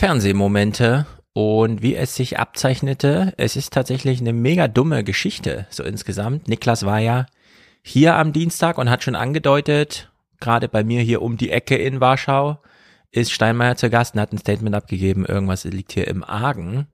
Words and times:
Fernsehmomente 0.00 1.04
und 1.34 1.82
wie 1.82 1.94
es 1.94 2.14
sich 2.14 2.38
abzeichnete, 2.38 3.34
es 3.36 3.54
ist 3.54 3.74
tatsächlich 3.74 4.22
eine 4.22 4.32
mega 4.32 4.66
dumme 4.66 5.04
Geschichte, 5.04 5.66
so 5.68 5.84
insgesamt. 5.84 6.48
Niklas 6.48 6.86
war 6.86 7.00
ja 7.00 7.26
hier 7.82 8.16
am 8.16 8.32
Dienstag 8.32 8.78
und 8.78 8.88
hat 8.88 9.04
schon 9.04 9.14
angedeutet, 9.14 10.10
gerade 10.40 10.68
bei 10.68 10.84
mir 10.84 11.02
hier 11.02 11.20
um 11.20 11.36
die 11.36 11.50
Ecke 11.50 11.76
in 11.76 12.00
Warschau, 12.00 12.62
ist 13.10 13.30
Steinmeier 13.30 13.76
zu 13.76 13.90
Gast 13.90 14.14
und 14.14 14.22
hat 14.22 14.32
ein 14.32 14.38
Statement 14.38 14.74
abgegeben, 14.74 15.26
irgendwas 15.26 15.64
liegt 15.64 15.92
hier 15.92 16.08
im 16.08 16.24
Argen. 16.24 16.86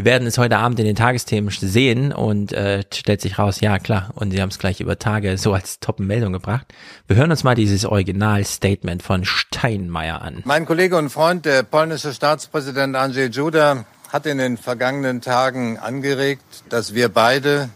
Wir 0.00 0.06
werden 0.06 0.26
es 0.26 0.38
heute 0.38 0.56
Abend 0.56 0.80
in 0.80 0.86
den 0.86 0.96
Tagesthemen 0.96 1.50
sehen 1.50 2.10
und 2.10 2.54
äh, 2.54 2.84
stellt 2.90 3.20
sich 3.20 3.38
raus, 3.38 3.60
ja 3.60 3.78
klar, 3.78 4.08
und 4.14 4.30
sie 4.30 4.40
haben 4.40 4.48
es 4.48 4.58
gleich 4.58 4.80
über 4.80 4.98
Tage 4.98 5.36
so 5.36 5.52
als 5.52 5.78
Top-Meldung 5.78 6.32
gebracht. 6.32 6.66
Wir 7.06 7.16
hören 7.16 7.30
uns 7.30 7.44
mal 7.44 7.54
dieses 7.54 7.84
Original-Statement 7.84 9.02
von 9.02 9.26
Steinmeier 9.26 10.22
an. 10.22 10.40
Mein 10.46 10.64
Kollege 10.64 10.96
und 10.96 11.10
Freund, 11.10 11.44
der 11.44 11.64
polnische 11.64 12.14
Staatspräsident 12.14 12.96
Andrzej 12.96 13.28
Duda, 13.28 13.84
hat 14.10 14.24
in 14.24 14.38
den 14.38 14.56
vergangenen 14.56 15.20
Tagen 15.20 15.76
angeregt, 15.76 16.44
dass 16.70 16.94
wir 16.94 17.10
beide 17.10 17.68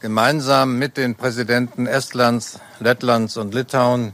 gemeinsam 0.00 0.76
mit 0.76 0.96
den 0.96 1.14
Präsidenten 1.14 1.86
Estlands, 1.86 2.58
Lettlands 2.80 3.36
und 3.36 3.54
Litauen 3.54 4.12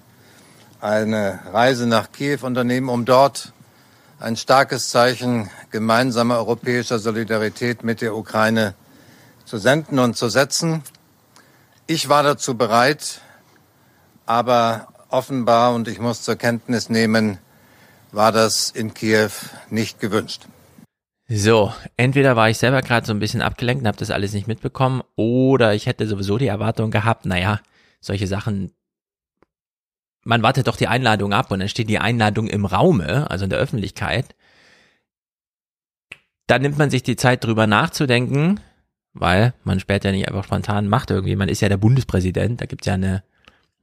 eine 0.82 1.38
Reise 1.50 1.86
nach 1.86 2.12
Kiew 2.12 2.40
unternehmen, 2.42 2.90
um 2.90 3.06
dort 3.06 3.54
ein 4.20 4.36
starkes 4.36 4.90
Zeichen 4.90 5.50
gemeinsamer 5.70 6.36
europäischer 6.36 6.98
Solidarität 6.98 7.82
mit 7.82 8.02
der 8.02 8.14
Ukraine 8.14 8.74
zu 9.46 9.56
senden 9.56 9.98
und 9.98 10.16
zu 10.16 10.28
setzen. 10.28 10.82
Ich 11.86 12.08
war 12.08 12.22
dazu 12.22 12.56
bereit, 12.56 13.22
aber 14.26 14.88
offenbar, 15.08 15.74
und 15.74 15.88
ich 15.88 15.98
muss 15.98 16.22
zur 16.22 16.36
Kenntnis 16.36 16.90
nehmen, 16.90 17.38
war 18.12 18.30
das 18.30 18.70
in 18.70 18.92
Kiew 18.92 19.30
nicht 19.70 19.98
gewünscht. 20.00 20.46
So, 21.26 21.72
entweder 21.96 22.36
war 22.36 22.50
ich 22.50 22.58
selber 22.58 22.82
gerade 22.82 23.06
so 23.06 23.12
ein 23.12 23.20
bisschen 23.20 23.40
abgelenkt 23.40 23.82
und 23.82 23.88
habe 23.88 23.98
das 23.98 24.10
alles 24.10 24.32
nicht 24.32 24.46
mitbekommen, 24.46 25.02
oder 25.16 25.74
ich 25.74 25.86
hätte 25.86 26.06
sowieso 26.06 26.36
die 26.36 26.48
Erwartung 26.48 26.90
gehabt, 26.90 27.24
naja, 27.24 27.60
solche 28.00 28.26
Sachen 28.26 28.72
man 30.24 30.42
wartet 30.42 30.66
doch 30.66 30.76
die 30.76 30.88
Einladung 30.88 31.32
ab 31.32 31.50
und 31.50 31.60
dann 31.60 31.68
steht 31.68 31.88
die 31.88 31.98
Einladung 31.98 32.46
im 32.46 32.66
Raume, 32.66 33.30
also 33.30 33.44
in 33.44 33.50
der 33.50 33.58
Öffentlichkeit. 33.58 34.34
Dann 36.46 36.62
nimmt 36.62 36.78
man 36.78 36.90
sich 36.90 37.02
die 37.02 37.16
Zeit 37.16 37.44
drüber 37.44 37.66
nachzudenken, 37.66 38.60
weil 39.12 39.54
man 39.64 39.80
später 39.80 40.12
nicht 40.12 40.28
einfach 40.28 40.44
spontan 40.44 40.88
macht 40.88 41.10
irgendwie. 41.10 41.36
Man 41.36 41.48
ist 41.48 41.62
ja 41.62 41.68
der 41.68 41.76
Bundespräsident, 41.76 42.60
da 42.60 42.66
gibt's 42.66 42.86
ja 42.86 42.94
eine, 42.94 43.22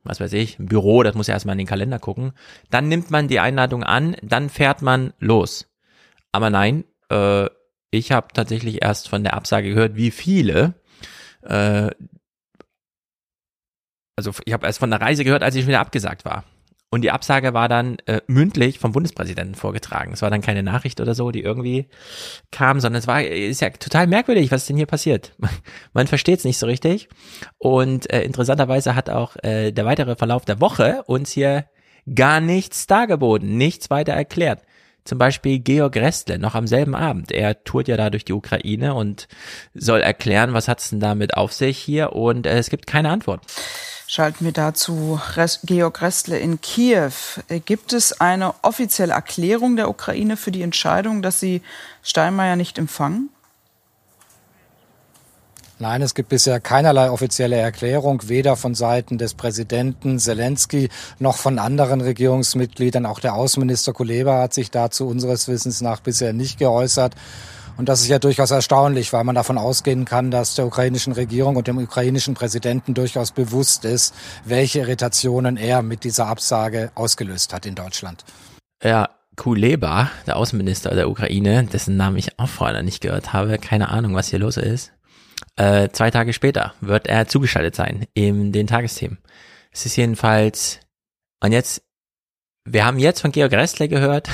was 0.03 0.19
weiß 0.19 0.33
ich, 0.33 0.59
ein 0.59 0.67
Büro, 0.67 1.03
das 1.03 1.15
muss 1.15 1.27
ja 1.27 1.33
erstmal 1.33 1.53
in 1.53 1.59
den 1.59 1.67
Kalender 1.67 1.99
gucken. 1.99 2.33
Dann 2.69 2.87
nimmt 2.87 3.09
man 3.09 3.27
die 3.27 3.39
Einladung 3.39 3.83
an, 3.83 4.15
dann 4.21 4.49
fährt 4.49 4.81
man 4.81 5.13
los. 5.19 5.67
Aber 6.31 6.49
nein, 6.49 6.83
äh, 7.09 7.47
ich 7.89 8.11
habe 8.11 8.27
tatsächlich 8.33 8.83
erst 8.83 9.09
von 9.09 9.23
der 9.23 9.33
Absage 9.33 9.69
gehört, 9.69 9.95
wie 9.95 10.11
viele 10.11 10.75
äh, 11.41 11.89
also 14.17 14.31
ich 14.43 14.51
habe 14.51 14.65
erst 14.65 14.79
von 14.79 14.89
der 14.89 14.99
Reise 14.99 15.23
gehört, 15.23 15.43
als 15.43 15.55
ich 15.55 15.61
schon 15.61 15.69
wieder 15.69 15.79
abgesagt 15.79 16.25
war. 16.25 16.43
Und 16.89 17.01
die 17.01 17.11
Absage 17.11 17.53
war 17.53 17.67
dann 17.67 17.97
äh, 18.05 18.21
mündlich 18.27 18.79
vom 18.79 18.93
Bundespräsidenten 18.93 19.55
vorgetragen. 19.55 20.13
Es 20.13 20.21
war 20.21 20.29
dann 20.29 20.41
keine 20.41 20.63
Nachricht 20.63 21.01
oder 21.01 21.15
so, 21.15 21.31
die 21.31 21.41
irgendwie 21.41 21.87
kam, 22.49 22.79
sondern 22.79 22.99
es 22.99 23.07
war 23.07 23.21
ist 23.21 23.59
ja 23.59 23.69
total 23.71 24.07
merkwürdig, 24.07 24.51
was 24.51 24.65
denn 24.65 24.77
hier 24.77 24.85
passiert. 24.85 25.33
Man 25.93 26.07
versteht 26.07 26.39
es 26.39 26.45
nicht 26.45 26.57
so 26.57 26.65
richtig. 26.65 27.09
Und 27.57 28.11
äh, 28.11 28.23
interessanterweise 28.23 28.95
hat 28.95 29.09
auch 29.09 29.35
äh, 29.43 29.71
der 29.71 29.85
weitere 29.85 30.15
Verlauf 30.15 30.45
der 30.45 30.61
Woche 30.61 31.03
uns 31.07 31.31
hier 31.31 31.65
gar 32.15 32.39
nichts 32.39 32.87
dargeboten, 32.87 33.57
nichts 33.57 33.89
weiter 33.89 34.13
erklärt. 34.13 34.63
Zum 35.03 35.17
Beispiel 35.17 35.59
Georg 35.59 35.97
Restle 35.97 36.39
noch 36.39 36.55
am 36.55 36.67
selben 36.67 36.95
Abend. 36.95 37.33
Er 37.33 37.65
tourt 37.65 37.89
ja 37.89 37.97
da 37.97 38.09
durch 38.09 38.25
die 38.25 38.33
Ukraine 38.33 38.93
und 38.93 39.27
soll 39.73 39.99
erklären, 39.99 40.53
was 40.53 40.69
hat's 40.69 40.89
denn 40.89 41.01
damit 41.01 41.35
auf 41.35 41.51
sich 41.51 41.77
hier 41.77 42.13
und 42.13 42.47
äh, 42.47 42.57
es 42.57 42.69
gibt 42.69 42.87
keine 42.87 43.09
Antwort. 43.09 43.41
Schalten 44.09 44.45
wir 44.45 44.53
dazu 44.53 45.19
Georg 45.65 46.01
Restle 46.01 46.39
in 46.39 46.61
Kiew. 46.61 47.11
Gibt 47.65 47.91
es 47.91 48.21
eine 48.21 48.53
offizielle 48.61 49.11
Erklärung 49.11 49.75
der 49.75 49.89
Ukraine 49.89 50.37
für 50.37 50.51
die 50.51 50.61
Entscheidung, 50.61 51.21
dass 51.21 51.41
sie 51.41 51.61
Steinmeier 52.03 52.55
nicht 52.55 52.77
empfangen? 52.77 53.29
Nein, 55.79 56.01
es 56.01 56.15
gibt 56.15 56.29
bisher 56.29 56.61
keinerlei 56.61 57.11
offizielle 57.11 57.57
Erklärung, 57.57 58.29
weder 58.29 58.55
von 58.55 58.75
Seiten 58.75 59.17
des 59.17 59.33
Präsidenten 59.33 60.19
Zelensky 60.19 60.87
noch 61.19 61.35
von 61.35 61.59
anderen 61.59 61.99
Regierungsmitgliedern. 61.99 63.05
Auch 63.05 63.19
der 63.19 63.33
Außenminister 63.33 63.91
Kuleba 63.91 64.39
hat 64.39 64.53
sich 64.53 64.71
dazu 64.71 65.05
unseres 65.05 65.49
Wissens 65.49 65.81
nach 65.81 65.99
bisher 65.99 66.31
nicht 66.31 66.59
geäußert. 66.59 67.13
Und 67.77 67.87
das 67.89 68.01
ist 68.01 68.07
ja 68.07 68.17
durchaus 68.17 68.51
erstaunlich, 68.51 69.13
weil 69.13 69.23
man 69.23 69.35
davon 69.35 69.57
ausgehen 69.57 70.05
kann, 70.05 70.31
dass 70.31 70.55
der 70.55 70.65
ukrainischen 70.65 71.13
Regierung 71.13 71.55
und 71.55 71.67
dem 71.67 71.77
ukrainischen 71.77 72.33
Präsidenten 72.33 72.95
durchaus 72.95 73.31
bewusst 73.31 73.85
ist, 73.85 74.15
welche 74.45 74.79
Irritationen 74.79 75.57
er 75.57 75.83
mit 75.83 76.03
dieser 76.03 76.27
Absage 76.27 76.91
ausgelöst 76.95 77.53
hat 77.53 77.65
in 77.67 77.75
Deutschland. 77.75 78.25
Ja, 78.83 79.09
Kuleba, 79.35 80.09
der 80.25 80.37
Außenminister 80.37 80.95
der 80.95 81.09
Ukraine, 81.09 81.65
dessen 81.65 81.95
Namen 81.95 82.17
ich 82.17 82.39
auch 82.39 82.49
vorher 82.49 82.81
nicht 82.81 83.01
gehört 83.01 83.33
habe, 83.33 83.59
keine 83.59 83.89
Ahnung, 83.89 84.15
was 84.15 84.29
hier 84.29 84.39
los 84.39 84.57
ist. 84.57 84.91
Äh, 85.55 85.89
zwei 85.89 86.09
Tage 86.09 86.33
später 86.33 86.73
wird 86.81 87.07
er 87.07 87.27
zugeschaltet 87.27 87.75
sein 87.75 88.07
in 88.15 88.51
den 88.51 88.65
Tagesthemen. 88.65 89.19
Es 89.71 89.85
ist 89.85 89.95
jedenfalls, 89.95 90.79
und 91.43 91.51
jetzt, 91.51 91.83
wir 92.65 92.85
haben 92.85 92.97
jetzt 92.97 93.21
von 93.21 93.31
Georg 93.31 93.53
Restler 93.53 93.87
gehört, 93.87 94.29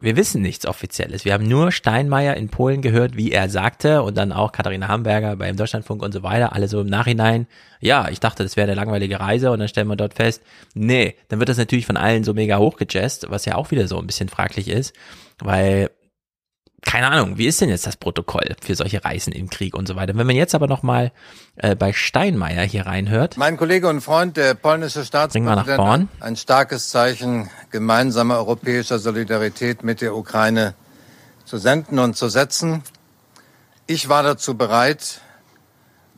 wir 0.00 0.16
wissen 0.16 0.40
nichts 0.40 0.66
Offizielles. 0.66 1.24
Wir 1.24 1.34
haben 1.34 1.46
nur 1.46 1.72
Steinmeier 1.72 2.34
in 2.34 2.48
Polen 2.48 2.80
gehört, 2.80 3.16
wie 3.16 3.32
er 3.32 3.50
sagte 3.50 4.02
und 4.02 4.16
dann 4.16 4.32
auch 4.32 4.50
Katharina 4.50 4.88
Hamburger 4.88 5.36
beim 5.36 5.56
Deutschlandfunk 5.56 6.02
und 6.02 6.12
so 6.12 6.22
weiter, 6.22 6.54
alle 6.54 6.68
so 6.68 6.80
im 6.80 6.86
Nachhinein. 6.86 7.46
Ja, 7.80 8.08
ich 8.08 8.18
dachte, 8.18 8.42
das 8.42 8.56
wäre 8.56 8.66
eine 8.66 8.74
langweilige 8.74 9.20
Reise 9.20 9.50
und 9.50 9.58
dann 9.58 9.68
stellen 9.68 9.88
wir 9.88 9.96
dort 9.96 10.14
fest, 10.14 10.42
nee, 10.74 11.16
dann 11.28 11.38
wird 11.38 11.50
das 11.50 11.58
natürlich 11.58 11.86
von 11.86 11.98
allen 11.98 12.24
so 12.24 12.32
mega 12.32 12.58
hochgejazzt, 12.58 13.26
was 13.30 13.44
ja 13.44 13.56
auch 13.56 13.70
wieder 13.70 13.88
so 13.88 13.98
ein 13.98 14.06
bisschen 14.06 14.28
fraglich 14.28 14.68
ist, 14.68 14.94
weil 15.38 15.90
keine 16.82 17.10
Ahnung, 17.10 17.38
wie 17.38 17.46
ist 17.46 17.60
denn 17.60 17.68
jetzt 17.68 17.86
das 17.86 17.96
Protokoll 17.96 18.56
für 18.62 18.74
solche 18.74 19.04
Reisen 19.04 19.32
im 19.32 19.50
Krieg 19.50 19.74
und 19.74 19.86
so 19.86 19.96
weiter? 19.96 20.16
Wenn 20.16 20.26
man 20.26 20.36
jetzt 20.36 20.54
aber 20.54 20.66
nochmal 20.66 21.12
äh, 21.56 21.74
bei 21.74 21.92
Steinmeier 21.92 22.64
hier 22.64 22.86
reinhört. 22.86 23.36
Mein 23.36 23.56
Kollege 23.56 23.88
und 23.88 24.00
Freund, 24.00 24.36
der 24.36 24.54
polnische 24.54 25.04
Staatspräsident, 25.04 26.08
ein 26.20 26.36
starkes 26.36 26.88
Zeichen 26.88 27.50
gemeinsamer 27.70 28.36
europäischer 28.36 28.98
Solidarität 28.98 29.84
mit 29.84 30.00
der 30.00 30.16
Ukraine 30.16 30.74
zu 31.44 31.58
senden 31.58 31.98
und 31.98 32.16
zu 32.16 32.28
setzen. 32.28 32.82
Ich 33.86 34.08
war 34.08 34.22
dazu 34.22 34.56
bereit, 34.56 35.20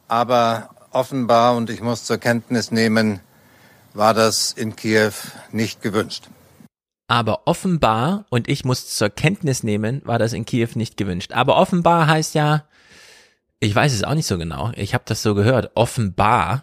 aber 0.07 0.71
offenbar, 0.91 1.57
und 1.57 1.71
ich 1.71 1.81
muss 1.81 2.05
zur 2.05 2.19
Kenntnis 2.19 2.71
nehmen, 2.71 3.21
war 3.95 4.15
das 4.15 4.53
in 4.53 4.77
Kiew 4.77 5.13
nicht 5.51 5.83
gewünscht. 5.83 6.29
Aber 7.13 7.43
offenbar, 7.45 8.25
und 8.31 8.49
ich 8.49 8.65
muss 8.65 8.89
zur 8.97 9.11
Kenntnis 9.11 9.63
nehmen, 9.63 10.01
war 10.07 10.19
das 10.19 10.33
in 10.33 10.47
Kiew 10.47 10.71
nicht 10.77 10.97
gewünscht. 10.97 11.33
Aber 11.35 11.59
offenbar 11.59 12.07
heißt 12.07 12.35
ja, 12.35 12.65
ich 13.61 13.75
weiß 13.75 13.93
es 13.93 14.03
auch 14.03 14.15
nicht 14.15 14.27
so 14.27 14.39
genau, 14.39 14.73
ich 14.77 14.95
habe 14.95 15.05
das 15.07 15.23
so 15.23 15.35
gehört, 15.35 15.73
offenbar. 15.75 16.63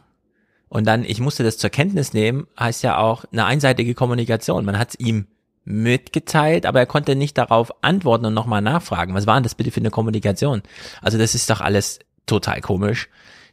Und 0.68 0.88
dann, 0.88 1.04
ich 1.04 1.20
musste 1.20 1.44
das 1.44 1.60
zur 1.60 1.70
Kenntnis 1.70 2.14
nehmen, 2.14 2.48
heißt 2.60 2.82
ja 2.82 2.98
auch 2.98 3.26
eine 3.32 3.46
einseitige 3.46 3.94
Kommunikation. 3.94 4.66
Man 4.66 4.80
hat 4.80 4.90
es 4.90 5.00
ihm 5.00 5.28
mitgeteilt, 5.66 6.66
aber 6.66 6.80
er 6.80 6.88
konnte 6.88 7.16
nicht 7.16 7.38
darauf 7.38 7.72
antworten 7.84 8.26
und 8.26 8.34
nochmal 8.34 8.64
nachfragen. 8.64 9.14
Was 9.14 9.28
war 9.28 9.36
denn 9.36 9.44
das 9.44 9.54
bitte 9.54 9.70
für 9.70 9.82
eine 9.82 9.92
Kommunikation? 9.92 10.64
Also 11.04 11.20
das 11.20 11.36
ist 11.36 11.52
doch 11.52 11.62
alles 11.62 12.00
total 12.26 12.62
komisch. 12.62 13.08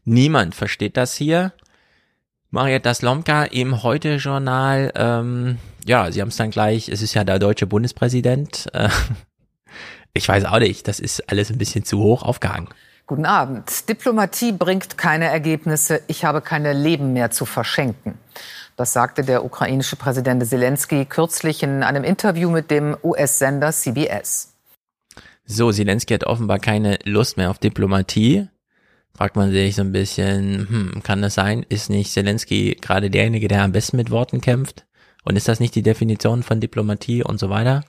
Niemand 0.07 0.55
versteht 0.55 0.97
das 0.97 1.15
hier. 1.15 1.53
Marietta 2.51 2.95
Slomka 2.95 3.45
im 3.45 3.83
Heute-Journal, 3.83 4.93
ähm, 4.95 5.59
ja, 5.85 6.11
sie 6.11 6.21
haben 6.21 6.29
es 6.29 6.37
dann 6.37 6.51
gleich, 6.51 6.89
es 6.89 7.03
ist 7.03 7.15
ja 7.15 7.25
der 7.25 7.39
deutsche 7.39 7.67
Bundespräsident. 7.67 8.67
Äh, 8.73 8.89
ich 10.15 10.29
weiß 10.29 10.45
auch 10.45 10.59
nicht, 10.59 10.87
das 10.89 11.01
ist 11.01 11.29
alles 11.29 11.51
ein 11.51 11.59
bisschen 11.59 11.85
zu 11.85 11.99
hoch 11.99 12.23
aufgehangen. 12.23 12.69
Guten 13.07 13.25
Abend. 13.25 13.89
Diplomatie 13.89 14.51
bringt 14.51 14.99
keine 14.99 15.27
Ergebnisse. 15.27 16.03
Ich 16.09 16.25
habe 16.25 16.41
keine 16.41 16.73
Leben 16.73 17.13
mehr 17.13 17.31
zu 17.31 17.47
verschenken. 17.47 18.19
Das 18.75 18.93
sagte 18.93 19.23
der 19.23 19.45
ukrainische 19.45 19.97
Präsident 19.97 20.45
Zelensky 20.45 21.05
kürzlich 21.05 21.63
in 21.63 21.83
einem 21.83 22.05
Interview 22.05 22.51
mit 22.51 22.71
dem 22.71 22.97
US-Sender 23.03 23.73
CBS. 23.73 24.55
So, 25.45 25.71
Zelensky 25.71 26.15
hat 26.15 26.25
offenbar 26.25 26.59
keine 26.59 26.99
Lust 27.05 27.37
mehr 27.37 27.51
auf 27.51 27.59
Diplomatie 27.59 28.49
fragt 29.17 29.37
man 29.37 29.51
sich 29.51 29.75
so 29.75 29.83
ein 29.83 29.93
bisschen, 29.93 30.69
hm, 30.69 31.03
kann 31.03 31.23
das 31.23 31.35
sein? 31.35 31.65
Ist 31.69 31.91
nicht 31.91 32.13
Zelensky 32.13 32.77
gerade 32.81 33.11
derjenige, 33.11 33.49
der 33.49 33.63
am 33.63 33.73
besten 33.73 33.97
mit 33.97 34.11
Worten 34.11 34.41
kämpft? 34.41 34.85
Und 35.25 35.35
ist 35.35 35.49
das 35.49 35.59
nicht 35.59 35.75
die 35.75 35.83
Definition 35.83 36.45
von 36.45 36.61
Diplomatie 36.61 37.25
und 37.25 37.41
so 37.41 37.51
weiter? 37.51 37.85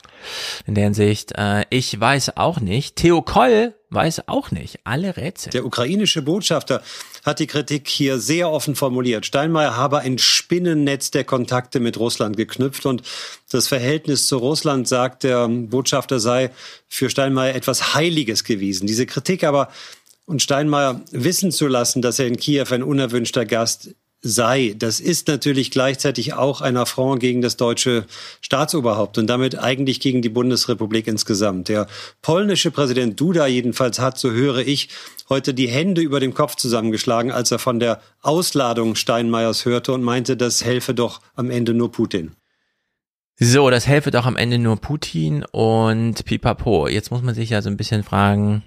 In 0.66 0.74
der 0.74 0.86
Hinsicht, 0.86 1.34
äh, 1.38 1.66
ich 1.70 2.00
weiß 2.00 2.36
auch 2.36 2.60
nicht. 2.60 2.96
Theo 2.96 3.22
Koll 3.22 3.76
weiß 3.92 4.28
auch 4.28 4.50
nicht. 4.50 4.80
Alle 4.86 5.18
Rätsel. 5.18 5.52
Der 5.52 5.64
ukrainische 5.64 6.24
Botschafter 6.24 6.82
hat 7.24 7.40
die 7.40 7.46
Kritik 7.46 7.90
hier 7.90 8.18
sehr 8.18 8.50
offen 8.50 8.76
formuliert. 8.76 9.28
Steinmeier 9.28 9.78
habe 9.78 10.00
ein 10.00 10.18
Spinnennetz 10.18 11.12
der 11.12 11.26
Kontakte 11.26 11.80
mit 11.80 12.00
Russland 12.00 12.38
geknüpft 12.38 12.88
und 12.88 13.04
das 13.52 13.68
Verhältnis 13.68 14.26
zu 14.26 14.38
Russland, 14.38 14.88
sagt 14.88 15.24
der 15.24 15.48
Botschafter, 15.48 16.20
sei 16.20 16.50
für 16.88 17.12
Steinmeier 17.12 17.54
etwas 17.54 17.94
Heiliges 17.94 18.46
gewesen. 18.46 18.88
Diese 18.88 19.06
Kritik 19.06 19.44
aber 19.44 19.70
und 20.28 20.42
Steinmeier 20.42 21.02
wissen 21.12 21.52
zu 21.52 21.68
lassen, 21.68 22.02
dass 22.02 22.20
er 22.20 22.28
in 22.28 22.38
Kiew 22.38 22.66
ein 22.70 22.84
unerwünschter 22.84 23.46
Gast 23.46 23.96
sei. 24.22 24.76
Das 24.78 25.00
ist 25.00 25.28
natürlich 25.30 25.72
gleichzeitig 25.72 26.34
auch 26.34 26.60
ein 26.60 26.76
Affront 26.76 27.22
gegen 27.22 27.42
das 27.42 27.56
deutsche 27.56 28.06
Staatsoberhaupt 28.42 29.18
und 29.18 29.28
damit 29.28 29.58
eigentlich 29.58 30.02
gegen 30.02 30.22
die 30.22 30.30
Bundesrepublik 30.30 31.08
insgesamt. 31.08 31.70
Der 31.70 31.88
polnische 32.22 32.72
Präsident 32.72 33.20
Duda 33.20 33.48
jedenfalls 33.48 34.00
hat, 34.00 34.18
so 34.18 34.32
höre 34.32 34.58
ich, 34.58 34.90
heute 35.30 35.54
die 35.54 35.70
Hände 35.70 36.02
über 36.02 36.20
dem 36.20 36.34
Kopf 36.34 36.56
zusammengeschlagen, 36.56 37.32
als 37.32 37.52
er 37.52 37.60
von 37.60 37.80
der 37.80 38.02
Ausladung 38.22 38.96
Steinmeiers 38.96 39.66
hörte 39.66 39.94
und 39.94 40.04
meinte, 40.04 40.36
das 40.36 40.64
helfe 40.64 40.94
doch 40.94 41.22
am 41.36 41.50
Ende 41.50 41.74
nur 41.74 41.92
Putin. 41.92 42.32
So, 43.40 43.70
das 43.70 43.88
helfe 43.88 44.12
doch 44.12 44.26
am 44.26 44.36
Ende 44.36 44.58
nur 44.58 44.78
Putin 44.78 45.46
und 45.52 46.26
Pipapo. 46.26 46.88
Jetzt 46.88 47.12
muss 47.12 47.22
man 47.22 47.36
sich 47.36 47.52
ja 47.52 47.62
so 47.62 47.70
ein 47.70 47.78
bisschen 47.78 48.04
fragen, 48.04 48.64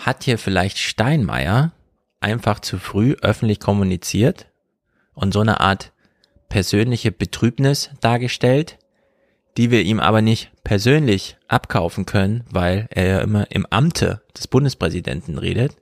hat 0.00 0.24
hier 0.24 0.38
vielleicht 0.38 0.78
Steinmeier 0.78 1.72
einfach 2.20 2.60
zu 2.60 2.78
früh 2.78 3.16
öffentlich 3.22 3.60
kommuniziert 3.60 4.46
und 5.14 5.32
so 5.32 5.40
eine 5.40 5.60
Art 5.60 5.92
persönliche 6.48 7.12
Betrübnis 7.12 7.90
dargestellt, 8.00 8.78
die 9.56 9.70
wir 9.70 9.82
ihm 9.82 10.00
aber 10.00 10.22
nicht 10.22 10.50
persönlich 10.64 11.36
abkaufen 11.48 12.06
können, 12.06 12.44
weil 12.50 12.88
er 12.90 13.06
ja 13.06 13.18
immer 13.20 13.50
im 13.50 13.66
Amte 13.70 14.22
des 14.36 14.48
Bundespräsidenten 14.48 15.38
redet. 15.38 15.76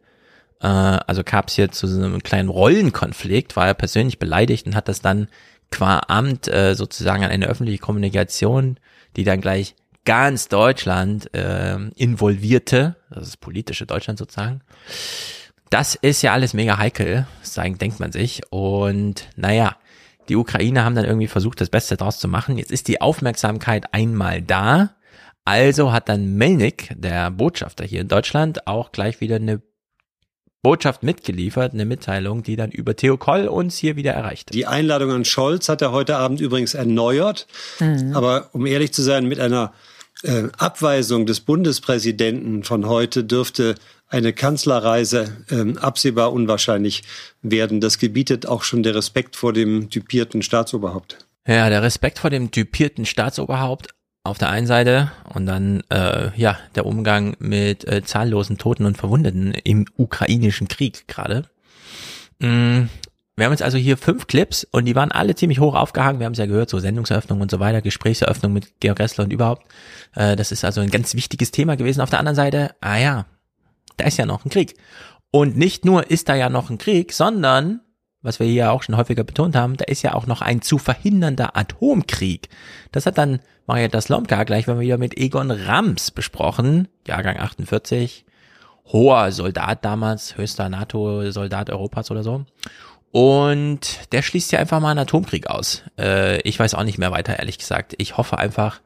Äh, 0.61 0.67
also 0.67 1.23
gab 1.25 1.49
es 1.49 1.55
hier 1.55 1.71
zu 1.71 1.87
so 1.87 2.03
einem 2.03 2.23
kleinen 2.23 2.49
Rollenkonflikt, 2.49 3.57
war 3.57 3.67
er 3.67 3.75
persönlich 3.75 4.19
beleidigt 4.19 4.67
und 4.67 4.75
hat 4.75 4.89
das 4.89 5.01
dann 5.01 5.29
qua 5.71 6.01
Amt 6.09 6.49
äh, 6.49 6.75
sozusagen 6.75 7.25
an 7.25 7.31
eine 7.31 7.47
öffentliche 7.47 7.79
Kommunikation, 7.79 8.79
die 9.17 9.25
dann 9.25 9.41
gleich 9.41 9.75
ganz 10.09 10.49
Deutschland 10.49 11.35
äh, 11.35 11.77
involvierte, 11.97 12.97
das 13.11 13.29
ist 13.29 13.41
politische 13.41 13.85
Deutschland 13.85 14.19
sozusagen, 14.19 14.63
das 15.69 15.97
ist 15.97 16.23
ja 16.23 16.33
alles 16.33 16.55
mega 16.55 16.79
heikel, 16.79 17.27
sagen, 17.43 17.77
denkt 17.77 18.01
man 18.01 18.11
sich. 18.11 18.41
Und 18.49 19.29
naja, 19.37 19.77
die 20.31 20.37
Ukraine 20.37 20.83
haben 20.83 20.95
dann 20.95 21.05
irgendwie 21.05 21.27
versucht, 21.27 21.61
das 21.61 21.69
Beste 21.69 21.99
draus 21.99 22.19
zu 22.19 22.27
machen. 22.27 22.57
Jetzt 22.57 22.73
ist 22.73 22.89
die 22.89 23.03
Aufmerksamkeit 23.03 23.93
einmal 23.93 24.41
da. 24.41 24.95
Also 25.45 25.93
hat 25.93 26.09
dann 26.09 26.37
Melnik, 26.37 26.95
der 26.97 27.31
Botschafter 27.31 27.85
hier 27.85 28.01
in 28.01 28.09
Deutschland, 28.09 28.67
auch 28.67 28.93
gleich 28.93 29.21
wieder 29.21 29.37
eine 29.37 29.61
Botschaft 30.63 31.03
mitgeliefert, 31.03 31.75
eine 31.75 31.85
Mitteilung, 31.85 32.43
die 32.43 32.57
dann 32.57 32.71
über 32.71 32.97
Theo 32.97 33.19
Koll 33.19 33.47
uns 33.47 33.77
hier 33.77 33.97
wieder 33.97 34.13
erreicht. 34.13 34.55
Die 34.55 34.67
Einladung 34.67 35.11
an 35.13 35.27
Scholz 35.27 35.69
hat 35.69 35.83
er 35.83 35.93
heute 35.93 36.17
Abend 36.17 36.41
übrigens 36.41 36.73
erneuert. 36.73 37.47
Mhm. 37.79 38.17
Aber 38.17 38.49
um 38.53 38.65
ehrlich 38.65 38.95
zu 38.95 39.03
sein, 39.03 39.27
mit 39.27 39.39
einer 39.39 39.75
äh, 40.23 40.45
Abweisung 40.57 41.27
des 41.27 41.41
Bundespräsidenten 41.41 42.65
von 42.65 42.87
heute 42.87 43.25
dürfte 43.25 43.75
eine 44.09 44.33
Kanzlerreise 44.33 45.37
ähm, 45.51 45.77
absehbar 45.79 46.33
unwahrscheinlich 46.33 47.03
werden. 47.43 47.81
Das 47.81 47.99
gebietet 47.99 48.47
auch 48.47 48.63
schon 48.63 48.83
der 48.83 48.95
Respekt 48.95 49.37
vor 49.37 49.53
dem 49.53 49.91
typierten 49.91 50.43
Staatsoberhaupt. 50.43 51.19
Ja, 51.47 51.69
der 51.69 51.83
Respekt 51.83 52.19
vor 52.19 52.31
dem 52.31 52.51
typierten 52.51 53.07
Staatsoberhaupt 53.07 53.89
auf 54.25 54.39
der 54.39 54.51
einen 54.51 54.67
Seite 54.67 55.13
und 55.33 55.47
dann 55.47 55.83
äh, 55.91 56.31
ja 56.37 56.59
der 56.75 56.85
Umgang 56.87 57.37
mit 57.39 57.87
äh, 57.87 58.03
zahllosen 58.03 58.59
Toten 58.59 58.85
und 58.85 58.99
Verwundeten 58.99 59.53
im 59.53 59.87
ukrainischen 59.97 60.69
Krieg 60.69 61.07
gerade. 61.09 61.45
Mm, 62.39 62.85
wir 63.39 63.45
haben 63.45 63.53
jetzt 63.53 63.63
also 63.63 63.79
hier 63.79 63.97
fünf 63.97 64.27
Clips 64.27 64.65
und 64.65 64.85
die 64.85 64.97
waren 64.97 65.13
alle 65.13 65.35
ziemlich 65.35 65.61
hoch 65.61 65.75
aufgehangen. 65.75 66.19
Wir 66.19 66.27
haben 66.27 66.33
es 66.33 66.39
ja 66.39 66.47
gehört, 66.47 66.69
so 66.71 66.79
Sendungseröffnung 66.81 67.41
und 67.41 67.51
so 67.51 67.61
weiter, 67.61 67.81
Gesprächseröffnung 67.81 68.53
mit 68.53 68.81
Georg 68.81 68.99
Ressler 68.99 69.25
und 69.25 69.33
überhaupt. 69.33 69.65
Äh, 70.15 70.35
das 70.35 70.51
ist 70.51 70.65
also 70.65 70.81
ein 70.81 70.91
ganz 70.91 71.15
wichtiges 71.15 71.53
Thema 71.53 71.77
gewesen. 71.77 72.01
Auf 72.01 72.11
der 72.11 72.19
anderen 72.19 72.37
Seite, 72.37 72.75
ah 72.81 72.97
ja, 72.97 73.27
da 73.97 74.07
ist 74.07 74.19
ja 74.19 74.27
noch 74.27 74.45
ein 74.45 74.51
Krieg. 74.51 74.75
Und 75.31 75.57
nicht 75.57 75.85
nur 75.85 76.11
ist 76.11 76.29
da 76.29 76.35
ja 76.35 76.49
noch 76.49 76.69
ein 76.69 76.79
Krieg, 76.79 77.13
sondern, 77.13 77.81
was 78.23 78.41
wir 78.41 78.47
hier 78.47 78.73
auch 78.73 78.83
schon 78.83 78.97
häufiger 78.97 79.23
betont 79.25 79.55
haben, 79.55 79.77
da 79.77 79.85
ist 79.85 80.03
ja 80.03 80.15
auch 80.15 80.27
noch 80.27 80.43
ein 80.43 80.61
zu 80.61 80.79
verhindernder 80.79 81.57
Atomkrieg. 81.57 82.49
Das 82.91 83.07
hat 83.07 83.19
dann 83.19 83.41
Marietta 83.67 84.01
Slomka 84.01 84.43
gleich 84.45 84.67
mal 84.67 84.81
wieder 84.81 84.99
mit 84.99 85.17
Egon 85.17 85.51
Rams 85.53 86.11
besprochen, 86.11 86.89
Jahrgang 87.07 87.37
48, 87.37 88.25
hoher 88.87 89.31
Soldat 89.31 89.85
damals, 89.85 90.37
höchster 90.37 90.69
NATO-Soldat 90.69 91.71
Europas 91.71 92.11
oder 92.11 92.23
so. 92.23 92.47
Und 93.11 94.13
der 94.13 94.23
schließt 94.23 94.53
ja 94.53 94.59
einfach 94.59 94.81
mal 94.81 94.91
einen 94.91 95.01
Atomkrieg 95.01 95.49
aus. 95.49 95.83
Äh, 95.99 96.41
ich 96.43 96.59
weiß 96.59 96.75
auch 96.75 96.85
nicht 96.85 96.99
mehr 96.99 97.11
weiter, 97.11 97.39
ehrlich 97.39 97.59
gesagt. 97.59 97.95
Ich 97.99 98.17
hoffe 98.17 98.39
einfach, 98.39 98.81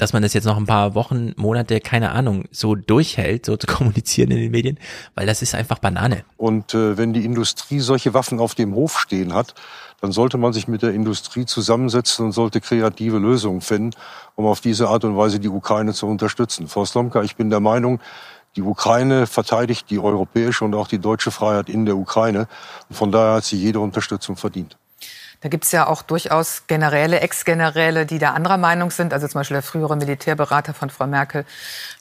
dass 0.00 0.12
man 0.12 0.22
das 0.22 0.32
jetzt 0.32 0.46
noch 0.46 0.56
ein 0.56 0.66
paar 0.66 0.94
Wochen, 0.94 1.34
Monate, 1.36 1.80
keine 1.80 2.12
Ahnung, 2.12 2.44
so 2.50 2.74
durchhält, 2.74 3.44
so 3.44 3.56
zu 3.56 3.66
kommunizieren 3.68 4.30
in 4.30 4.38
den 4.38 4.50
Medien, 4.50 4.78
weil 5.14 5.26
das 5.26 5.42
ist 5.42 5.54
einfach 5.54 5.78
Banane. 5.78 6.24
Und 6.36 6.72
äh, 6.72 6.96
wenn 6.96 7.12
die 7.12 7.24
Industrie 7.24 7.80
solche 7.80 8.14
Waffen 8.14 8.40
auf 8.40 8.54
dem 8.54 8.74
Hof 8.74 8.98
stehen 8.98 9.34
hat, 9.34 9.54
dann 10.00 10.12
sollte 10.12 10.38
man 10.38 10.54
sich 10.54 10.68
mit 10.68 10.80
der 10.82 10.94
Industrie 10.94 11.44
zusammensetzen 11.44 12.24
und 12.24 12.32
sollte 12.32 12.60
kreative 12.60 13.18
Lösungen 13.18 13.60
finden, 13.60 13.90
um 14.34 14.46
auf 14.46 14.60
diese 14.60 14.88
Art 14.88 15.04
und 15.04 15.16
Weise 15.16 15.40
die 15.40 15.48
Ukraine 15.48 15.92
zu 15.92 16.06
unterstützen. 16.06 16.68
Frau 16.68 16.86
Slomka, 16.86 17.22
ich 17.22 17.36
bin 17.36 17.50
der 17.50 17.60
Meinung, 17.60 18.00
die 18.56 18.62
Ukraine 18.62 19.26
verteidigt 19.26 19.90
die 19.90 19.98
europäische 19.98 20.64
und 20.64 20.74
auch 20.74 20.88
die 20.88 20.98
deutsche 20.98 21.30
Freiheit 21.30 21.68
in 21.68 21.86
der 21.86 21.96
Ukraine. 21.96 22.48
Und 22.88 22.96
von 22.96 23.12
daher 23.12 23.34
hat 23.34 23.44
sie 23.44 23.56
jede 23.56 23.80
Unterstützung 23.80 24.36
verdient. 24.36 24.76
Da 25.42 25.48
gibt 25.48 25.64
es 25.64 25.72
ja 25.72 25.86
auch 25.86 26.02
durchaus 26.02 26.64
Generäle, 26.66 27.20
Ex-Generäle, 27.20 28.04
die 28.04 28.18
da 28.18 28.32
anderer 28.32 28.58
Meinung 28.58 28.90
sind. 28.90 29.14
Also 29.14 29.26
zum 29.26 29.40
Beispiel 29.40 29.54
der 29.54 29.62
frühere 29.62 29.96
Militärberater 29.96 30.74
von 30.74 30.90
Frau 30.90 31.06
Merkel, 31.06 31.46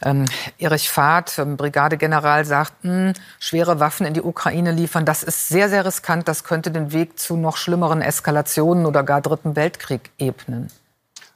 ähm, 0.03 0.25
Erich 0.57 0.89
Fahrt, 0.89 1.39
ähm, 1.39 1.55
Brigadegeneral, 1.55 2.43
sagt, 2.43 2.83
mh, 2.83 2.91
hm, 2.91 3.13
schwere 3.39 3.79
Waffen 3.79 4.05
in 4.05 4.13
die 4.13 4.21
Ukraine 4.21 4.73
liefern, 4.73 5.05
das 5.05 5.23
ist 5.23 5.47
sehr, 5.47 5.69
sehr 5.69 5.85
riskant. 5.85 6.27
Das 6.27 6.43
könnte 6.43 6.71
den 6.71 6.91
Weg 6.91 7.17
zu 7.17 7.37
noch 7.37 7.55
schlimmeren 7.55 8.01
Eskalationen 8.01 8.85
oder 8.85 9.03
gar 9.03 9.21
Dritten 9.21 9.55
Weltkrieg 9.55 10.11
ebnen. 10.17 10.69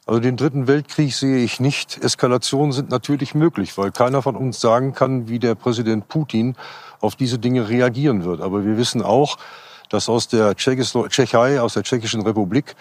Also 0.05 0.19
den 0.19 0.35
Dritten 0.35 0.67
Weltkrieg 0.67 1.13
sehe 1.13 1.37
ich 1.37 1.59
nicht. 1.59 2.03
Eskalationen 2.03 2.73
sind 2.73 2.89
natürlich 2.89 3.35
möglich, 3.35 3.77
weil 3.77 3.91
keiner 3.91 4.21
von 4.21 4.35
uns 4.35 4.59
sagen 4.59 4.93
kann, 4.93 5.29
wie 5.29 5.39
der 5.39 5.55
Präsident 5.55 6.09
Putin 6.09 6.55
auf 6.99 7.15
diese 7.15 7.39
Dinge 7.39 7.69
reagieren 7.69 8.25
wird. 8.25 8.41
Aber 8.41 8.65
wir 8.65 8.77
wissen 8.77 9.01
auch, 9.01 9.37
dass 9.89 10.09
aus 10.09 10.27
der 10.27 10.55
Tschechei, 10.55 11.61
aus 11.61 11.75
der 11.75 11.83
Tschechischen 11.83 12.21
Republik 12.21 12.75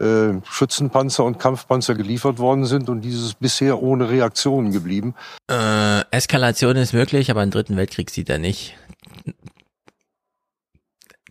äh, 0.00 0.32
Schützenpanzer 0.48 1.24
und 1.24 1.38
Kampfpanzer 1.38 1.94
geliefert 1.94 2.38
worden 2.38 2.64
sind 2.64 2.88
und 2.88 3.02
dieses 3.02 3.34
bisher 3.34 3.82
ohne 3.82 4.08
Reaktionen 4.08 4.72
geblieben. 4.72 5.14
Äh, 5.50 6.00
Eskalation 6.10 6.76
ist 6.76 6.94
möglich, 6.94 7.30
aber 7.30 7.42
einen 7.42 7.50
dritten 7.50 7.76
Weltkrieg 7.76 8.10
sieht 8.10 8.30
er 8.30 8.38
nicht. 8.38 8.74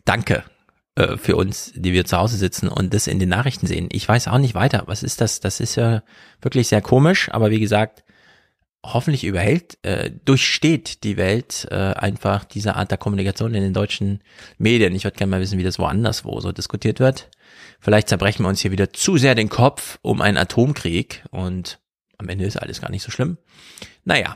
Danke 0.06 0.44
äh, 1.01 1.17
für 1.17 1.36
uns, 1.36 1.72
die 1.75 1.93
wir 1.93 2.05
zu 2.05 2.17
Hause 2.17 2.38
sitzen 2.38 2.67
und 2.67 2.93
das 2.93 3.08
in 3.08 3.20
den 3.20 3.29
Nachrichten 3.29 3.67
sehen. 3.67 3.89
Ich 3.91 4.08
weiß 4.08 4.27
auch 4.27 4.38
nicht 4.38 4.55
weiter. 4.55 4.84
Was 4.86 5.03
ist 5.03 5.22
das? 5.22 5.39
Das 5.39 5.60
ist 5.60 5.75
ja 5.75 6.03
wirklich 6.41 6.67
sehr 6.67 6.81
komisch, 6.81 7.29
aber 7.31 7.50
wie 7.50 7.60
gesagt, 7.60 8.03
hoffentlich 8.84 9.24
überhält, 9.24 9.77
äh, 9.84 10.12
durchsteht 10.25 11.03
die 11.03 11.17
Welt 11.17 11.67
äh, 11.70 11.75
einfach 11.75 12.46
diese 12.46 12.75
Art 12.75 12.91
der 12.91 12.98
Kommunikation 12.98 13.53
in 13.53 13.63
den 13.63 13.74
deutschen 13.74 14.22
Medien. 14.58 14.96
Ich 14.96 15.03
würde 15.03 15.17
gerne 15.17 15.31
mal 15.31 15.41
wissen, 15.41 15.60
wie 15.60 15.63
das 15.63 15.79
woanders 15.79 16.25
wo 16.25 16.39
so 16.39 16.51
diskutiert 16.51 17.00
wird. 17.00 17.29
Vielleicht 17.79 18.10
zerbrechen 18.10 18.43
wir 18.43 18.50
uns 18.50 18.62
hier 18.62 18.72
wieder 18.72 18.93
zu 18.93 19.17
sehr 19.17 19.36
den 19.36 19.50
Kopf 19.50 20.00
um 20.01 20.22
einen 20.22 20.38
Atomkrieg 20.38 21.24
und 21.31 21.79
am 22.17 22.29
Ende 22.29 22.46
ist 22.46 22.58
alles 22.58 22.81
gar 22.81 22.91
nicht 22.91 23.03
so 23.03 23.12
schlimm. 23.12 23.38
Naja, 24.03 24.36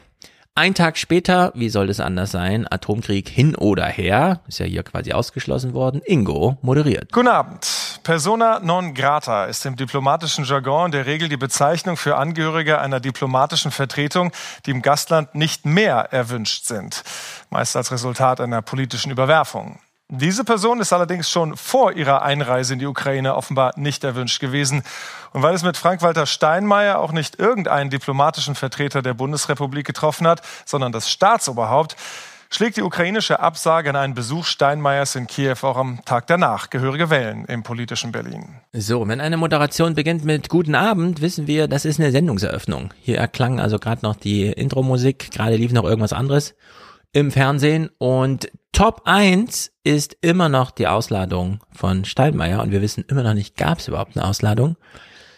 ein 0.55 0.73
Tag 0.73 0.97
später, 0.97 1.51
wie 1.53 1.67
soll 1.67 1.89
es 1.89 1.99
anders 1.99 2.31
sein, 2.31 2.65
Atomkrieg 2.69 3.27
hin 3.27 3.55
oder 3.55 3.85
her, 3.85 4.39
ist 4.47 4.59
ja 4.59 4.65
hier 4.65 4.83
quasi 4.83 5.11
ausgeschlossen 5.11 5.73
worden, 5.73 6.01
Ingo 6.05 6.57
moderiert. 6.61 7.11
Guten 7.11 7.27
Abend. 7.27 7.67
Persona 8.03 8.59
non 8.59 8.93
grata 8.93 9.45
ist 9.45 9.65
im 9.65 9.75
diplomatischen 9.75 10.45
Jargon 10.45 10.91
der 10.91 11.05
Regel 11.05 11.27
die 11.27 11.37
Bezeichnung 11.37 11.97
für 11.97 12.15
Angehörige 12.15 12.79
einer 12.79 13.01
diplomatischen 13.01 13.71
Vertretung, 13.71 14.31
die 14.65 14.71
im 14.71 14.81
Gastland 14.81 15.35
nicht 15.35 15.65
mehr 15.65 16.13
erwünscht 16.13 16.65
sind, 16.65 17.03
meist 17.49 17.75
als 17.75 17.91
Resultat 17.91 18.39
einer 18.39 18.61
politischen 18.61 19.11
Überwerfung. 19.11 19.79
Diese 20.09 20.43
Person 20.43 20.81
ist 20.81 20.93
allerdings 20.93 21.31
schon 21.31 21.57
vor 21.57 21.93
ihrer 21.93 22.21
Einreise 22.21 22.73
in 22.73 22.79
die 22.79 22.85
Ukraine 22.85 23.35
offenbar 23.35 23.73
nicht 23.75 24.03
erwünscht 24.03 24.39
gewesen. 24.39 24.83
Und 25.33 25.41
weil 25.41 25.55
es 25.55 25.63
mit 25.63 25.77
Frank-Walter 25.77 26.27
Steinmeier 26.27 26.99
auch 26.99 27.11
nicht 27.11 27.39
irgendeinen 27.39 27.89
diplomatischen 27.89 28.53
Vertreter 28.53 29.01
der 29.01 29.15
Bundesrepublik 29.15 29.83
getroffen 29.83 30.27
hat, 30.27 30.43
sondern 30.63 30.91
das 30.91 31.09
Staatsoberhaupt, 31.09 31.95
schlägt 32.51 32.77
die 32.77 32.83
ukrainische 32.83 33.39
Absage 33.39 33.89
an 33.89 33.95
einen 33.95 34.13
Besuch 34.13 34.45
Steinmeiers 34.45 35.15
in 35.15 35.25
Kiew 35.25 35.55
auch 35.63 35.77
am 35.77 36.05
Tag 36.05 36.27
danach 36.27 36.69
gehörige 36.69 37.09
Wellen 37.09 37.45
im 37.45 37.63
politischen 37.63 38.11
Berlin. 38.11 38.61
So, 38.73 39.07
wenn 39.07 39.19
eine 39.19 39.37
Moderation 39.37 39.95
beginnt 39.95 40.23
mit 40.23 40.49
Guten 40.49 40.75
Abend, 40.75 41.21
wissen 41.21 41.47
wir, 41.47 41.67
das 41.67 41.83
ist 41.83 41.99
eine 41.99 42.11
Sendungseröffnung. 42.11 42.93
Hier 43.01 43.17
erklang 43.17 43.59
also 43.59 43.79
gerade 43.79 44.05
noch 44.05 44.15
die 44.15 44.45
Intro-Musik, 44.51 45.31
gerade 45.31 45.55
lief 45.55 45.71
noch 45.71 45.83
irgendwas 45.83 46.13
anderes 46.13 46.53
im 47.15 47.31
Fernsehen 47.31 47.89
und 47.97 48.51
Top 48.73 49.03
1 49.05 49.71
ist 49.85 50.17
immer 50.19 50.49
noch 50.49 50.69
die 50.69 50.85
Ausladung 50.85 51.61
von 51.71 52.03
Steinmeier 52.03 52.61
und 52.61 52.71
wir 52.71 52.81
wissen 52.81 53.05
immer 53.07 53.23
noch 53.23 53.33
nicht, 53.33 53.55
gab 53.55 53.79
es 53.79 53.87
überhaupt 53.87 54.17
eine 54.17 54.27
Ausladung? 54.27 54.75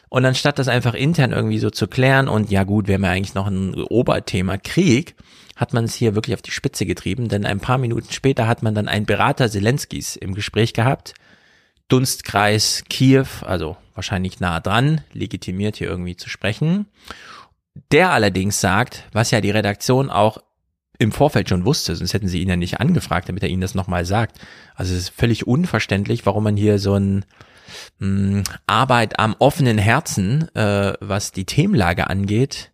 Und 0.10 0.26
anstatt 0.26 0.58
das 0.58 0.70
einfach 0.70 0.96
intern 0.96 1.34
irgendwie 1.34 1.60
so 1.60 1.70
zu 1.70 1.88
klären 1.88 2.30
und 2.30 2.50
ja 2.50 2.64
gut, 2.64 2.88
wir 2.88 2.96
haben 2.96 3.04
ja 3.04 3.12
eigentlich 3.12 3.36
noch 3.36 3.46
ein 3.46 3.76
Oberthema 3.76 4.58
Krieg, 4.58 5.16
hat 5.56 5.74
man 5.74 5.86
es 5.86 5.94
hier 5.94 6.16
wirklich 6.16 6.34
auf 6.34 6.42
die 6.42 6.50
Spitze 6.50 6.88
getrieben, 6.88 7.28
denn 7.28 7.46
ein 7.46 7.60
paar 7.60 7.78
Minuten 7.78 8.12
später 8.12 8.48
hat 8.48 8.64
man 8.64 8.74
dann 8.74 8.88
einen 8.88 9.06
Berater 9.06 9.48
Zelenskis 9.48 10.16
im 10.16 10.34
Gespräch 10.34 10.74
gehabt. 10.74 11.14
Dunstkreis 11.90 12.86
Kiew, 12.90 13.28
also 13.42 13.78
wahrscheinlich 13.94 14.40
nah 14.40 14.60
dran, 14.62 15.02
legitimiert 15.14 15.76
hier 15.76 15.90
irgendwie 15.90 16.18
zu 16.18 16.28
sprechen. 16.28 16.88
Der 17.92 18.10
allerdings 18.10 18.60
sagt, 18.60 19.04
was 19.12 19.30
ja 19.30 19.42
die 19.42 19.52
Redaktion 19.52 20.10
auch 20.10 20.40
im 21.00 21.12
Vorfeld 21.12 21.50
schon 21.50 21.66
wusste, 21.66 21.96
sonst 21.96 22.14
hätten 22.14 22.28
sie 22.28 22.42
ihn 22.42 22.50
ja 22.50 22.56
nicht 22.56 22.80
angefragt, 22.80 23.30
damit 23.30 23.44
er 23.44 23.50
ihnen 23.50 23.62
das 23.62 23.76
nochmal 23.76 24.06
sagt. 24.06 24.40
Also 24.76 24.94
es 24.94 25.02
ist 25.02 25.10
völlig 25.10 25.46
unverständlich, 25.46 26.26
warum 26.26 26.44
man 26.44 26.58
hier 26.58 26.80
so 26.80 26.96
ein 26.96 27.26
mh, 28.00 28.38
hm, 28.40 28.44
Arbeit 28.66 29.20
am 29.20 29.36
offenen 29.40 29.78
Herzen, 29.78 30.54
äh, 30.56 30.94
was 31.00 31.32
die 31.32 31.46
Themenlage 31.46 32.10
angeht, 32.10 32.72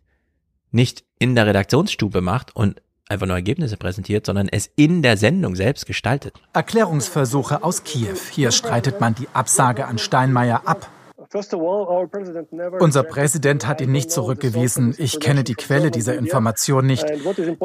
nicht 0.70 1.04
in 1.18 1.34
der 1.34 1.46
Redaktionsstube 1.46 2.20
macht 2.20 2.54
und 2.56 2.80
einfach 3.08 3.26
nur 3.26 3.36
Ergebnisse 3.36 3.76
präsentiert, 3.76 4.26
sondern 4.26 4.48
es 4.48 4.70
in 4.76 5.02
der 5.02 5.16
Sendung 5.16 5.56
selbst 5.56 5.86
gestaltet. 5.86 6.34
Erklärungsversuche 6.52 7.62
aus 7.62 7.84
Kiew. 7.84 8.16
Hier 8.30 8.50
streitet 8.50 9.00
man 9.00 9.14
die 9.14 9.28
Absage 9.32 9.86
an 9.86 9.98
Steinmeier 9.98 10.62
ab. 10.66 10.88
Unser 12.80 13.02
Präsident 13.02 13.66
hat 13.66 13.80
ihn 13.80 13.92
nicht 13.92 14.10
zurückgewiesen. 14.10 14.94
Ich 14.98 15.20
kenne 15.20 15.44
die 15.44 15.54
Quelle 15.54 15.90
dieser 15.90 16.16
Information 16.16 16.86
nicht. 16.86 17.04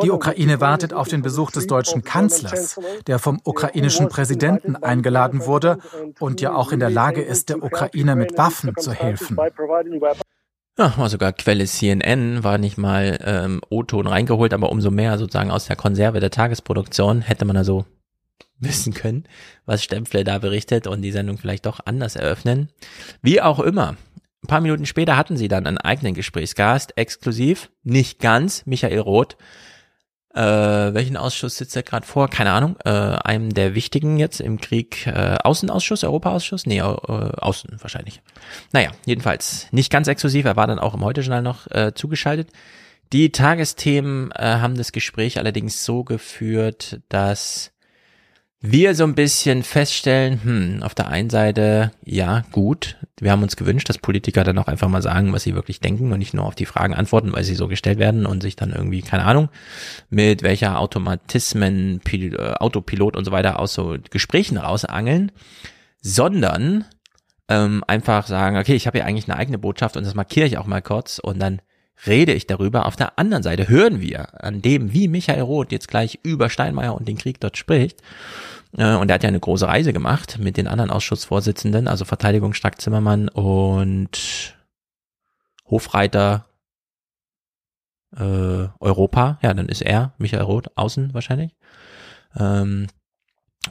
Die 0.03 0.11
Ukraine 0.11 0.61
wartet 0.61 0.93
auf 0.93 1.07
den 1.07 1.21
Besuch 1.21 1.51
des 1.51 1.67
deutschen 1.67 2.03
Kanzlers, 2.03 2.79
der 3.07 3.19
vom 3.19 3.39
ukrainischen 3.43 4.07
Präsidenten 4.09 4.75
eingeladen 4.75 5.45
wurde 5.45 5.79
und 6.19 6.41
ja 6.41 6.53
auch 6.53 6.71
in 6.71 6.79
der 6.79 6.89
Lage 6.89 7.21
ist, 7.21 7.49
der 7.49 7.63
Ukraine 7.63 8.15
mit 8.15 8.37
Waffen 8.37 8.73
zu 8.77 8.91
helfen. 8.91 9.37
Ja, 10.77 10.97
war 10.97 11.09
sogar 11.09 11.33
Quelle 11.33 11.65
CNN, 11.65 12.45
war 12.45 12.57
nicht 12.57 12.77
mal 12.77 13.19
ähm, 13.25 13.59
O-Ton 13.69 14.07
reingeholt, 14.07 14.53
aber 14.53 14.71
umso 14.71 14.91
mehr 14.91 15.17
sozusagen 15.17 15.51
aus 15.51 15.65
der 15.65 15.75
Konserve 15.75 16.21
der 16.21 16.31
Tagesproduktion 16.31 17.19
hätte 17.19 17.43
man 17.43 17.57
also 17.57 17.83
wissen 18.69 18.93
können, 18.93 19.25
was 19.65 19.83
Stempfle 19.83 20.23
da 20.23 20.39
berichtet 20.39 20.87
und 20.87 21.01
die 21.01 21.11
Sendung 21.11 21.37
vielleicht 21.37 21.65
doch 21.65 21.79
anders 21.85 22.15
eröffnen. 22.15 22.69
Wie 23.21 23.41
auch 23.41 23.59
immer. 23.59 23.95
Ein 24.43 24.47
paar 24.47 24.61
Minuten 24.61 24.85
später 24.85 25.17
hatten 25.17 25.35
sie 25.35 25.49
dann 25.49 25.67
einen 25.67 25.77
eigenen 25.77 26.13
Gesprächsgast, 26.13 26.97
exklusiv, 26.97 27.71
nicht 27.83 28.19
ganz, 28.19 28.65
Michael 28.65 28.99
Roth. 28.99 29.35
Äh, 30.33 30.41
welchen 30.93 31.17
Ausschuss 31.17 31.57
sitzt 31.57 31.75
er 31.75 31.83
gerade 31.83 32.05
vor? 32.05 32.29
Keine 32.29 32.51
Ahnung. 32.51 32.77
Äh, 32.85 32.89
einem 32.89 33.53
der 33.53 33.73
wichtigen 33.73 34.17
jetzt 34.17 34.39
im 34.39 34.61
Krieg. 34.61 35.07
Äh, 35.07 35.37
Außenausschuss, 35.43 36.03
Europaausschuss? 36.03 36.67
Nee, 36.67 36.79
äh, 36.79 36.81
Außen 36.81 37.77
wahrscheinlich. 37.81 38.21
Naja, 38.71 38.91
jedenfalls 39.05 39.67
nicht 39.71 39.91
ganz 39.91 40.07
exklusiv. 40.07 40.45
Er 40.45 40.55
war 40.55 40.67
dann 40.67 40.79
auch 40.79 40.93
im 40.93 41.03
Heute-Journal 41.03 41.41
noch 41.41 41.69
äh, 41.71 41.93
zugeschaltet. 41.95 42.49
Die 43.11 43.31
Tagesthemen 43.31 44.31
äh, 44.31 44.43
haben 44.43 44.77
das 44.77 44.91
Gespräch 44.91 45.39
allerdings 45.39 45.83
so 45.83 46.03
geführt, 46.03 47.01
dass 47.09 47.71
wir 48.61 48.93
so 48.93 49.05
ein 49.05 49.15
bisschen 49.15 49.63
feststellen, 49.63 50.43
hm, 50.43 50.83
auf 50.83 50.93
der 50.93 51.07
einen 51.07 51.29
Seite, 51.29 51.91
ja, 52.03 52.43
gut, 52.51 52.97
wir 53.19 53.31
haben 53.31 53.43
uns 53.43 53.55
gewünscht, 53.55 53.87
dass 53.87 53.97
Politiker 53.97 54.43
dann 54.43 54.57
auch 54.57 54.67
einfach 54.67 54.89
mal 54.89 55.01
sagen, 55.01 55.31
was 55.31 55.43
sie 55.43 55.55
wirklich 55.55 55.79
denken 55.79 56.11
und 56.11 56.19
nicht 56.19 56.33
nur 56.33 56.45
auf 56.45 56.55
die 56.55 56.65
Fragen 56.65 56.93
antworten, 56.93 57.31
weil 57.31 57.45
sie 57.45 57.55
so 57.55 57.69
gestellt 57.69 57.99
werden 57.99 58.25
und 58.25 58.41
sich 58.41 58.57
dann 58.57 58.73
irgendwie, 58.73 59.01
keine 59.01 59.23
Ahnung, 59.23 59.49
mit 60.09 60.43
welcher 60.43 60.79
Automatismen, 60.79 62.01
Pil 62.03 62.35
äh, 62.35 62.53
Autopilot 62.55 63.15
und 63.15 63.23
so 63.23 63.31
weiter 63.31 63.59
aus 63.59 63.73
so 63.73 63.95
Gesprächen 64.09 64.57
rausangeln, 64.57 65.31
sondern 66.01 66.83
ähm, 67.47 67.83
einfach 67.87 68.27
sagen, 68.27 68.57
okay, 68.57 68.75
ich 68.75 68.87
habe 68.87 68.97
hier 68.97 69.05
eigentlich 69.05 69.29
eine 69.29 69.37
eigene 69.37 69.57
Botschaft 69.57 69.95
und 69.95 70.05
das 70.05 70.15
markiere 70.15 70.45
ich 70.45 70.57
auch 70.57 70.67
mal 70.67 70.81
kurz 70.81 71.19
und 71.19 71.39
dann 71.39 71.61
rede 72.07 72.33
ich 72.33 72.47
darüber. 72.47 72.85
Auf 72.85 72.95
der 72.95 73.19
anderen 73.19 73.43
Seite 73.43 73.67
hören 73.67 74.01
wir 74.01 74.43
an 74.43 74.61
dem, 74.61 74.93
wie 74.93 75.07
Michael 75.07 75.41
Roth 75.41 75.71
jetzt 75.71 75.87
gleich 75.87 76.19
über 76.23 76.49
Steinmeier 76.49 76.95
und 76.95 77.07
den 77.07 77.17
Krieg 77.17 77.39
dort 77.39 77.57
spricht. 77.57 78.01
Äh, 78.77 78.95
und 78.95 79.09
er 79.09 79.15
hat 79.15 79.23
ja 79.23 79.29
eine 79.29 79.39
große 79.39 79.67
Reise 79.67 79.93
gemacht 79.93 80.37
mit 80.39 80.57
den 80.57 80.67
anderen 80.67 80.91
Ausschussvorsitzenden, 80.91 81.87
also 81.87 82.05
Verteidigung 82.05 82.53
Stark 82.53 82.81
Zimmermann 82.81 83.29
und 83.29 84.55
Hofreiter 85.65 86.45
äh, 88.15 88.67
Europa. 88.79 89.39
Ja, 89.41 89.53
dann 89.53 89.69
ist 89.69 89.81
er, 89.81 90.13
Michael 90.17 90.43
Roth, 90.43 90.71
außen 90.75 91.13
wahrscheinlich. 91.13 91.55
Ähm, 92.37 92.87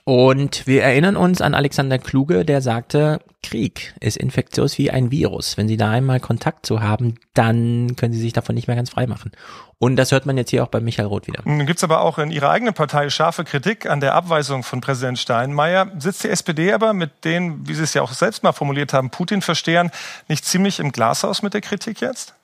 und 0.04 0.66
wir 0.66 0.83
erinnern 0.83 1.16
uns 1.16 1.40
an 1.40 1.54
Alexander 1.54 1.99
Kluge, 1.99 2.45
der 2.45 2.61
sagte, 2.61 3.21
Krieg 3.42 3.95
ist 4.00 4.18
infektiös 4.18 4.76
wie 4.76 4.90
ein 4.90 5.11
Virus. 5.11 5.57
Wenn 5.57 5.66
Sie 5.66 5.78
da 5.78 5.90
einmal 5.90 6.21
Kontakt 6.21 6.66
zu 6.66 6.83
haben, 6.83 7.14
dann 7.33 7.97
können 7.97 8.12
Sie 8.12 8.21
sich 8.21 8.35
davon 8.35 8.54
nicht 8.54 8.66
mehr 8.66 8.76
ganz 8.76 8.90
frei 8.90 9.07
machen. 9.07 9.33
Und 9.78 9.97
das 9.97 10.12
hört 10.12 10.26
man 10.26 10.37
jetzt 10.37 10.50
hier 10.50 10.62
auch 10.62 10.68
bei 10.68 10.80
Michael 10.80 11.09
Roth 11.09 11.26
wieder. 11.26 11.42
Nun 11.45 11.64
gibt 11.66 11.78
es 11.78 11.85
aber 11.85 12.02
auch 12.02 12.18
in 12.18 12.30
Ihrer 12.30 12.50
eigenen 12.50 12.75
Partei 12.75 13.09
scharfe 13.09 13.45
Kritik 13.45 13.87
an 13.87 14.00
der 14.00 14.14
Abweisung 14.14 14.62
von 14.62 14.83
Präsident 14.83 15.18
Steinmeier. 15.18 15.90
Sitzt 15.99 16.25
die 16.25 16.28
SPD 16.28 16.73
aber 16.73 16.92
mit 16.92 17.25
den, 17.25 17.66
wie 17.66 17.75
Sie 17.75 17.85
es 17.85 17.95
ja 17.95 18.02
auch 18.02 18.12
selbst 18.12 18.42
mal 18.42 18.52
formuliert 18.52 18.92
haben, 18.92 19.09
Putin-Verstehern 19.09 19.90
nicht 20.28 20.45
ziemlich 20.45 20.80
im 20.80 20.92
Glashaus 20.92 21.40
mit 21.42 21.54
der 21.54 21.62
Kritik 21.62 22.02
jetzt? 22.02 22.35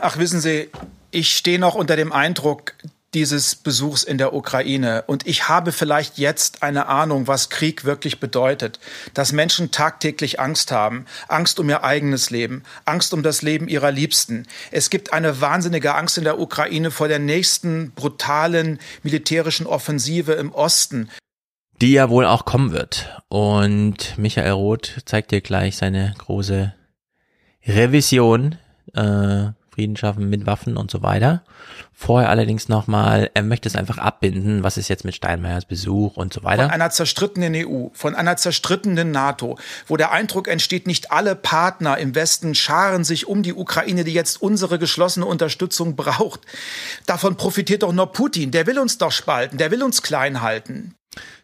Ach, 0.00 0.16
wissen 0.18 0.40
Sie, 0.40 0.70
ich 1.10 1.34
stehe 1.34 1.58
noch 1.58 1.74
unter 1.74 1.96
dem 1.96 2.12
Eindruck, 2.12 2.74
dieses 3.14 3.54
Besuchs 3.54 4.02
in 4.02 4.18
der 4.18 4.34
Ukraine. 4.34 5.04
Und 5.06 5.26
ich 5.26 5.48
habe 5.48 5.72
vielleicht 5.72 6.18
jetzt 6.18 6.62
eine 6.62 6.86
Ahnung, 6.86 7.26
was 7.26 7.48
Krieg 7.48 7.84
wirklich 7.84 8.20
bedeutet. 8.20 8.78
Dass 9.14 9.32
Menschen 9.32 9.70
tagtäglich 9.70 10.40
Angst 10.40 10.72
haben. 10.72 11.06
Angst 11.26 11.58
um 11.58 11.68
ihr 11.70 11.84
eigenes 11.84 12.30
Leben. 12.30 12.62
Angst 12.84 13.14
um 13.14 13.22
das 13.22 13.42
Leben 13.42 13.68
ihrer 13.68 13.90
Liebsten. 13.90 14.46
Es 14.70 14.90
gibt 14.90 15.12
eine 15.12 15.40
wahnsinnige 15.40 15.94
Angst 15.94 16.18
in 16.18 16.24
der 16.24 16.38
Ukraine 16.38 16.90
vor 16.90 17.08
der 17.08 17.18
nächsten 17.18 17.92
brutalen 17.92 18.78
militärischen 19.02 19.66
Offensive 19.66 20.32
im 20.32 20.52
Osten. 20.52 21.08
Die 21.80 21.92
ja 21.92 22.10
wohl 22.10 22.26
auch 22.26 22.44
kommen 22.44 22.72
wird. 22.72 23.22
Und 23.28 24.18
Michael 24.18 24.52
Roth 24.52 24.98
zeigt 25.06 25.30
dir 25.30 25.40
gleich 25.40 25.76
seine 25.76 26.14
große 26.18 26.74
Revision 27.64 28.58
äh, 28.94 29.48
Frieden 29.78 29.96
schaffen 29.96 30.28
mit 30.28 30.44
Waffen 30.44 30.76
und 30.76 30.90
so 30.90 31.02
weiter. 31.02 31.44
Vorher 31.94 32.30
allerdings 32.30 32.68
nochmal, 32.68 33.30
er 33.34 33.44
möchte 33.44 33.68
es 33.68 33.76
einfach 33.76 33.98
abbinden, 33.98 34.64
was 34.64 34.76
ist 34.76 34.88
jetzt 34.88 35.04
mit 35.04 35.14
Steinmeiers 35.14 35.66
Besuch 35.66 36.16
und 36.16 36.32
so 36.32 36.42
weiter. 36.42 36.64
Von 36.64 36.72
einer 36.72 36.90
zerstrittenen 36.90 37.54
EU, 37.54 37.86
von 37.92 38.16
einer 38.16 38.36
zerstrittenen 38.36 39.12
NATO, 39.12 39.56
wo 39.86 39.96
der 39.96 40.10
Eindruck 40.10 40.48
entsteht, 40.48 40.88
nicht 40.88 41.12
alle 41.12 41.36
Partner 41.36 41.96
im 41.96 42.16
Westen 42.16 42.56
scharen 42.56 43.04
sich 43.04 43.28
um 43.28 43.44
die 43.44 43.54
Ukraine, 43.54 44.02
die 44.02 44.14
jetzt 44.14 44.42
unsere 44.42 44.80
geschlossene 44.80 45.26
Unterstützung 45.26 45.94
braucht. 45.94 46.40
Davon 47.06 47.36
profitiert 47.36 47.84
doch 47.84 47.92
nur 47.92 48.10
Putin, 48.10 48.50
der 48.50 48.66
will 48.66 48.80
uns 48.80 48.98
doch 48.98 49.12
spalten, 49.12 49.58
der 49.58 49.70
will 49.70 49.84
uns 49.84 50.02
klein 50.02 50.42
halten. 50.42 50.97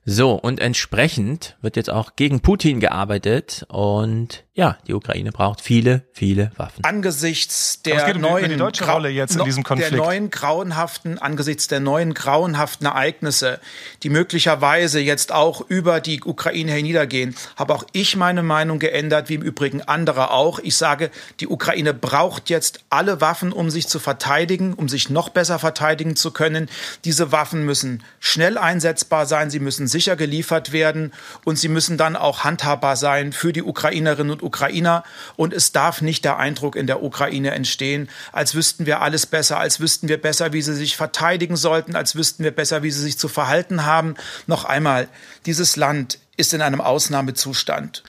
So, 0.07 0.33
und 0.33 0.61
entsprechend 0.61 1.57
wird 1.63 1.77
jetzt 1.77 1.89
auch 1.89 2.15
gegen 2.15 2.41
Putin 2.41 2.79
gearbeitet 2.79 3.65
und 3.69 4.45
ja, 4.57 4.79
die 4.87 4.95
Ukraine 4.95 5.33
braucht 5.33 5.61
viele, 5.61 6.05
viele 6.13 6.53
Waffen. 6.57 6.85
Angesichts 6.85 7.83
der 7.83 8.15
neuen 8.15 8.51
die 8.51 8.57
deutsche 8.57 8.87
Rolle 8.87 9.09
jetzt 9.09 9.35
in 9.35 9.45
diesem 9.45 9.65
Konflikt. 9.65 9.93
Der 9.93 9.99
neuen 9.99 10.31
grauenhaften, 10.31 11.19
angesichts 11.19 11.67
der 11.67 11.81
neuen 11.81 12.15
grauenhaften 12.15 12.87
Ereignisse, 12.87 13.59
die 14.05 14.11
möglicherweise 14.11 15.01
jetzt 15.01 15.33
auch 15.33 15.61
über 15.69 16.01
die 16.01 16.23
Ukraine 16.23 16.71
herniedergehen, 16.71 17.35
habe 17.57 17.75
auch 17.75 17.85
ich 17.91 18.15
meine 18.15 18.45
Meinung 18.45 18.79
geändert, 18.79 19.29
wie 19.29 19.35
im 19.35 19.43
Übrigen 19.43 19.83
andere 19.83 20.31
auch. 20.31 20.61
Ich 20.61 20.77
sage, 20.77 21.11
die 21.41 21.49
Ukraine 21.49 21.95
braucht 21.95 22.49
jetzt 22.49 22.85
alle 22.91 23.21
Waffen, 23.21 23.53
um 23.53 23.71
sich 23.71 23.89
zu 23.89 23.99
verteidigen, 23.99 24.75
um 24.75 24.89
sich 24.89 25.11
noch 25.11 25.31
besser 25.31 25.59
verteidigen 25.59 26.15
zu 26.15 26.31
können. 26.31 26.69
Diese 27.05 27.33
Waffen 27.33 27.65
müssen 27.65 28.05
schnell 28.21 28.57
einsetzbar 28.57 29.27
sein, 29.27 29.51
sie 29.51 29.59
müssen 29.65 29.89
sicher 29.89 30.15
geliefert 30.15 30.73
werden 30.73 31.13
und 31.45 31.59
sie 31.59 31.69
müssen 31.69 31.99
dann 31.99 32.15
auch 32.15 32.45
handhabbar 32.45 32.97
sein 32.97 33.33
für 33.33 33.53
die 33.53 33.63
Ukrainerinnen 33.63 34.31
und 34.31 34.43
Ukrainer. 34.43 35.03
Und 35.37 35.53
es 35.53 35.73
darf 35.73 36.03
nicht 36.03 36.25
der 36.25 36.39
Eindruck 36.39 36.77
in 36.77 36.87
der 36.87 37.03
Ukraine 37.03 37.51
entstehen, 37.51 38.09
als 38.33 38.55
wüssten 38.55 38.87
wir 38.87 39.01
alles 39.01 39.27
besser, 39.27 39.59
als 39.59 39.81
wüssten 39.81 40.09
wir 40.09 40.21
besser, 40.21 40.53
wie 40.53 40.63
sie 40.63 40.75
sich 40.75 40.97
verteidigen 40.97 41.57
sollten, 41.57 41.97
als 41.97 42.15
wüssten 42.15 42.45
wir 42.45 42.53
besser, 42.53 42.83
wie 42.83 42.91
sie 42.93 43.03
sich 43.03 43.19
zu 43.19 43.29
verhalten 43.29 43.85
haben. 43.85 44.15
Noch 44.47 44.65
einmal, 44.65 45.09
dieses 45.47 45.77
Land 45.77 46.19
ist 46.37 46.55
in 46.55 46.63
einem 46.63 46.81
Ausnahmezustand. 46.81 48.05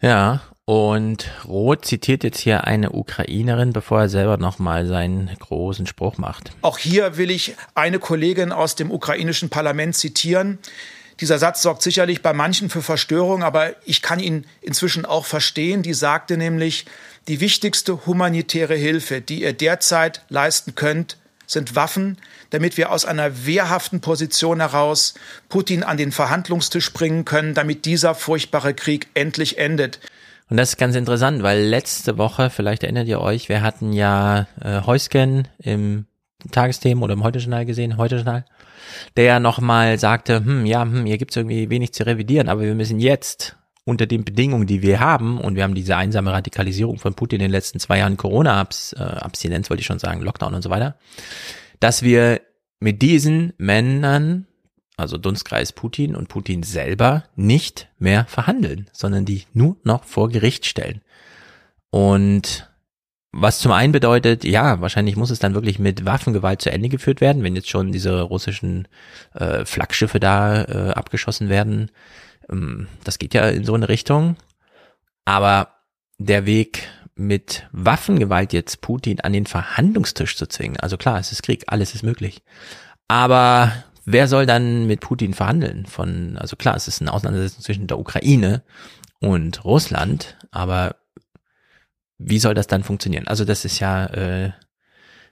Ja, 0.00 0.40
Und 0.70 1.28
Roth 1.48 1.84
zitiert 1.84 2.22
jetzt 2.22 2.38
hier 2.38 2.62
eine 2.62 2.92
Ukrainerin, 2.92 3.72
bevor 3.72 4.02
er 4.02 4.08
selber 4.08 4.36
nochmal 4.36 4.86
seinen 4.86 5.28
großen 5.40 5.84
Spruch 5.84 6.16
macht. 6.16 6.52
Auch 6.62 6.78
hier 6.78 7.16
will 7.16 7.32
ich 7.32 7.56
eine 7.74 7.98
Kollegin 7.98 8.52
aus 8.52 8.76
dem 8.76 8.92
ukrainischen 8.92 9.50
Parlament 9.50 9.96
zitieren. 9.96 10.60
Dieser 11.18 11.40
Satz 11.40 11.62
sorgt 11.62 11.82
sicherlich 11.82 12.22
bei 12.22 12.32
manchen 12.32 12.70
für 12.70 12.82
Verstörung, 12.82 13.42
aber 13.42 13.74
ich 13.84 14.00
kann 14.00 14.20
ihn 14.20 14.46
inzwischen 14.60 15.04
auch 15.04 15.24
verstehen. 15.24 15.82
Die 15.82 15.92
sagte 15.92 16.36
nämlich, 16.36 16.84
die 17.26 17.40
wichtigste 17.40 18.06
humanitäre 18.06 18.76
Hilfe, 18.76 19.20
die 19.20 19.42
ihr 19.42 19.52
derzeit 19.52 20.22
leisten 20.28 20.76
könnt, 20.76 21.16
sind 21.48 21.74
Waffen, 21.74 22.16
damit 22.50 22.76
wir 22.76 22.92
aus 22.92 23.06
einer 23.06 23.44
wehrhaften 23.44 24.00
Position 24.00 24.60
heraus 24.60 25.14
Putin 25.48 25.82
an 25.82 25.96
den 25.96 26.12
Verhandlungstisch 26.12 26.92
bringen 26.92 27.24
können, 27.24 27.54
damit 27.54 27.86
dieser 27.86 28.14
furchtbare 28.14 28.72
Krieg 28.72 29.08
endlich 29.14 29.58
endet. 29.58 29.98
Und 30.50 30.56
das 30.56 30.70
ist 30.70 30.76
ganz 30.78 30.96
interessant, 30.96 31.44
weil 31.44 31.62
letzte 31.62 32.18
Woche, 32.18 32.50
vielleicht 32.50 32.82
erinnert 32.82 33.06
ihr 33.06 33.20
euch, 33.20 33.48
wir 33.48 33.62
hatten 33.62 33.92
ja 33.92 34.48
äh, 34.60 34.82
Heusken 34.84 35.46
im 35.58 36.06
Tagesthemen 36.50 37.04
oder 37.04 37.14
im 37.14 37.22
Heute-Journal 37.22 37.64
gesehen, 37.66 37.96
Heute-Journal, 37.96 38.44
der 39.16 39.24
ja 39.24 39.40
nochmal 39.40 39.98
sagte, 39.98 40.44
hm, 40.44 40.66
ja, 40.66 40.82
hm, 40.82 41.06
hier 41.06 41.18
gibt's 41.18 41.36
irgendwie 41.36 41.70
wenig 41.70 41.94
zu 41.94 42.04
revidieren, 42.04 42.48
aber 42.48 42.62
wir 42.62 42.74
müssen 42.74 42.98
jetzt 42.98 43.56
unter 43.84 44.06
den 44.06 44.24
Bedingungen, 44.24 44.66
die 44.66 44.82
wir 44.82 44.98
haben, 44.98 45.40
und 45.40 45.54
wir 45.54 45.62
haben 45.62 45.74
diese 45.74 45.96
einsame 45.96 46.32
Radikalisierung 46.32 46.98
von 46.98 47.14
Putin 47.14 47.36
in 47.36 47.46
den 47.46 47.52
letzten 47.52 47.78
zwei 47.78 47.98
Jahren 47.98 48.16
Corona-Abstinenz, 48.16 49.66
äh, 49.66 49.70
wollte 49.70 49.80
ich 49.80 49.86
schon 49.86 50.00
sagen, 50.00 50.20
Lockdown 50.20 50.54
und 50.54 50.62
so 50.62 50.70
weiter, 50.70 50.96
dass 51.78 52.02
wir 52.02 52.40
mit 52.80 53.02
diesen 53.02 53.52
Männern 53.56 54.46
also 55.00 55.18
Dunstkreis 55.18 55.72
Putin 55.72 56.14
und 56.14 56.28
Putin 56.28 56.62
selber, 56.62 57.24
nicht 57.36 57.88
mehr 57.98 58.26
verhandeln, 58.26 58.88
sondern 58.92 59.24
die 59.24 59.44
nur 59.52 59.76
noch 59.82 60.04
vor 60.04 60.28
Gericht 60.28 60.66
stellen. 60.66 61.00
Und 61.90 62.70
was 63.32 63.60
zum 63.60 63.72
einen 63.72 63.92
bedeutet, 63.92 64.44
ja, 64.44 64.80
wahrscheinlich 64.80 65.16
muss 65.16 65.30
es 65.30 65.38
dann 65.38 65.54
wirklich 65.54 65.78
mit 65.78 66.04
Waffengewalt 66.04 66.62
zu 66.62 66.72
Ende 66.72 66.88
geführt 66.88 67.20
werden, 67.20 67.44
wenn 67.44 67.54
jetzt 67.54 67.70
schon 67.70 67.92
diese 67.92 68.22
russischen 68.22 68.88
äh, 69.34 69.64
Flaggschiffe 69.64 70.18
da 70.18 70.64
äh, 70.64 70.90
abgeschossen 70.90 71.48
werden. 71.48 71.90
Ähm, 72.50 72.88
das 73.04 73.18
geht 73.18 73.34
ja 73.34 73.48
in 73.48 73.64
so 73.64 73.74
eine 73.74 73.88
Richtung. 73.88 74.36
Aber 75.24 75.68
der 76.18 76.44
Weg 76.44 76.88
mit 77.14 77.68
Waffengewalt 77.70 78.52
jetzt 78.52 78.80
Putin 78.80 79.20
an 79.20 79.32
den 79.32 79.46
Verhandlungstisch 79.46 80.36
zu 80.36 80.46
zwingen, 80.46 80.78
also 80.78 80.96
klar, 80.96 81.20
es 81.20 81.32
ist 81.32 81.42
Krieg, 81.42 81.64
alles 81.68 81.94
ist 81.94 82.02
möglich. 82.02 82.42
Aber 83.06 83.72
wer 84.12 84.28
soll 84.28 84.46
dann 84.46 84.86
mit 84.86 85.00
Putin 85.00 85.34
verhandeln? 85.34 85.86
Von, 85.86 86.36
also 86.36 86.56
klar, 86.56 86.76
es 86.76 86.88
ist 86.88 87.00
eine 87.00 87.12
Auseinandersetzung 87.12 87.62
zwischen 87.62 87.86
der 87.86 87.98
Ukraine 87.98 88.62
und 89.20 89.64
Russland, 89.64 90.36
aber 90.50 90.96
wie 92.18 92.38
soll 92.38 92.54
das 92.54 92.66
dann 92.66 92.84
funktionieren? 92.84 93.28
Also 93.28 93.44
das 93.44 93.64
ist 93.64 93.78
ja, 93.80 94.06
äh, 94.06 94.52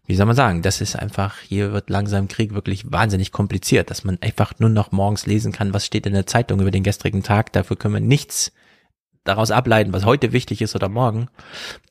wie 0.07 0.17
soll 0.17 0.27
man 0.27 0.37
sagen, 0.37 0.63
das 0.63 0.81
ist 0.81 0.97
einfach, 0.97 1.39
hier 1.41 1.73
wird 1.73 1.91
langsam 1.91 2.29
Krieg 2.29 2.55
wirklich 2.55 2.91
wahnsinnig 2.91 3.31
kompliziert, 3.31 3.91
dass 3.91 4.05
man 4.05 4.19
einfach 4.23 4.59
nur 4.59 4.71
noch 4.71 4.91
morgens 4.91 5.27
lesen 5.27 5.53
kann, 5.53 5.75
was 5.75 5.85
steht 5.85 6.07
in 6.07 6.15
der 6.15 6.27
Zeitung 6.27 6.61
über 6.61 6.71
den 6.71 6.83
gestrigen 6.83 7.23
Tag, 7.23 7.53
dafür 7.53 7.77
können 7.77 7.95
wir 7.95 8.01
nichts 8.01 8.53
daraus 9.25 9.51
ableiten, 9.51 9.93
was 9.93 10.07
heute 10.07 10.33
wichtig 10.33 10.63
ist 10.63 10.75
oder 10.75 10.89
morgen. 10.89 11.29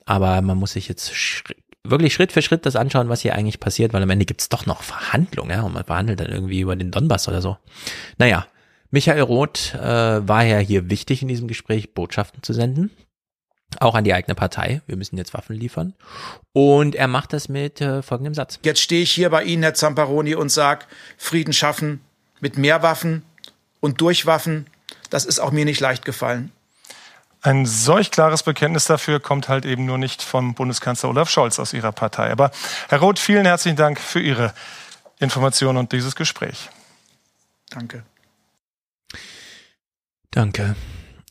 Aber 0.06 0.42
man 0.42 0.58
muss 0.58 0.74
sich 0.74 0.88
jetzt 0.88 1.14
wirklich 1.90 2.14
Schritt 2.14 2.32
für 2.32 2.42
Schritt 2.42 2.66
das 2.66 2.76
anschauen, 2.76 3.10
was 3.10 3.22
hier 3.22 3.36
eigentlich 3.36 3.60
passiert, 3.60 3.94
weil 3.94 4.04
am 4.04 4.10
Ende 4.10 4.26
gibt's 4.26 4.50
doch 4.50 4.66
noch 4.66 4.82
Verhandlungen, 4.84 5.52
ja, 5.52 5.64
und 5.64 5.74
man 5.74 5.84
verhandelt 5.84 6.20
dann 6.20 6.28
irgendwie 6.28 6.62
über 6.62 6.76
den 6.76 6.92
Donbass 6.92 7.28
oder 7.28 7.42
so. 7.42 7.58
Naja, 8.18 8.48
Michael 8.92 9.22
Roth 9.22 9.74
äh, 9.74 10.28
war 10.28 10.44
ja 10.44 10.60
hier 10.60 10.90
wichtig 10.90 11.22
in 11.22 11.28
diesem 11.28 11.48
Gespräch, 11.48 11.94
Botschaften 11.94 12.44
zu 12.44 12.54
senden. 12.54 12.92
Auch 13.80 13.96
an 13.96 14.06
die 14.06 14.14
eigene 14.14 14.34
Partei. 14.34 14.82
Wir 14.88 14.96
müssen 14.96 15.18
jetzt 15.18 15.34
Waffen 15.34 15.56
liefern. 15.56 15.94
Und 16.54 16.96
er 16.96 17.08
macht 17.08 17.34
das 17.34 17.50
mit 17.50 17.82
äh, 17.82 18.02
folgendem 18.02 18.34
Satz. 18.34 18.60
Jetzt 18.64 18.82
stehe 18.82 19.04
ich 19.04 19.12
hier 19.12 19.30
bei 19.30 19.44
Ihnen, 19.44 19.64
Herr 19.64 19.74
Zamparoni, 19.74 20.36
und 20.36 20.50
sag, 20.50 20.88
Frieden 21.18 21.52
schaffen 21.54 22.00
mit 22.40 22.58
mehr 22.58 22.82
Waffen 22.82 23.24
und 23.82 24.00
durch 24.00 24.26
Waffen. 24.26 24.68
Das 25.10 25.26
ist 25.26 25.40
auch 25.40 25.52
mir 25.52 25.66
nicht 25.66 25.82
leicht 25.82 26.06
gefallen. 26.06 26.52
Ein 27.42 27.66
solch 27.66 28.12
klares 28.12 28.44
Bekenntnis 28.44 28.86
dafür 28.86 29.20
kommt 29.20 29.48
halt 29.48 29.66
eben 29.66 29.86
nur 29.86 29.98
nicht 29.98 30.22
vom 30.22 30.56
Bundeskanzler 30.56 31.10
Olaf 31.10 31.30
Scholz 31.30 31.60
aus 31.60 31.74
Ihrer 31.74 31.92
Partei. 31.92 32.32
Aber 32.32 32.52
Herr 32.90 33.00
Roth, 33.00 33.20
vielen 33.20 33.46
herzlichen 33.46 33.78
Dank 33.78 34.00
für 34.00 34.20
Ihre 34.20 34.54
Information 35.20 35.78
und 35.78 35.92
dieses 35.92 36.16
Gespräch. 36.16 36.70
Danke. 37.70 38.04
Danke. 40.32 40.76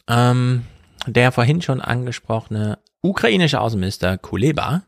Ähm, 0.09 0.65
der 1.07 1.33
vorhin 1.33 1.63
schon 1.63 1.81
angesprochene 1.81 2.79
ukrainische 3.01 3.61
Außenminister 3.61 4.19
Kuleba 4.19 4.83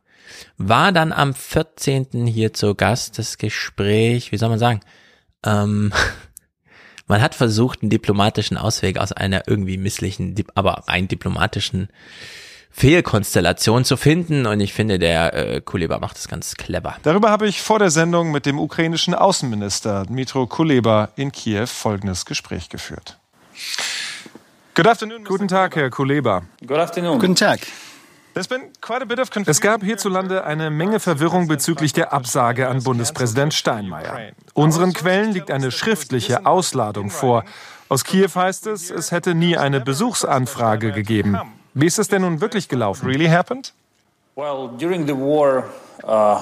war 0.57 0.93
dann 0.93 1.13
am 1.13 1.35
14. 1.35 2.27
hier 2.27 2.53
zu 2.53 2.75
Gast. 2.75 3.19
Das 3.19 3.39
Gespräch, 3.39 4.33
wie 4.33 4.37
soll 4.37 4.49
man 4.49 4.59
sagen, 4.59 4.81
ähm, 5.45 5.93
man 7.09 7.21
hat 7.21 7.35
versucht, 7.35 7.83
einen 7.83 7.91
diplomatischen 7.91 8.57
Ausweg 8.57 8.99
aus 8.99 9.13
einer 9.13 9.49
irgendwie 9.49 9.79
misslichen, 9.79 10.35
aber 10.55 10.89
einen 10.89 11.09
diplomatischen 11.09 11.89
Fehlkonstellation 12.71 13.85
zu 13.85 13.97
finden 13.97 14.47
und 14.47 14.61
ich 14.61 14.73
finde, 14.73 15.01
der 15.01 15.35
äh, 15.35 15.61
Kuleba 15.61 15.99
macht 15.99 16.17
das 16.17 16.29
ganz 16.29 16.55
clever. 16.55 16.97
Darüber 17.03 17.31
habe 17.31 17.49
ich 17.49 17.61
vor 17.61 17.81
der 17.81 17.91
Sendung 17.91 18.31
mit 18.31 18.47
dem 18.47 18.61
ukrainischen 18.61 19.15
Außenminister 19.15 20.05
Dmitro 20.05 20.47
Kuleba 20.47 21.09
in 21.17 21.33
Kiew 21.33 21.67
folgendes 21.67 22.25
Gespräch 22.25 22.69
geführt. 22.69 23.19
Guten 25.25 25.49
Tag, 25.49 25.75
Herr 25.75 25.91
Kuleba. 25.91 26.43
Guten 27.19 27.35
Tag. 27.35 27.61
Es 28.35 29.61
gab 29.61 29.83
hierzulande 29.83 30.45
eine 30.45 30.71
Menge 30.71 31.01
Verwirrung 31.01 31.49
bezüglich 31.49 31.93
der 31.93 32.13
Absage 32.13 32.69
an 32.69 32.83
Bundespräsident 32.83 33.55
Steinmeier. 33.55 34.33
Unseren 34.55 34.93
Quellen 34.93 35.33
liegt 35.33 35.51
eine 35.51 35.71
schriftliche 35.71 36.47
Ausladung 36.47 37.11
vor. 37.11 37.45
Aus 37.89 38.05
Kiew 38.05 38.31
heißt 38.35 38.67
es, 38.67 38.91
es 38.91 39.13
hätte 39.13 39.35
nie 39.35 39.57
eine 39.57 39.81
Besuchsanfrage 39.81 40.93
gegeben. 40.93 41.39
Wie 41.75 41.87
ist 41.87 41.99
es 41.99 42.09
denn 42.09 42.23
nun 42.23 42.41
wirklich 42.41 42.69
gelaufen? 42.69 43.09
Uh, 46.05 46.39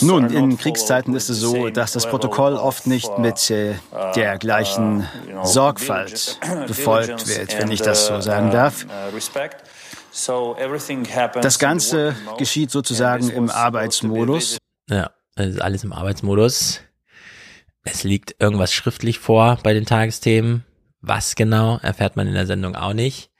nun, 0.00 0.28
in 0.30 0.58
Kriegszeiten 0.58 1.14
ist 1.14 1.28
es 1.28 1.38
so, 1.38 1.70
dass 1.70 1.92
das 1.92 2.08
Protokoll 2.08 2.56
oft 2.56 2.88
nicht 2.88 3.16
mit 3.16 3.48
äh, 3.50 3.74
der 4.16 4.38
gleichen 4.38 5.06
Sorgfalt 5.44 6.40
befolgt 6.66 7.28
wird, 7.38 7.56
wenn 7.60 7.70
ich 7.70 7.80
das 7.80 8.06
so 8.06 8.20
sagen 8.20 8.50
darf. 8.50 8.86
Das 11.40 11.58
Ganze 11.58 12.16
geschieht 12.38 12.70
sozusagen 12.70 13.30
im 13.30 13.50
Arbeitsmodus. 13.50 14.58
Ja, 14.88 15.10
es 15.36 15.54
ist 15.54 15.60
alles 15.60 15.84
im 15.84 15.92
Arbeitsmodus. 15.92 16.80
Es 17.84 18.04
liegt 18.04 18.36
irgendwas 18.38 18.72
schriftlich 18.72 19.18
vor 19.18 19.58
bei 19.62 19.72
den 19.72 19.86
Tagesthemen. 19.86 20.64
Was 21.00 21.34
genau, 21.34 21.78
erfährt 21.78 22.16
man 22.16 22.26
in 22.26 22.34
der 22.34 22.46
Sendung 22.46 22.76
auch 22.76 22.92
nicht. 22.92 23.30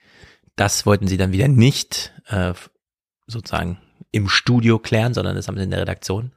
Das 0.55 0.85
wollten 0.85 1.07
sie 1.07 1.17
dann 1.17 1.31
wieder 1.31 1.47
nicht 1.47 2.13
äh, 2.27 2.53
sozusagen 3.27 3.79
im 4.11 4.29
Studio 4.29 4.79
klären, 4.79 5.13
sondern 5.13 5.35
das 5.35 5.47
haben 5.47 5.57
sie 5.57 5.63
in 5.63 5.71
der 5.71 5.81
Redaktion 5.81 6.31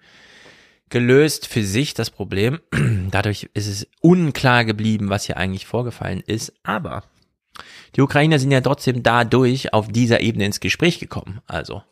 gelöst 0.91 1.47
für 1.47 1.65
sich 1.65 1.95
das 1.95 2.11
Problem. 2.11 2.61
Dadurch 3.11 3.51
ist 3.55 3.67
es 3.67 3.89
unklar 4.01 4.65
geblieben, 4.65 5.09
was 5.09 5.25
hier 5.25 5.37
eigentlich 5.37 5.67
vorgefallen 5.67 6.23
ist. 6.27 6.53
Aber 6.63 7.05
die 7.97 8.01
Ukrainer 8.01 8.39
sind 8.39 8.51
ja 8.51 8.61
trotzdem 8.61 9.03
dadurch 9.03 9.73
auf 9.73 9.89
dieser 9.89 10.21
Ebene 10.21 10.47
ins 10.47 10.61
Gespräch 10.61 10.99
gekommen. 10.99 11.41
Also 11.47 11.83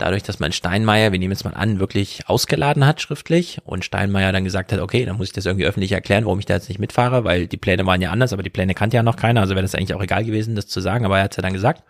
dadurch, 0.00 0.22
dass 0.22 0.40
man 0.40 0.52
Steinmeier, 0.52 1.12
wir 1.12 1.18
nehmen 1.18 1.32
jetzt 1.32 1.44
mal 1.44 1.54
an, 1.54 1.78
wirklich 1.78 2.28
ausgeladen 2.28 2.86
hat 2.86 3.00
schriftlich 3.00 3.58
und 3.64 3.84
Steinmeier 3.84 4.32
dann 4.32 4.44
gesagt 4.44 4.72
hat, 4.72 4.80
okay, 4.80 5.04
dann 5.04 5.16
muss 5.16 5.28
ich 5.28 5.32
das 5.32 5.46
irgendwie 5.46 5.66
öffentlich 5.66 5.92
erklären, 5.92 6.24
warum 6.24 6.38
ich 6.38 6.46
da 6.46 6.54
jetzt 6.54 6.68
nicht 6.68 6.78
mitfahre, 6.78 7.24
weil 7.24 7.46
die 7.46 7.56
Pläne 7.56 7.86
waren 7.86 8.00
ja 8.00 8.10
anders, 8.10 8.32
aber 8.32 8.42
die 8.42 8.50
Pläne 8.50 8.74
kannte 8.74 8.96
ja 8.96 9.02
noch 9.02 9.16
keiner, 9.16 9.42
also 9.42 9.54
wäre 9.54 9.62
das 9.62 9.74
eigentlich 9.74 9.94
auch 9.94 10.02
egal 10.02 10.24
gewesen, 10.24 10.56
das 10.56 10.66
zu 10.66 10.80
sagen, 10.80 11.04
aber 11.04 11.18
er 11.18 11.24
hat 11.24 11.32
es 11.32 11.36
ja 11.36 11.42
dann 11.42 11.52
gesagt. 11.52 11.84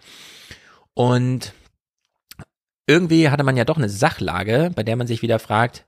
Und 0.95 1.53
irgendwie 2.87 3.31
hatte 3.31 3.45
man 3.45 3.57
ja 3.57 3.65
doch 3.65 3.79
eine 3.79 3.89
Sachlage, 3.89 4.73
bei 4.75 4.83
der 4.83 4.97
man 4.97 5.07
sich 5.07 5.23
wieder 5.23 5.39
fragt, 5.39 5.87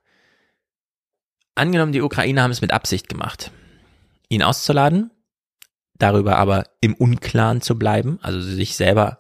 angenommen, 1.55 1.93
die 1.93 2.03
Ukrainer 2.03 2.43
haben 2.43 2.53
es 2.53 2.61
mit 2.61 2.73
Absicht 2.73 3.09
gemacht, 3.09 3.51
ihn 4.29 4.43
auszuladen, 4.43 5.11
darüber 6.03 6.37
aber 6.37 6.65
im 6.81 6.95
Unklaren 6.95 7.61
zu 7.61 7.79
bleiben, 7.79 8.19
also 8.23 8.41
sich 8.41 8.77
selber, 8.77 9.19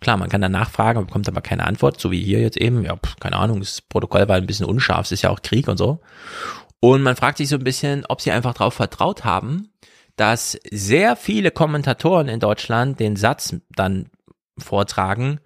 klar, 0.00 0.16
man 0.16 0.28
kann 0.28 0.40
dann 0.40 0.52
nachfragen, 0.52 1.06
bekommt 1.06 1.28
aber 1.28 1.40
keine 1.40 1.66
Antwort, 1.66 2.00
so 2.00 2.10
wie 2.10 2.22
hier 2.22 2.40
jetzt 2.40 2.56
eben, 2.56 2.84
ja, 2.84 2.96
pf, 2.96 3.16
keine 3.18 3.36
Ahnung, 3.36 3.60
das 3.60 3.80
Protokoll 3.80 4.28
war 4.28 4.36
ein 4.36 4.46
bisschen 4.46 4.66
unscharf, 4.66 5.06
es 5.06 5.12
ist 5.12 5.22
ja 5.22 5.30
auch 5.30 5.42
Krieg 5.42 5.68
und 5.68 5.76
so. 5.76 6.00
Und 6.80 7.02
man 7.02 7.16
fragt 7.16 7.38
sich 7.38 7.48
so 7.48 7.56
ein 7.56 7.64
bisschen, 7.64 8.06
ob 8.06 8.20
sie 8.20 8.30
einfach 8.30 8.54
darauf 8.54 8.74
vertraut 8.74 9.24
haben, 9.24 9.68
dass 10.16 10.58
sehr 10.70 11.16
viele 11.16 11.50
Kommentatoren 11.50 12.28
in 12.28 12.40
Deutschland 12.40 13.00
den 13.00 13.16
Satz 13.16 13.56
dann 13.74 14.06
vortragen, 14.56 15.40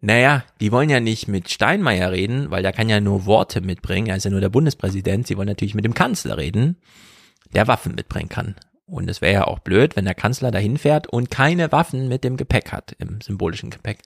naja, 0.00 0.44
die 0.60 0.72
wollen 0.72 0.90
ja 0.90 1.00
nicht 1.00 1.28
mit 1.28 1.48
Steinmeier 1.48 2.12
reden, 2.12 2.50
weil 2.50 2.62
der 2.62 2.72
kann 2.72 2.90
ja 2.90 3.00
nur 3.00 3.24
Worte 3.24 3.62
mitbringen, 3.62 4.08
er 4.08 4.16
ist 4.16 4.24
ja 4.24 4.30
nur 4.30 4.40
der 4.40 4.50
Bundespräsident, 4.50 5.26
sie 5.26 5.36
wollen 5.36 5.48
natürlich 5.48 5.74
mit 5.74 5.84
dem 5.84 5.94
Kanzler 5.94 6.36
reden, 6.36 6.76
der 7.54 7.68
Waffen 7.68 7.94
mitbringen 7.94 8.28
kann. 8.28 8.54
Und 8.86 9.08
es 9.08 9.22
wäre 9.22 9.32
ja 9.32 9.46
auch 9.46 9.60
blöd, 9.60 9.96
wenn 9.96 10.04
der 10.04 10.14
Kanzler 10.14 10.50
dahin 10.50 10.76
fährt 10.76 11.06
und 11.06 11.30
keine 11.30 11.72
Waffen 11.72 12.08
mit 12.08 12.22
dem 12.22 12.36
Gepäck 12.36 12.70
hat, 12.70 12.94
im 12.98 13.20
symbolischen 13.20 13.70
Gepäck. 13.70 14.00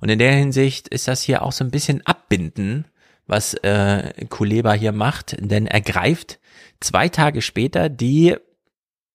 Und 0.00 0.10
in 0.10 0.18
der 0.18 0.32
Hinsicht 0.32 0.88
ist 0.88 1.08
das 1.08 1.22
hier 1.22 1.42
auch 1.42 1.52
so 1.52 1.64
ein 1.64 1.70
bisschen 1.70 2.06
abbinden, 2.06 2.84
was 3.26 3.54
äh, 3.54 4.12
Kuleba 4.28 4.72
hier 4.72 4.92
macht, 4.92 5.36
denn 5.38 5.66
er 5.66 5.80
greift 5.80 6.38
zwei 6.80 7.08
Tage 7.08 7.40
später 7.40 7.88
die 7.88 8.36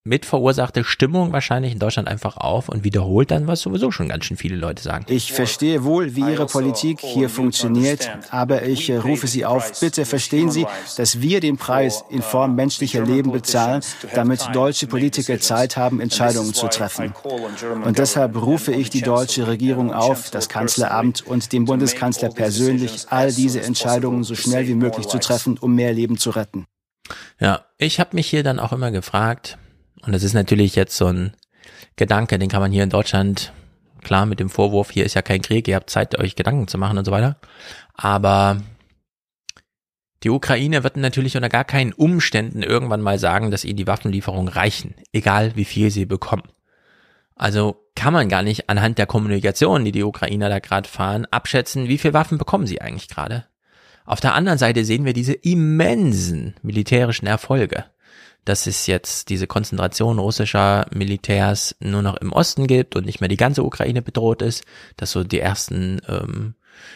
mitverursachte 0.05 0.83
Stimmung 0.83 1.33
wahrscheinlich 1.33 1.73
in 1.73 1.79
Deutschland 1.79 2.07
einfach 2.07 2.37
auf 2.37 2.69
und 2.69 2.83
wiederholt 2.83 3.31
dann, 3.31 3.47
was 3.47 3.61
sowieso 3.61 3.89
schon 3.89 4.07
ganz 4.07 4.25
schön 4.25 4.37
viele 4.37 4.55
Leute 4.55 4.83
sagen. 4.83 5.05
Ich 5.09 5.33
verstehe 5.33 5.83
wohl, 5.83 6.15
wie 6.15 6.21
Ihre 6.21 6.45
Politik 6.45 6.99
hier 7.01 7.27
funktioniert, 7.27 8.11
aber 8.29 8.63
ich 8.63 8.89
äh, 8.91 8.97
rufe 8.97 9.25
Sie 9.25 9.45
auf, 9.45 9.79
bitte 9.79 10.05
verstehen 10.05 10.51
Sie, 10.51 10.67
dass 10.95 11.21
wir 11.21 11.39
den 11.39 11.57
Preis 11.57 12.03
in 12.09 12.21
Form 12.21 12.55
menschlicher 12.55 13.03
Leben 13.03 13.31
bezahlen, 13.31 13.81
damit 14.13 14.47
deutsche 14.53 14.85
Politiker 14.85 15.39
Zeit 15.39 15.75
haben, 15.75 15.99
Entscheidungen 15.99 16.53
zu 16.53 16.67
treffen. 16.67 17.11
Und 17.83 17.97
deshalb 17.97 18.39
rufe 18.39 18.73
ich 18.73 18.91
die 18.91 19.01
deutsche 19.01 19.47
Regierung 19.47 19.91
auf, 19.91 20.29
das 20.29 20.49
Kanzleramt 20.49 21.25
und 21.25 21.51
den 21.51 21.65
Bundeskanzler 21.65 22.29
persönlich, 22.29 23.07
all 23.09 23.33
diese 23.33 23.61
Entscheidungen 23.61 24.23
so 24.23 24.35
schnell 24.35 24.67
wie 24.67 24.75
möglich 24.75 25.07
zu 25.07 25.17
treffen, 25.17 25.57
um 25.57 25.73
mehr 25.73 25.93
Leben 25.93 26.19
zu 26.19 26.29
retten. 26.29 26.65
Ja, 27.39 27.65
ich 27.79 27.99
habe 27.99 28.15
mich 28.15 28.27
hier 28.27 28.43
dann 28.43 28.59
auch 28.59 28.71
immer 28.71 28.91
gefragt, 28.91 29.57
und 30.05 30.13
das 30.13 30.23
ist 30.23 30.33
natürlich 30.33 30.75
jetzt 30.75 30.95
so 30.95 31.07
ein 31.07 31.33
Gedanke, 31.95 32.37
den 32.37 32.49
kann 32.49 32.61
man 32.61 32.71
hier 32.71 32.83
in 32.83 32.89
Deutschland, 32.89 33.53
klar 34.03 34.25
mit 34.25 34.39
dem 34.39 34.49
Vorwurf, 34.49 34.91
hier 34.91 35.05
ist 35.05 35.15
ja 35.15 35.21
kein 35.21 35.41
Krieg, 35.41 35.67
ihr 35.67 35.75
habt 35.75 35.89
Zeit, 35.89 36.17
euch 36.19 36.35
Gedanken 36.35 36.67
zu 36.67 36.77
machen 36.77 36.97
und 36.97 37.05
so 37.05 37.11
weiter. 37.11 37.37
Aber 37.95 38.61
die 40.23 40.29
Ukraine 40.29 40.83
wird 40.83 40.97
natürlich 40.97 41.35
unter 41.35 41.49
gar 41.49 41.63
keinen 41.63 41.93
Umständen 41.93 42.63
irgendwann 42.63 43.01
mal 43.01 43.19
sagen, 43.19 43.51
dass 43.51 43.65
ihnen 43.65 43.77
die 43.77 43.87
Waffenlieferungen 43.87 44.47
reichen, 44.47 44.95
egal 45.13 45.55
wie 45.55 45.65
viel 45.65 45.91
sie 45.91 46.05
bekommen. 46.05 46.43
Also 47.35 47.89
kann 47.95 48.13
man 48.13 48.29
gar 48.29 48.41
nicht 48.41 48.69
anhand 48.69 48.97
der 48.97 49.05
Kommunikation, 49.07 49.85
die 49.85 49.91
die 49.91 50.03
Ukrainer 50.03 50.49
da 50.49 50.59
gerade 50.59 50.87
fahren, 50.87 51.25
abschätzen, 51.31 51.87
wie 51.87 51.97
viel 51.97 52.13
Waffen 52.13 52.37
bekommen 52.37 52.67
sie 52.67 52.81
eigentlich 52.81 53.07
gerade. 53.07 53.45
Auf 54.05 54.19
der 54.19 54.35
anderen 54.35 54.59
Seite 54.59 54.85
sehen 54.85 55.05
wir 55.05 55.13
diese 55.13 55.33
immensen 55.33 56.55
militärischen 56.61 57.27
Erfolge 57.27 57.85
dass 58.45 58.67
es 58.67 58.87
jetzt 58.87 59.29
diese 59.29 59.47
Konzentration 59.47 60.19
russischer 60.19 60.85
Militärs 60.93 61.75
nur 61.79 62.01
noch 62.01 62.15
im 62.17 62.31
Osten 62.31 62.67
gibt 62.67 62.95
und 62.95 63.05
nicht 63.05 63.19
mehr 63.19 63.27
die 63.27 63.37
ganze 63.37 63.63
Ukraine 63.63 64.01
bedroht 64.01 64.41
ist, 64.41 64.63
dass 64.97 65.11
so 65.11 65.23
die 65.23 65.39
ersten 65.39 66.01
ähm, 66.07 66.53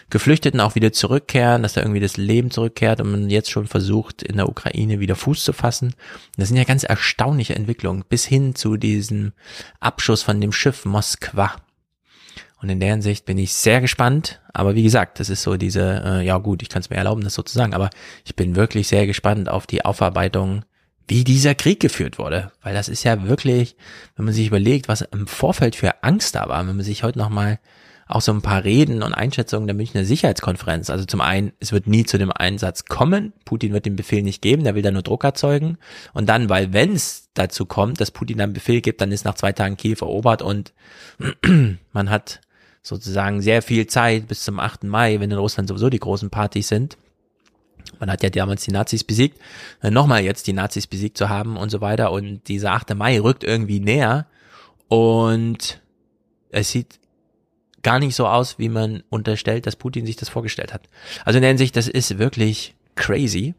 Geflüchteten 0.09 0.59
auch 0.59 0.75
wieder 0.75 0.91
zurückkehren, 0.91 1.63
dass 1.63 1.73
da 1.73 1.81
irgendwie 1.81 1.99
das 1.99 2.17
Leben 2.17 2.51
zurückkehrt 2.51 3.01
und 3.01 3.12
man 3.12 3.29
jetzt 3.29 3.49
schon 3.49 3.67
versucht, 3.67 4.23
in 4.23 4.38
der 4.38 4.49
Ukraine 4.49 4.99
wieder 4.99 5.15
Fuß 5.15 5.43
zu 5.43 5.53
fassen. 5.53 5.95
Das 6.38 6.49
sind 6.49 6.57
ja 6.57 6.63
ganz 6.63 6.83
erstaunliche 6.83 7.55
Entwicklungen, 7.55 8.03
bis 8.07 8.25
hin 8.25 8.55
zu 8.55 8.77
diesem 8.77 9.33
Abschuss 9.79 10.23
von 10.23 10.41
dem 10.41 10.51
Schiff 10.51 10.85
Moskwa. 10.85 11.55
Und 12.62 12.69
in 12.69 12.79
der 12.79 12.89
Hinsicht 12.89 13.25
bin 13.25 13.38
ich 13.38 13.53
sehr 13.53 13.79
gespannt. 13.79 14.41
Aber 14.53 14.75
wie 14.75 14.83
gesagt, 14.83 15.19
das 15.19 15.29
ist 15.29 15.43
so 15.43 15.55
diese, 15.55 16.03
äh, 16.05 16.25
ja 16.25 16.38
gut, 16.39 16.62
ich 16.62 16.69
kann 16.69 16.81
es 16.81 16.89
mir 16.89 16.97
erlauben, 16.97 17.23
das 17.23 17.33
so 17.33 17.41
zu 17.41 17.53
sagen, 17.53 17.73
aber 17.73 17.89
ich 18.25 18.35
bin 18.35 18.55
wirklich 18.55 18.88
sehr 18.88 19.07
gespannt 19.07 19.47
auf 19.47 19.65
die 19.65 19.85
Aufarbeitung 19.85 20.63
wie 21.09 21.23
dieser 21.23 21.55
Krieg 21.55 21.79
geführt 21.79 22.19
wurde. 22.19 22.51
Weil 22.61 22.73
das 22.73 22.87
ist 22.87 23.03
ja 23.03 23.27
wirklich, 23.27 23.75
wenn 24.15 24.25
man 24.25 24.33
sich 24.33 24.47
überlegt, 24.47 24.87
was 24.87 25.01
im 25.01 25.27
Vorfeld 25.27 25.75
für 25.75 26.03
Angst 26.03 26.35
da 26.35 26.47
war, 26.47 26.59
wenn 26.67 26.75
man 26.75 26.85
sich 26.85 27.03
heute 27.03 27.17
nochmal 27.17 27.59
auch 28.07 28.21
so 28.21 28.31
ein 28.31 28.41
paar 28.41 28.63
Reden 28.63 29.03
und 29.03 29.13
Einschätzungen 29.13 29.67
der 29.67 29.75
Münchner 29.75 30.03
Sicherheitskonferenz. 30.03 30.89
Also 30.89 31.05
zum 31.05 31.21
einen, 31.21 31.51
es 31.59 31.71
wird 31.71 31.85
nie 31.85 32.05
zu 32.05 32.17
dem 32.17 32.31
Einsatz 32.31 32.85
kommen. 32.85 33.33
Putin 33.45 33.71
wird 33.71 33.85
den 33.85 33.95
Befehl 33.95 34.23
nicht 34.23 34.41
geben, 34.41 34.63
der 34.63 34.73
will 34.73 34.81
da 34.81 34.89
nur 34.89 35.03
Druck 35.03 35.23
erzeugen. 35.23 35.77
Und 36.13 36.27
dann, 36.27 36.49
weil 36.49 36.73
wenn 36.73 36.93
es 36.93 37.29
dazu 37.35 37.67
kommt, 37.67 38.01
dass 38.01 38.09
Putin 38.09 38.39
dann 38.39 38.53
Befehl 38.53 38.81
gibt, 38.81 39.01
dann 39.01 39.11
ist 39.11 39.25
nach 39.25 39.35
zwei 39.35 39.51
Tagen 39.51 39.77
Kiew 39.77 39.97
erobert 40.01 40.41
und 40.41 40.73
man 41.93 42.09
hat 42.09 42.41
sozusagen 42.81 43.41
sehr 43.41 43.61
viel 43.61 43.85
Zeit 43.85 44.27
bis 44.27 44.43
zum 44.43 44.59
8. 44.59 44.85
Mai, 44.85 45.19
wenn 45.19 45.29
in 45.29 45.37
Russland 45.37 45.69
sowieso 45.69 45.89
die 45.89 45.99
großen 45.99 46.31
Partys 46.31 46.67
sind, 46.67 46.97
man 47.99 48.12
hat 48.12 48.23
ja 48.23 48.30
damals 48.30 48.63
die 48.63 48.71
Nazis 48.71 49.04
besiegt, 49.04 49.39
äh, 49.82 49.91
nochmal 49.91 50.23
jetzt 50.23 50.47
die 50.47 50.54
Nazis 50.54 50.88
besiegt 50.88 51.17
zu 51.17 51.30
haben 51.30 51.58
und 51.58 51.69
so 51.69 51.82
weiter. 51.82 52.12
Und 52.12 52.47
dieser 52.47 52.73
8. 52.73 52.95
Mai 52.95 53.19
rückt 53.19 53.43
irgendwie 53.43 53.80
näher 53.80 54.28
und 54.88 55.82
es 56.49 56.71
sieht 56.71 56.99
gar 57.84 57.99
nicht 57.99 58.15
so 58.15 58.28
aus, 58.28 58.60
wie 58.60 58.69
man 58.69 59.04
unterstellt, 59.10 59.65
dass 59.65 59.75
Putin 59.75 60.06
sich 60.06 60.15
das 60.15 60.30
vorgestellt 60.30 60.73
hat. 60.73 60.89
Also 61.25 61.38
in 61.38 61.41
der 61.41 61.49
Hinsicht, 61.49 61.75
das 61.75 61.88
ist 61.88 62.17
wirklich 62.17 62.75
crazy. 62.95 63.56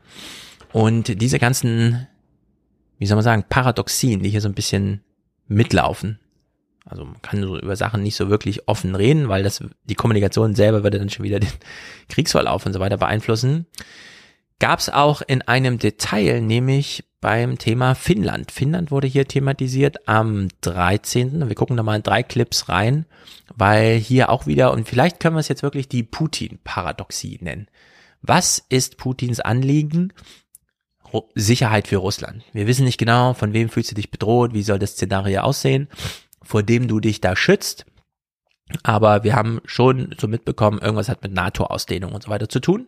Und 0.72 1.20
diese 1.20 1.38
ganzen, 1.38 2.06
wie 2.98 3.06
soll 3.06 3.16
man 3.16 3.24
sagen, 3.24 3.44
Paradoxien, 3.48 4.22
die 4.22 4.30
hier 4.30 4.40
so 4.40 4.48
ein 4.48 4.54
bisschen 4.54 5.00
mitlaufen. 5.48 6.18
Also 6.84 7.04
man 7.04 7.20
kann 7.22 7.42
so 7.42 7.58
über 7.58 7.76
Sachen 7.76 8.02
nicht 8.02 8.16
so 8.16 8.30
wirklich 8.30 8.68
offen 8.68 8.94
reden, 8.94 9.28
weil 9.28 9.42
das 9.42 9.62
die 9.84 9.94
Kommunikation 9.94 10.54
selber 10.54 10.82
würde 10.82 10.98
dann 10.98 11.10
schon 11.10 11.24
wieder 11.24 11.40
den 11.40 11.52
Kriegsverlauf 12.08 12.66
und 12.66 12.72
so 12.72 12.80
weiter 12.80 12.96
beeinflussen 12.96 13.66
gab 14.60 14.78
es 14.78 14.88
auch 14.88 15.22
in 15.22 15.42
einem 15.42 15.78
Detail, 15.78 16.40
nämlich 16.40 17.04
beim 17.20 17.58
Thema 17.58 17.94
Finnland. 17.94 18.52
Finnland 18.52 18.90
wurde 18.90 19.06
hier 19.06 19.26
thematisiert 19.26 20.08
am 20.08 20.48
13. 20.60 21.48
Wir 21.48 21.54
gucken 21.54 21.76
da 21.76 21.82
mal 21.82 21.96
in 21.96 22.02
drei 22.02 22.22
Clips 22.22 22.68
rein, 22.68 23.06
weil 23.54 23.96
hier 23.96 24.30
auch 24.30 24.46
wieder, 24.46 24.72
und 24.72 24.88
vielleicht 24.88 25.18
können 25.18 25.36
wir 25.36 25.40
es 25.40 25.48
jetzt 25.48 25.62
wirklich 25.62 25.88
die 25.88 26.02
Putin-Paradoxie 26.02 27.38
nennen. 27.42 27.66
Was 28.22 28.64
ist 28.68 28.96
Putins 28.96 29.40
Anliegen? 29.40 30.12
Sicherheit 31.34 31.88
für 31.88 31.96
Russland. 31.96 32.44
Wir 32.52 32.66
wissen 32.66 32.84
nicht 32.84 32.98
genau, 32.98 33.34
von 33.34 33.52
wem 33.52 33.68
fühlst 33.68 33.90
du 33.90 33.96
dich 33.96 34.10
bedroht, 34.10 34.54
wie 34.54 34.62
soll 34.62 34.78
das 34.78 34.92
Szenario 34.92 35.40
aussehen, 35.40 35.88
vor 36.42 36.62
dem 36.62 36.86
du 36.86 37.00
dich 37.00 37.20
da 37.20 37.34
schützt. 37.34 37.84
Aber 38.84 39.24
wir 39.24 39.34
haben 39.34 39.60
schon 39.64 40.14
so 40.20 40.28
mitbekommen, 40.28 40.78
irgendwas 40.78 41.08
hat 41.08 41.22
mit 41.22 41.32
NATO-Ausdehnung 41.32 42.12
und 42.12 42.22
so 42.22 42.30
weiter 42.30 42.48
zu 42.48 42.60
tun. 42.60 42.86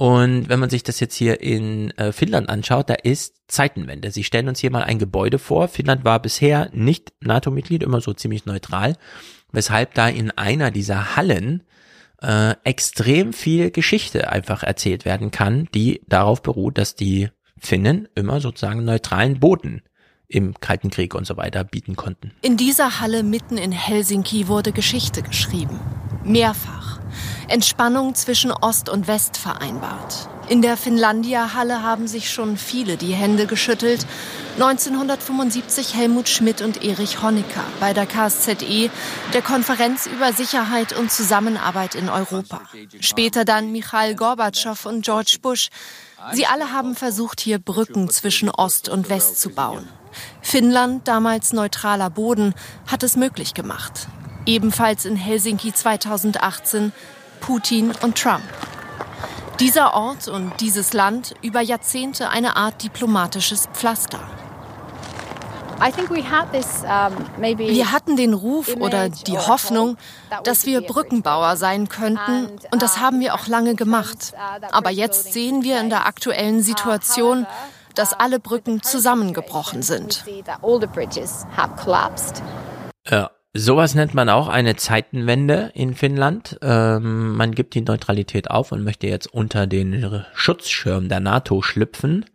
Und 0.00 0.48
wenn 0.48 0.58
man 0.58 0.70
sich 0.70 0.82
das 0.82 0.98
jetzt 0.98 1.14
hier 1.14 1.42
in 1.42 1.90
äh, 1.98 2.10
Finnland 2.12 2.48
anschaut, 2.48 2.88
da 2.88 2.94
ist 2.94 3.34
Zeitenwende. 3.48 4.10
Sie 4.10 4.24
stellen 4.24 4.48
uns 4.48 4.58
hier 4.58 4.70
mal 4.70 4.82
ein 4.82 4.98
Gebäude 4.98 5.38
vor. 5.38 5.68
Finnland 5.68 6.06
war 6.06 6.22
bisher 6.22 6.70
nicht 6.72 7.12
NATO-Mitglied, 7.20 7.82
immer 7.82 8.00
so 8.00 8.14
ziemlich 8.14 8.46
neutral, 8.46 8.96
weshalb 9.52 9.92
da 9.92 10.08
in 10.08 10.30
einer 10.30 10.70
dieser 10.70 11.16
Hallen 11.16 11.64
äh, 12.22 12.54
extrem 12.64 13.34
viel 13.34 13.70
Geschichte 13.70 14.30
einfach 14.30 14.62
erzählt 14.62 15.04
werden 15.04 15.32
kann, 15.32 15.68
die 15.74 16.00
darauf 16.08 16.40
beruht, 16.40 16.78
dass 16.78 16.94
die 16.94 17.28
Finnen 17.58 18.08
immer 18.14 18.40
sozusagen 18.40 18.82
neutralen 18.86 19.38
Boden 19.38 19.82
im 20.28 20.54
Kalten 20.54 20.88
Krieg 20.88 21.14
und 21.14 21.26
so 21.26 21.36
weiter 21.36 21.62
bieten 21.62 21.94
konnten. 21.94 22.32
In 22.40 22.56
dieser 22.56 23.00
Halle 23.00 23.22
mitten 23.22 23.58
in 23.58 23.72
Helsinki 23.72 24.48
wurde 24.48 24.72
Geschichte 24.72 25.20
geschrieben. 25.22 25.78
Mehrfach. 26.24 26.79
Entspannung 27.48 28.14
zwischen 28.14 28.52
Ost 28.52 28.88
und 28.88 29.06
West 29.06 29.36
vereinbart. 29.36 30.28
In 30.50 30.62
der 30.62 30.76
Finlandia-Halle 30.76 31.84
haben 31.84 32.08
sich 32.08 32.28
schon 32.30 32.56
viele 32.56 32.96
die 32.96 33.14
Hände 33.14 33.46
geschüttelt. 33.46 34.04
1975 34.54 35.94
Helmut 35.94 36.28
Schmidt 36.28 36.60
und 36.60 36.82
Erich 36.82 37.22
Honecker 37.22 37.62
bei 37.78 37.92
der 37.92 38.04
KSZE, 38.04 38.90
der 39.32 39.42
Konferenz 39.42 40.06
über 40.06 40.32
Sicherheit 40.32 40.92
und 40.98 41.12
Zusammenarbeit 41.12 41.94
in 41.94 42.08
Europa. 42.08 42.62
Später 42.98 43.44
dann 43.44 43.70
Michail 43.70 44.16
Gorbatschow 44.16 44.86
und 44.86 45.04
George 45.04 45.36
Bush. 45.40 45.68
Sie 46.32 46.46
alle 46.46 46.72
haben 46.72 46.96
versucht, 46.96 47.40
hier 47.40 47.60
Brücken 47.60 48.10
zwischen 48.10 48.50
Ost 48.50 48.88
und 48.88 49.08
West 49.08 49.40
zu 49.40 49.50
bauen. 49.50 49.88
Finnland, 50.42 51.06
damals 51.06 51.52
neutraler 51.52 52.10
Boden, 52.10 52.54
hat 52.88 53.04
es 53.04 53.16
möglich 53.16 53.54
gemacht. 53.54 54.08
Ebenfalls 54.46 55.04
in 55.04 55.16
Helsinki 55.16 55.72
2018 55.72 56.92
Putin 57.40 57.92
und 58.02 58.18
Trump. 58.18 58.42
Dieser 59.58 59.94
Ort 59.94 60.28
und 60.28 60.60
dieses 60.60 60.92
Land 60.92 61.34
über 61.42 61.60
Jahrzehnte 61.60 62.30
eine 62.30 62.56
Art 62.56 62.82
diplomatisches 62.82 63.68
Pflaster. 63.74 64.20
Wir 67.56 67.92
hatten 67.92 68.16
den 68.16 68.34
Ruf 68.34 68.76
oder 68.76 69.08
die 69.08 69.38
Hoffnung, 69.38 69.96
dass 70.44 70.66
wir 70.66 70.82
Brückenbauer 70.82 71.56
sein 71.56 71.88
könnten 71.88 72.50
und 72.70 72.82
das 72.82 73.00
haben 73.00 73.20
wir 73.20 73.34
auch 73.34 73.46
lange 73.46 73.74
gemacht. 73.74 74.32
Uh, 74.34 74.66
Aber 74.72 74.90
jetzt 74.90 75.32
sehen 75.32 75.62
wir 75.62 75.80
in 75.80 75.88
der 75.88 76.06
aktuellen 76.06 76.62
Situation, 76.62 77.46
dass 77.94 78.12
alle 78.12 78.40
Brücken 78.40 78.82
zusammengebrochen 78.82 79.82
sind. 79.82 80.24
Ja. 83.08 83.30
Sowas 83.52 83.96
nennt 83.96 84.14
man 84.14 84.28
auch 84.28 84.46
eine 84.46 84.76
Zeitenwende 84.76 85.72
in 85.74 85.94
Finnland. 85.94 86.56
Ähm, 86.62 87.34
man 87.34 87.52
gibt 87.52 87.74
die 87.74 87.80
Neutralität 87.80 88.48
auf 88.48 88.70
und 88.70 88.84
möchte 88.84 89.08
jetzt 89.08 89.26
unter 89.26 89.66
den 89.66 90.24
Schutzschirm 90.34 91.08
der 91.08 91.18
NATO 91.18 91.60
schlüpfen. 91.60 92.26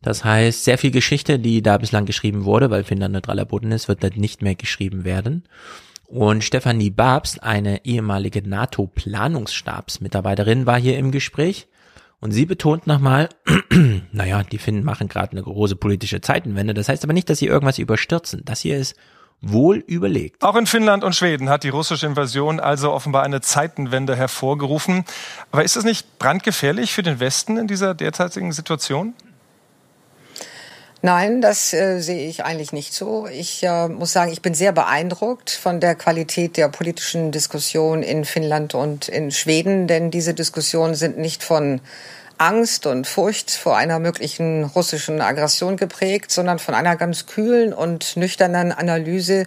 Das 0.00 0.24
heißt, 0.24 0.64
sehr 0.64 0.78
viel 0.78 0.90
Geschichte, 0.90 1.38
die 1.38 1.60
da 1.62 1.76
bislang 1.76 2.06
geschrieben 2.06 2.46
wurde, 2.46 2.70
weil 2.70 2.82
Finnland 2.82 3.12
neutraler 3.12 3.44
Boden 3.44 3.72
ist, 3.72 3.88
wird 3.88 4.02
dann 4.02 4.14
nicht 4.16 4.40
mehr 4.40 4.54
geschrieben 4.54 5.04
werden. 5.04 5.44
Und 6.06 6.44
Stefanie 6.44 6.88
Babst, 6.90 7.42
eine 7.42 7.84
ehemalige 7.84 8.40
NATO-Planungsstabsmitarbeiterin, 8.48 10.64
war 10.66 10.80
hier 10.80 10.96
im 10.98 11.12
Gespräch 11.12 11.68
Und 12.20 12.32
sie 12.32 12.46
betont 12.46 12.86
nochmal, 12.86 13.28
naja, 14.12 14.42
die 14.44 14.58
Finnen 14.58 14.84
machen 14.84 15.08
gerade 15.08 15.32
eine 15.32 15.42
große 15.42 15.76
politische 15.76 16.22
Zeitenwende. 16.22 16.72
Das 16.72 16.88
heißt 16.88 17.04
aber 17.04 17.12
nicht, 17.12 17.28
dass 17.28 17.38
sie 17.38 17.46
irgendwas 17.46 17.78
überstürzen. 17.78 18.42
Das 18.44 18.60
hier 18.60 18.78
ist 18.78 18.96
wohl 19.42 19.78
überlegt. 19.78 20.42
Auch 20.42 20.56
in 20.56 20.66
Finnland 20.66 21.02
und 21.02 21.14
Schweden 21.14 21.50
hat 21.50 21.64
die 21.64 21.68
russische 21.68 22.06
Invasion 22.06 22.60
also 22.60 22.92
offenbar 22.92 23.24
eine 23.24 23.40
Zeitenwende 23.40 24.16
hervorgerufen. 24.16 25.04
Aber 25.50 25.64
ist 25.64 25.76
es 25.76 25.84
nicht 25.84 26.18
brandgefährlich 26.18 26.92
für 26.92 27.02
den 27.02 27.20
Westen 27.20 27.56
in 27.58 27.66
dieser 27.66 27.94
derzeitigen 27.94 28.52
Situation? 28.52 29.14
Nein, 31.04 31.42
das 31.42 31.72
äh, 31.72 31.98
sehe 31.98 32.28
ich 32.28 32.44
eigentlich 32.44 32.72
nicht 32.72 32.94
so. 32.94 33.26
Ich 33.26 33.64
äh, 33.64 33.88
muss 33.88 34.12
sagen, 34.12 34.30
ich 34.30 34.40
bin 34.40 34.54
sehr 34.54 34.70
beeindruckt 34.70 35.50
von 35.50 35.80
der 35.80 35.96
Qualität 35.96 36.56
der 36.56 36.68
politischen 36.68 37.32
Diskussion 37.32 38.04
in 38.04 38.24
Finnland 38.24 38.76
und 38.76 39.08
in 39.08 39.32
Schweden, 39.32 39.88
denn 39.88 40.12
diese 40.12 40.32
Diskussionen 40.32 40.94
sind 40.94 41.18
nicht 41.18 41.42
von 41.42 41.80
Angst 42.38 42.86
und 42.86 43.06
Furcht 43.06 43.50
vor 43.50 43.76
einer 43.76 43.98
möglichen 43.98 44.64
russischen 44.64 45.20
Aggression 45.20 45.76
geprägt, 45.76 46.30
sondern 46.30 46.58
von 46.58 46.74
einer 46.74 46.96
ganz 46.96 47.26
kühlen 47.26 47.72
und 47.72 48.16
nüchternen 48.16 48.72
Analyse 48.72 49.46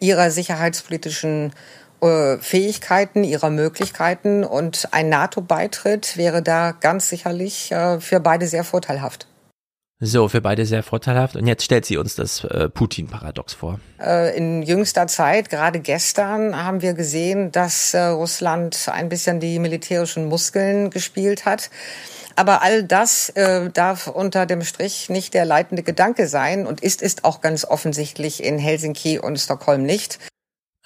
ihrer 0.00 0.30
sicherheitspolitischen 0.30 1.52
äh, 2.00 2.38
Fähigkeiten, 2.38 3.24
ihrer 3.24 3.50
Möglichkeiten. 3.50 4.44
Und 4.44 4.88
ein 4.92 5.08
NATO-Beitritt 5.08 6.16
wäre 6.16 6.42
da 6.42 6.72
ganz 6.72 7.08
sicherlich 7.08 7.72
äh, 7.72 8.00
für 8.00 8.20
beide 8.20 8.46
sehr 8.46 8.64
vorteilhaft. 8.64 9.26
So, 10.00 10.28
für 10.28 10.40
beide 10.40 10.66
sehr 10.66 10.82
vorteilhaft. 10.82 11.36
Und 11.36 11.46
jetzt 11.46 11.64
stellt 11.64 11.86
sie 11.86 11.96
uns 11.96 12.14
das 12.14 12.44
äh, 12.44 12.68
Putin-Paradox 12.68 13.54
vor. 13.54 13.80
Äh, 13.98 14.36
in 14.36 14.62
jüngster 14.62 15.06
Zeit, 15.06 15.48
gerade 15.48 15.80
gestern, 15.80 16.62
haben 16.62 16.82
wir 16.82 16.94
gesehen, 16.94 17.52
dass 17.52 17.94
äh, 17.94 18.02
Russland 18.02 18.88
ein 18.92 19.08
bisschen 19.08 19.40
die 19.40 19.58
militärischen 19.58 20.26
Muskeln 20.26 20.90
gespielt 20.90 21.46
hat. 21.46 21.70
Aber 22.36 22.62
all 22.62 22.84
das 22.84 23.30
äh, 23.30 23.70
darf 23.70 24.06
unter 24.06 24.46
dem 24.46 24.62
Strich 24.62 25.08
nicht 25.10 25.34
der 25.34 25.44
leitende 25.44 25.82
Gedanke 25.82 26.26
sein 26.28 26.66
und 26.66 26.80
ist 26.80 27.02
ist 27.02 27.24
auch 27.24 27.40
ganz 27.40 27.64
offensichtlich 27.64 28.42
in 28.42 28.58
Helsinki 28.58 29.18
und 29.18 29.38
Stockholm 29.38 29.82
nicht. 29.82 30.18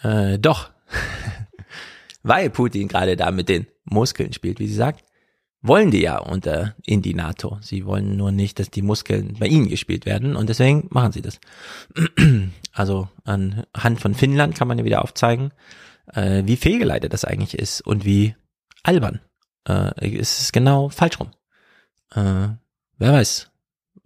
Äh, 0.03 0.39
doch. 0.39 0.71
Weil 2.23 2.51
Putin 2.51 2.89
gerade 2.89 3.17
da 3.17 3.31
mit 3.31 3.49
den 3.49 3.67
Muskeln 3.85 4.33
spielt, 4.33 4.59
wie 4.59 4.69
sie 4.69 4.75
sagt 4.75 5.05
wollen 5.61 5.91
die 5.91 6.03
ja 6.03 6.19
unter 6.19 6.75
in 6.85 7.03
die 7.03 7.15
NATO. 7.15 7.59
Sie 7.61 7.85
wollen 7.85 8.17
nur 8.17 8.31
nicht, 8.31 8.59
dass 8.59 8.71
die 8.71 8.83
Muskeln 8.83 9.37
bei 9.39 9.47
ihnen 9.47 9.69
gespielt 9.69 10.07
werden 10.07 10.37
und 10.37 10.49
deswegen 10.49 10.89
machen 10.91 11.13
sie 11.13 11.23
das. 11.23 11.41
Also 12.73 13.09
anhand 13.25 14.01
von 14.01 14.15
Finnland 14.15 14.55
kann 14.55 14.69
man 14.69 14.79
ja 14.79 14.85
wieder 14.85 15.03
aufzeigen, 15.03 15.51
äh, 16.15 16.45
wie 16.45 16.55
fehlgeleitet 16.55 17.13
das 17.13 17.25
eigentlich 17.25 17.59
ist 17.59 17.81
und 17.81 18.05
wie 18.05 18.37
albern. 18.85 19.19
Äh, 19.69 20.19
es 20.19 20.41
ist 20.41 20.53
genau 20.53 20.89
falsch 20.89 21.21
rum. 21.21 21.31
Äh, 22.15 22.57
wer 22.99 23.13
weiß. 23.13 23.51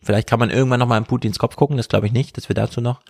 Vielleicht 0.01 0.29
kann 0.29 0.41
man 0.41 0.51
irgendwann 0.51 0.81
noch 0.81 0.89
mal 0.89 0.99
in 0.99 1.05
Putins 1.05 1.39
Kopf 1.39 1.55
gucken, 1.55 1.77
das 1.77 1.89
glaube 1.89 2.07
ich 2.07 2.13
nicht, 2.13 2.37
dass 2.37 2.49
wir 2.49 2.55
dazu 2.55 2.81
noch 2.81 3.03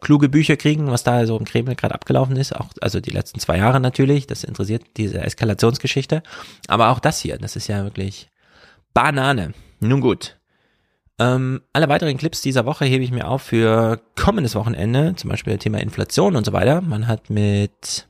kluge 0.00 0.28
Bücher 0.28 0.56
kriegen, 0.56 0.88
was 0.88 1.04
da 1.04 1.24
so 1.24 1.38
im 1.38 1.44
Kreml 1.44 1.76
gerade 1.76 1.94
abgelaufen 1.94 2.34
ist. 2.36 2.54
Auch, 2.54 2.70
also 2.80 3.00
die 3.00 3.12
letzten 3.12 3.38
zwei 3.38 3.58
Jahre 3.58 3.78
natürlich, 3.78 4.26
das 4.26 4.42
interessiert 4.42 4.82
diese 4.96 5.20
Eskalationsgeschichte. 5.20 6.24
Aber 6.66 6.90
auch 6.90 6.98
das 6.98 7.20
hier, 7.20 7.38
das 7.38 7.54
ist 7.54 7.68
ja 7.68 7.84
wirklich 7.84 8.28
Banane. 8.92 9.54
Nun 9.78 10.00
gut. 10.00 10.36
Ähm, 11.20 11.62
alle 11.72 11.88
weiteren 11.88 12.16
Clips 12.16 12.42
dieser 12.42 12.66
Woche 12.66 12.84
hebe 12.84 13.04
ich 13.04 13.12
mir 13.12 13.28
auf 13.28 13.42
für 13.42 14.00
kommendes 14.16 14.56
Wochenende, 14.56 15.14
zum 15.14 15.30
Beispiel 15.30 15.56
Thema 15.58 15.78
Inflation 15.78 16.34
und 16.34 16.44
so 16.44 16.52
weiter. 16.52 16.80
Man 16.80 17.06
hat 17.06 17.30
mit 17.30 18.08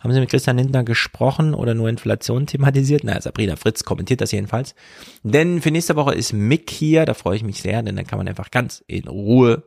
haben 0.00 0.12
Sie 0.12 0.20
mit 0.20 0.30
Christian 0.30 0.58
Lindner 0.58 0.84
gesprochen 0.84 1.54
oder 1.54 1.74
nur 1.74 1.88
Inflation 1.88 2.46
thematisiert? 2.46 3.02
Naja, 3.02 3.20
Sabrina 3.20 3.56
Fritz 3.56 3.82
kommentiert 3.82 4.20
das 4.20 4.30
jedenfalls. 4.30 4.76
Denn 5.24 5.60
für 5.60 5.72
nächste 5.72 5.96
Woche 5.96 6.14
ist 6.14 6.32
Mick 6.32 6.70
hier, 6.70 7.04
da 7.04 7.14
freue 7.14 7.36
ich 7.36 7.42
mich 7.42 7.60
sehr, 7.60 7.82
denn 7.82 7.96
dann 7.96 8.06
kann 8.06 8.18
man 8.18 8.28
einfach 8.28 8.52
ganz 8.52 8.84
in 8.86 9.08
Ruhe 9.08 9.64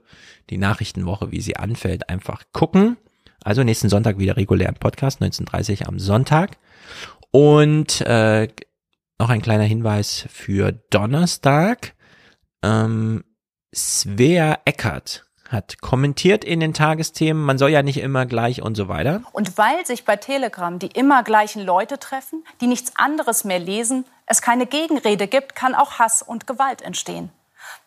die 0.50 0.58
Nachrichtenwoche, 0.58 1.32
wie 1.32 1.42
sie 1.42 1.58
anfällt, 1.58 2.10
einfach 2.10 2.44
gucken. 2.54 2.98
Also 3.44 3.64
nächsten 3.64 3.90
Sonntag 3.90 4.20
wieder 4.20 4.38
regulären 4.38 4.76
Podcast, 4.76 5.22
19.30 5.22 5.86
am 5.86 6.00
Sonntag. 6.00 6.58
Und 7.32 8.02
äh, 8.02 8.48
noch 9.20 9.30
ein 9.30 9.42
kleiner 9.42 9.64
Hinweis 9.64 10.26
für 10.30 10.72
Donnerstag. 10.72 11.94
Ähm, 12.64 13.24
Svea 13.74 14.60
Eckert 14.66 15.26
hat 15.52 15.82
kommentiert 15.82 16.44
in 16.44 16.60
den 16.60 16.74
Tagesthemen, 16.74 17.44
man 17.44 17.58
soll 17.58 17.70
ja 17.72 17.84
nicht 17.84 18.00
immer 18.00 18.26
gleich 18.26 18.62
und 18.62 18.76
so 18.76 18.88
weiter. 18.88 19.22
Und 19.34 19.58
weil 19.58 19.86
sich 19.86 20.06
bei 20.06 20.16
Telegram 20.16 20.80
die 20.80 20.88
immer 20.88 21.24
gleichen 21.24 21.64
Leute 21.64 22.00
treffen, 22.00 22.44
die 22.62 22.68
nichts 22.68 22.94
anderes 22.96 23.44
mehr 23.44 23.60
lesen, 23.60 24.06
es 24.26 24.42
keine 24.42 24.66
Gegenrede 24.66 25.28
gibt, 25.28 25.56
kann 25.56 25.76
auch 25.76 26.00
Hass 26.00 26.22
und 26.22 26.48
Gewalt 26.48 26.82
entstehen. 26.82 27.30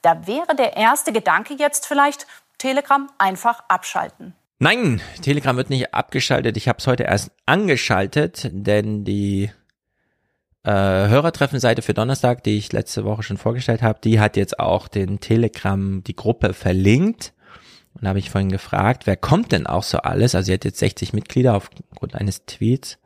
Da 0.02 0.26
wäre 0.26 0.54
der 0.56 0.76
erste 0.76 1.12
Gedanke 1.12 1.54
jetzt 1.54 1.86
vielleicht, 1.86 2.26
Telegram 2.58 3.10
einfach 3.18 3.64
abschalten. 3.68 4.34
Nein, 4.58 5.00
Telegram 5.20 5.56
wird 5.56 5.70
nicht 5.70 5.92
abgeschaltet. 5.92 6.56
Ich 6.56 6.68
habe 6.68 6.78
es 6.78 6.86
heute 6.86 7.02
erst 7.02 7.32
angeschaltet, 7.44 8.48
denn 8.52 9.04
die 9.04 9.50
äh, 10.62 10.70
Hörertreffenseite 10.70 11.82
für 11.82 11.92
Donnerstag, 11.92 12.42
die 12.42 12.56
ich 12.56 12.72
letzte 12.72 13.04
Woche 13.04 13.22
schon 13.22 13.36
vorgestellt 13.36 13.82
habe, 13.82 13.98
die 14.02 14.20
hat 14.20 14.36
jetzt 14.36 14.58
auch 14.58 14.88
den 14.88 15.20
Telegram, 15.20 16.02
die 16.02 16.16
Gruppe 16.16 16.54
verlinkt. 16.54 17.33
Und 17.94 18.04
da 18.04 18.08
habe 18.08 18.18
ich 18.18 18.30
vorhin 18.30 18.50
gefragt, 18.50 19.06
wer 19.06 19.16
kommt 19.16 19.52
denn 19.52 19.66
auch 19.66 19.82
so 19.82 19.98
alles? 19.98 20.34
Also 20.34 20.46
sie 20.46 20.54
hat 20.54 20.64
jetzt 20.64 20.78
60 20.78 21.12
Mitglieder 21.12 21.54
aufgrund 21.54 22.14
eines 22.14 22.44
Tweets. 22.46 22.98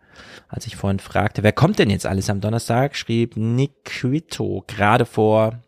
Als 0.48 0.66
ich 0.66 0.76
vorhin 0.76 0.98
fragte, 0.98 1.42
wer 1.42 1.52
kommt 1.52 1.78
denn 1.78 1.90
jetzt 1.90 2.06
alles 2.06 2.30
am 2.30 2.40
Donnerstag, 2.40 2.96
schrieb 2.96 3.36
Nick 3.36 3.84
Quito 3.84 4.64
gerade 4.66 5.04
vor 5.04 5.62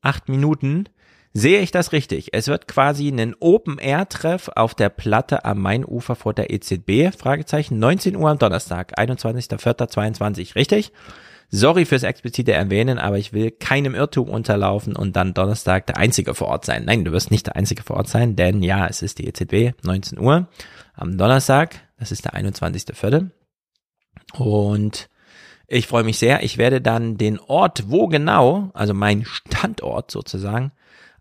acht 0.00 0.28
Minuten. 0.28 0.88
Sehe 1.34 1.60
ich 1.60 1.70
das 1.70 1.92
richtig? 1.92 2.34
Es 2.34 2.48
wird 2.48 2.68
quasi 2.68 3.08
einen 3.08 3.34
Open-Air-Treff 3.40 4.50
auf 4.54 4.74
der 4.74 4.90
Platte 4.90 5.46
am 5.46 5.60
Mainufer 5.60 6.14
vor 6.14 6.34
der 6.34 6.50
EZB, 6.52 7.16
Fragezeichen, 7.16 7.78
19 7.78 8.16
Uhr 8.16 8.28
am 8.28 8.38
Donnerstag, 8.38 8.98
21.04.22, 8.98 10.54
richtig? 10.56 10.92
Sorry 11.54 11.84
fürs 11.84 12.02
explizite 12.02 12.52
Erwähnen, 12.52 12.98
aber 12.98 13.18
ich 13.18 13.34
will 13.34 13.50
keinem 13.50 13.94
Irrtum 13.94 14.30
unterlaufen 14.30 14.96
und 14.96 15.16
dann 15.16 15.34
Donnerstag 15.34 15.86
der 15.86 15.98
Einzige 15.98 16.34
vor 16.34 16.48
Ort 16.48 16.64
sein. 16.64 16.86
Nein, 16.86 17.04
du 17.04 17.12
wirst 17.12 17.30
nicht 17.30 17.46
der 17.46 17.56
Einzige 17.56 17.82
vor 17.82 17.98
Ort 17.98 18.08
sein, 18.08 18.36
denn 18.36 18.62
ja, 18.62 18.86
es 18.86 19.02
ist 19.02 19.18
die 19.18 19.26
EZB, 19.26 19.74
19 19.84 20.18
Uhr 20.18 20.48
am 20.94 21.18
Donnerstag, 21.18 21.78
das 21.98 22.10
ist 22.10 22.24
der 22.24 22.32
21.04. 22.32 23.28
Und 24.38 25.10
ich 25.66 25.86
freue 25.86 26.04
mich 26.04 26.18
sehr. 26.18 26.42
Ich 26.42 26.56
werde 26.56 26.80
dann 26.80 27.18
den 27.18 27.38
Ort, 27.38 27.84
wo 27.90 28.08
genau, 28.08 28.70
also 28.72 28.94
mein 28.94 29.26
Standort 29.26 30.10
sozusagen, 30.10 30.72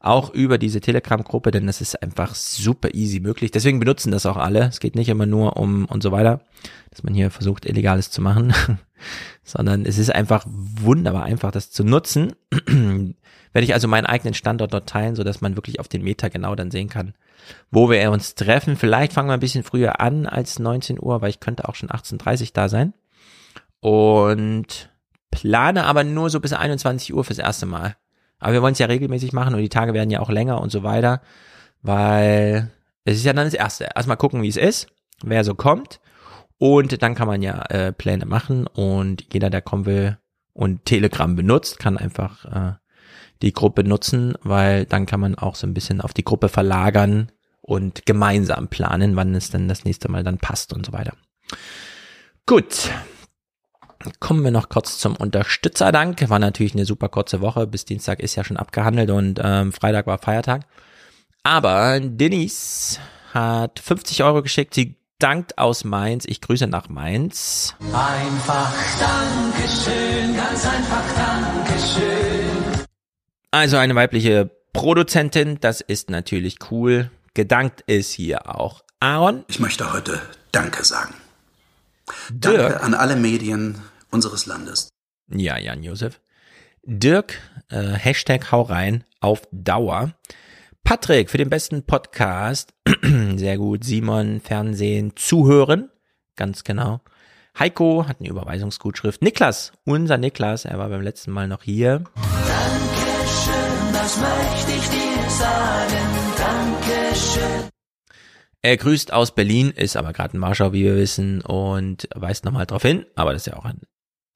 auch 0.02 0.34
über 0.34 0.58
diese 0.58 0.82
Telegram-Gruppe, 0.82 1.52
denn 1.52 1.68
das 1.68 1.82
ist 1.82 2.02
einfach 2.02 2.36
super 2.36 2.94
easy 2.94 3.20
möglich. 3.20 3.52
Deswegen 3.52 3.80
benutzen 3.80 4.12
das 4.12 4.26
auch 4.26 4.38
alle. 4.38 4.66
Es 4.66 4.80
geht 4.80 4.96
nicht 4.96 5.10
immer 5.10 5.26
nur 5.26 5.58
um 5.58 5.86
und 5.86 6.02
so 6.02 6.12
weiter, 6.12 6.42
dass 6.90 7.04
man 7.04 7.14
hier 7.14 7.30
versucht, 7.30 7.66
Illegales 7.66 8.10
zu 8.10 8.22
machen, 8.22 8.54
sondern 9.44 9.86
es 9.86 9.98
ist 9.98 10.14
einfach 10.14 10.46
wunderbar 10.48 11.24
einfach, 11.24 11.52
das 11.52 11.72
zu 11.72 11.84
nutzen. 11.84 12.34
Werde 13.54 13.66
ich 13.66 13.74
also 13.74 13.88
meinen 13.88 14.06
eigenen 14.06 14.34
Standort 14.34 14.74
dort 14.74 14.90
teilen, 14.90 15.16
so 15.16 15.24
dass 15.24 15.42
man 15.42 15.56
wirklich 15.56 15.80
auf 15.80 15.88
den 15.88 16.04
Meter 16.04 16.30
genau 16.30 16.56
dann 16.56 16.72
sehen 16.72 16.90
kann, 16.90 17.14
wo 17.70 17.90
wir 17.90 18.12
uns 18.12 18.36
treffen. 18.36 18.78
Vielleicht 18.78 19.14
fangen 19.14 19.30
wir 19.30 19.34
ein 19.34 19.40
bisschen 19.42 19.64
früher 19.64 20.00
an 20.00 20.26
als 20.26 20.58
19 20.58 20.98
Uhr, 21.02 21.22
weil 21.22 21.30
ich 21.30 21.40
könnte 21.40 21.68
auch 21.68 21.76
schon 21.76 21.90
18.30 21.90 22.52
da 22.54 22.70
sein. 22.70 22.94
Und 23.82 24.90
plane 25.32 25.86
aber 25.86 26.04
nur 26.04 26.30
so 26.30 26.40
bis 26.40 26.54
21 26.54 27.14
Uhr 27.14 27.24
fürs 27.24 27.40
erste 27.40 27.66
Mal. 27.66 27.96
Aber 28.42 28.54
wir 28.54 28.62
wollen 28.62 28.74
es 28.74 28.80
ja 28.80 28.88
regelmäßig 28.88 29.32
machen 29.32 29.54
und 29.54 29.62
die 29.62 29.70
Tage 29.70 29.94
werden 29.94 30.10
ja 30.10 30.20
auch 30.20 30.30
länger 30.30 30.60
und 30.60 30.72
so 30.72 30.84
weiter, 30.84 31.22
weil 31.82 32.70
es 33.06 33.18
ist 33.18 33.26
ja 33.26 33.34
dann 33.34 33.48
das 33.48 33.54
Erste. 33.54 33.90
Erstmal 33.96 34.18
gucken, 34.18 34.42
wie 34.42 34.50
es 34.50 34.58
ist, 34.58 34.88
wer 35.24 35.44
so 35.46 35.56
kommt 35.56 36.02
und 36.58 37.02
dann 37.02 37.16
kann 37.16 37.28
man 37.28 37.42
ja 37.42 37.62
äh, 37.70 37.94
Pläne 37.94 38.26
machen 38.26 38.68
und 38.68 39.26
jeder, 39.34 39.50
der 39.50 39.62
kommen 39.62 39.86
will 39.86 40.18
und 40.54 40.86
Telegram 40.86 41.36
benutzt, 41.36 41.80
kann 41.80 41.98
einfach 41.98 42.46
äh, 42.46 42.74
die 43.42 43.54
Gruppe 43.54 43.84
nutzen, 43.84 44.34
weil 44.42 44.86
dann 44.86 45.06
kann 45.06 45.20
man 45.20 45.36
auch 45.36 45.56
so 45.56 45.66
ein 45.66 45.74
bisschen 45.74 46.02
auf 46.02 46.14
die 46.14 46.24
Gruppe 46.24 46.50
verlagern 46.50 47.32
und 47.62 48.06
gemeinsam 48.06 48.68
planen, 48.68 49.16
wann 49.16 49.34
es 49.36 49.50
denn 49.50 49.68
das 49.68 49.86
nächste 49.86 50.10
Mal 50.12 50.24
dann 50.24 50.38
passt 50.38 50.74
und 50.74 50.86
so 50.86 50.94
weiter. 50.94 51.14
Gut, 52.46 52.92
Kommen 54.20 54.44
wir 54.44 54.52
noch 54.52 54.70
kurz 54.70 54.98
zum 54.98 55.16
Unterstützerdank. 55.16 56.30
War 56.30 56.40
natürlich 56.40 56.74
eine 56.74 56.86
super 56.86 57.10
kurze 57.10 57.42
Woche. 57.42 57.68
Bis 57.68 57.86
Dienstag 57.86 58.20
ist 58.20 58.36
ja 58.36 58.44
schon 58.44 58.58
abgehandelt 58.58 59.10
und 59.12 59.40
ähm, 59.44 59.72
Freitag 59.72 60.08
war 60.08 60.18
Feiertag. 60.18 60.64
Aber 61.44 62.00
Denise 62.00 63.00
hat 63.34 63.80
50 63.80 64.24
Euro 64.24 64.42
geschickt. 64.44 64.74
Sie 64.74 64.96
dankt 65.20 65.58
aus 65.58 65.84
Mainz. 65.84 66.26
Ich 66.26 66.42
grüße 66.42 66.68
nach 66.68 66.90
Mainz. 66.90 67.76
Einfach 67.94 68.74
Dankeschön, 69.00 70.36
ganz 70.36 70.66
einfach 70.66 71.04
Dankeschön. 71.16 72.86
Also 73.52 73.78
eine 73.78 73.96
weibliche 73.96 74.50
Produzentin, 74.74 75.60
das 75.60 75.82
ist 75.82 76.10
natürlich 76.10 76.58
cool. 76.72 77.12
Gedankt 77.34 77.82
ist 77.82 78.12
hier 78.12 78.50
auch 78.54 78.84
Aaron. 79.00 79.44
Ich 79.48 79.60
möchte 79.60 79.94
heute 79.94 80.22
Danke 80.52 80.84
sagen. 80.84 81.14
Danke 82.30 82.58
Dirk. 82.58 82.84
an 82.84 82.94
alle 82.94 83.16
Medien 83.16 83.76
unseres 84.12 84.46
Landes. 84.46 84.90
Ja, 85.30 85.58
Jan 85.58 85.84
Josef. 85.84 86.20
Dirk, 86.84 87.40
äh, 87.70 87.94
Hashtag 87.94 88.52
hau 88.52 88.62
rein 88.62 89.04
auf 89.20 89.44
Dauer. 89.52 90.14
Patrick 90.84 91.30
für 91.30 91.38
den 91.38 91.50
besten 91.50 91.84
Podcast. 91.84 92.74
Sehr 93.36 93.58
gut. 93.58 93.84
Simon, 93.84 94.42
Fernsehen, 94.42 95.14
Zuhören. 95.16 95.90
Ganz 96.36 96.64
genau. 96.64 97.02
Heiko 97.58 98.08
hat 98.08 98.20
eine 98.20 98.30
Überweisungsgutschrift. 98.30 99.22
Niklas, 99.22 99.74
unser 99.86 100.18
Niklas, 100.18 100.66
er 100.66 100.80
war 100.80 100.90
beim 100.90 101.02
letzten 101.02 101.32
Mal 101.32 101.48
noch 101.48 101.64
hier. 101.64 102.04
Dankeschön, 102.16 103.94
das 103.94 104.18
möchte 104.18 104.72
ich 104.72 104.90
dir 104.90 105.30
sagen. 105.30 105.98
Dankeschön. 106.38 107.70
Er 108.62 108.78
grüßt 108.78 109.12
aus 109.12 109.36
Berlin, 109.36 109.72
ist 109.72 109.98
aber 109.98 110.14
gerade 110.14 110.36
in 110.36 110.42
Warschau, 110.42 110.72
wie 110.72 110.84
wir 110.84 110.96
wissen, 110.96 111.42
und 111.42 112.08
weist 112.16 112.46
nochmal 112.46 112.66
drauf 112.66 112.84
hin, 112.84 113.06
aber 113.16 113.34
das 113.34 113.44
ist 113.44 113.54
ja 113.54 113.58
auch 113.58 113.66
ein 113.66 113.82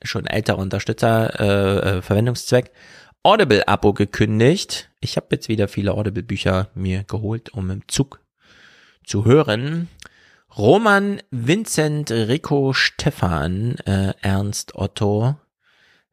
schon 0.03 0.25
älterer 0.27 0.59
Unterstützer, 0.59 1.39
äh, 1.39 1.97
äh, 1.97 2.01
Verwendungszweck. 2.01 2.71
Audible-Abo 3.23 3.93
gekündigt. 3.93 4.91
Ich 4.99 5.17
habe 5.17 5.27
jetzt 5.31 5.49
wieder 5.49 5.67
viele 5.67 5.93
Audible-Bücher 5.93 6.69
mir 6.75 7.03
geholt, 7.03 7.49
um 7.53 7.71
im 7.71 7.87
Zug 7.87 8.19
zu 9.03 9.25
hören. 9.25 9.87
Roman, 10.55 11.21
Vincent, 11.31 12.11
Rico, 12.11 12.73
Stefan, 12.73 13.75
äh, 13.85 14.13
Ernst, 14.21 14.75
Otto, 14.75 15.35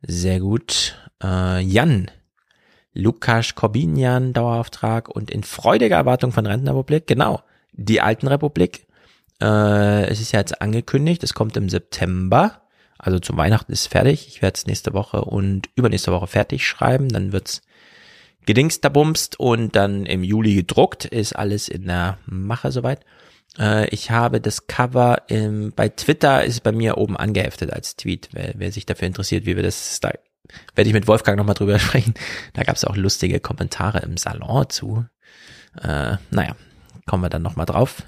sehr 0.01 0.41
gut. 0.41 0.97
Äh, 1.23 1.61
Jan, 1.61 2.11
Lukas, 2.93 3.55
Corbinian, 3.55 4.33
Dauerauftrag 4.33 5.09
und 5.09 5.31
in 5.31 5.45
freudiger 5.45 5.97
Erwartung 5.97 6.33
von 6.33 6.47
Rentenrepublik, 6.47 7.07
genau, 7.07 7.43
die 7.73 8.01
alten 8.01 8.27
Republik. 8.27 8.87
Äh, 9.41 10.07
es 10.07 10.21
ist 10.21 10.33
ja 10.33 10.41
jetzt 10.41 10.61
angekündigt, 10.61 11.23
es 11.23 11.35
kommt 11.35 11.57
im 11.57 11.69
September. 11.69 12.62
Also 13.03 13.19
zum 13.19 13.37
Weihnachten 13.37 13.73
ist 13.73 13.81
es 13.81 13.87
fertig. 13.89 14.29
Ich 14.29 14.43
werde 14.43 14.55
es 14.57 14.67
nächste 14.67 14.95
Woche 14.95 15.23
und 15.23 15.69
übernächste 15.75 16.13
Woche 16.13 16.29
fertig 16.29 16.67
schreiben. 16.67 17.09
Dann 17.09 17.33
wird's 17.33 17.61
gedingsterbumst 18.47 19.39
und 19.41 19.75
dann 19.75 20.07
im 20.07 20.23
Juli 20.23 20.55
gedruckt. 20.55 21.05
Ist 21.05 21.35
alles 21.35 21.69
in 21.69 21.87
der 21.89 22.19
Mache 22.27 22.71
soweit. 22.71 23.05
Äh, 23.59 23.89
ich 23.89 24.13
habe 24.13 24.41
das 24.41 24.69
Cover 24.69 25.23
im, 25.27 25.73
bei 25.75 25.89
Twitter 25.89 26.45
ist 26.45 26.63
bei 26.63 26.71
mir 26.71 26.97
oben 26.97 27.17
angeheftet 27.17 27.73
als 27.73 27.97
Tweet. 27.97 28.29
Wer, 28.33 28.53
wer 28.57 28.71
sich 28.71 28.87
dafür 28.87 29.09
interessiert, 29.09 29.47
wie 29.47 29.57
wir 29.57 29.65
das, 29.65 29.99
da 29.99 30.13
werde 30.77 30.89
ich 30.89 30.95
mit 30.95 31.09
Wolfgang 31.09 31.37
nochmal 31.37 31.57
drüber 31.57 31.79
sprechen. 31.81 32.15
Da 32.53 32.63
gab 32.63 32.77
es 32.77 32.85
auch 32.85 32.97
lustige 32.97 33.41
Kommentare 33.41 33.99
im 33.99 34.17
Salon 34.17 34.71
zu. 34.71 35.05
Äh, 35.83 36.19
naja, 36.31 36.55
kommen 37.07 37.25
wir 37.25 37.31
dann 37.31 37.43
nochmal 37.43 37.67
drauf 37.67 38.05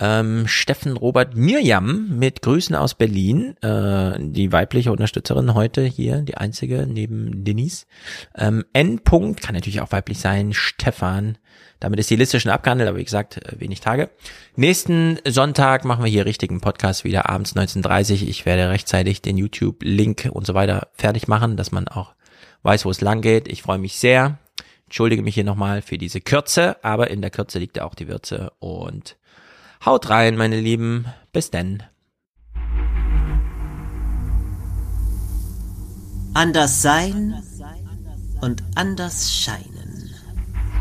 ähm, 0.00 0.48
Steffen 0.48 0.96
Robert 0.96 1.36
Mirjam 1.36 2.18
mit 2.18 2.40
Grüßen 2.42 2.74
aus 2.74 2.94
Berlin, 2.94 3.54
äh, 3.62 4.18
die 4.18 4.50
weibliche 4.50 4.90
Unterstützerin 4.90 5.54
heute 5.54 5.82
hier, 5.82 6.22
die 6.22 6.36
einzige 6.36 6.86
neben 6.86 7.44
Denise. 7.44 7.86
Ähm, 8.34 8.64
N. 8.72 9.00
-Punkt, 9.00 9.42
kann 9.42 9.54
natürlich 9.54 9.82
auch 9.82 9.92
weiblich 9.92 10.18
sein, 10.18 10.54
Stefan. 10.54 11.36
Damit 11.80 12.00
ist 12.00 12.10
die 12.10 12.16
Liste 12.16 12.40
schon 12.40 12.50
abgehandelt, 12.50 12.88
aber 12.88 12.98
wie 12.98 13.04
gesagt, 13.04 13.36
äh, 13.36 13.60
wenig 13.60 13.80
Tage. 13.80 14.10
Nächsten 14.56 15.18
Sonntag 15.26 15.84
machen 15.84 16.04
wir 16.04 16.10
hier 16.10 16.24
richtigen 16.24 16.60
Podcast 16.60 17.04
wieder 17.04 17.28
abends 17.28 17.54
19.30 17.54 18.26
Ich 18.26 18.46
werde 18.46 18.70
rechtzeitig 18.70 19.20
den 19.20 19.36
YouTube-Link 19.36 20.30
und 20.32 20.46
so 20.46 20.54
weiter 20.54 20.88
fertig 20.94 21.28
machen, 21.28 21.56
dass 21.56 21.72
man 21.72 21.88
auch 21.88 22.14
weiß, 22.62 22.86
wo 22.86 22.90
es 22.90 23.02
lang 23.02 23.20
geht. 23.20 23.48
Ich 23.48 23.62
freue 23.62 23.78
mich 23.78 23.98
sehr. 23.98 24.38
Entschuldige 24.84 25.22
mich 25.22 25.34
hier 25.34 25.44
nochmal 25.44 25.82
für 25.82 25.98
diese 25.98 26.20
Kürze, 26.20 26.82
aber 26.82 27.10
in 27.10 27.20
der 27.20 27.30
Kürze 27.30 27.58
liegt 27.58 27.76
ja 27.76 27.84
auch 27.84 27.94
die 27.94 28.08
Würze 28.08 28.52
und 28.58 29.16
Haut 29.84 30.10
rein, 30.10 30.36
meine 30.36 30.60
Lieben. 30.60 31.06
Bis 31.32 31.50
denn. 31.50 31.82
Anders 36.34 36.82
sein 36.82 37.42
und 38.40 38.62
anders 38.74 39.32
scheinen. 39.34 40.14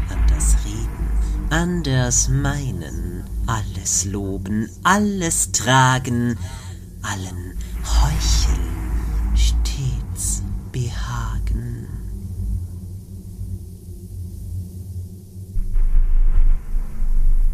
Anders 0.09 0.55
reden, 0.65 1.49
anders 1.49 2.29
meinen. 2.29 3.23
Alles 3.47 4.05
loben, 4.05 4.69
alles 4.83 5.51
tragen, 5.51 6.37
allen 7.01 7.57
heucheln, 7.83 8.68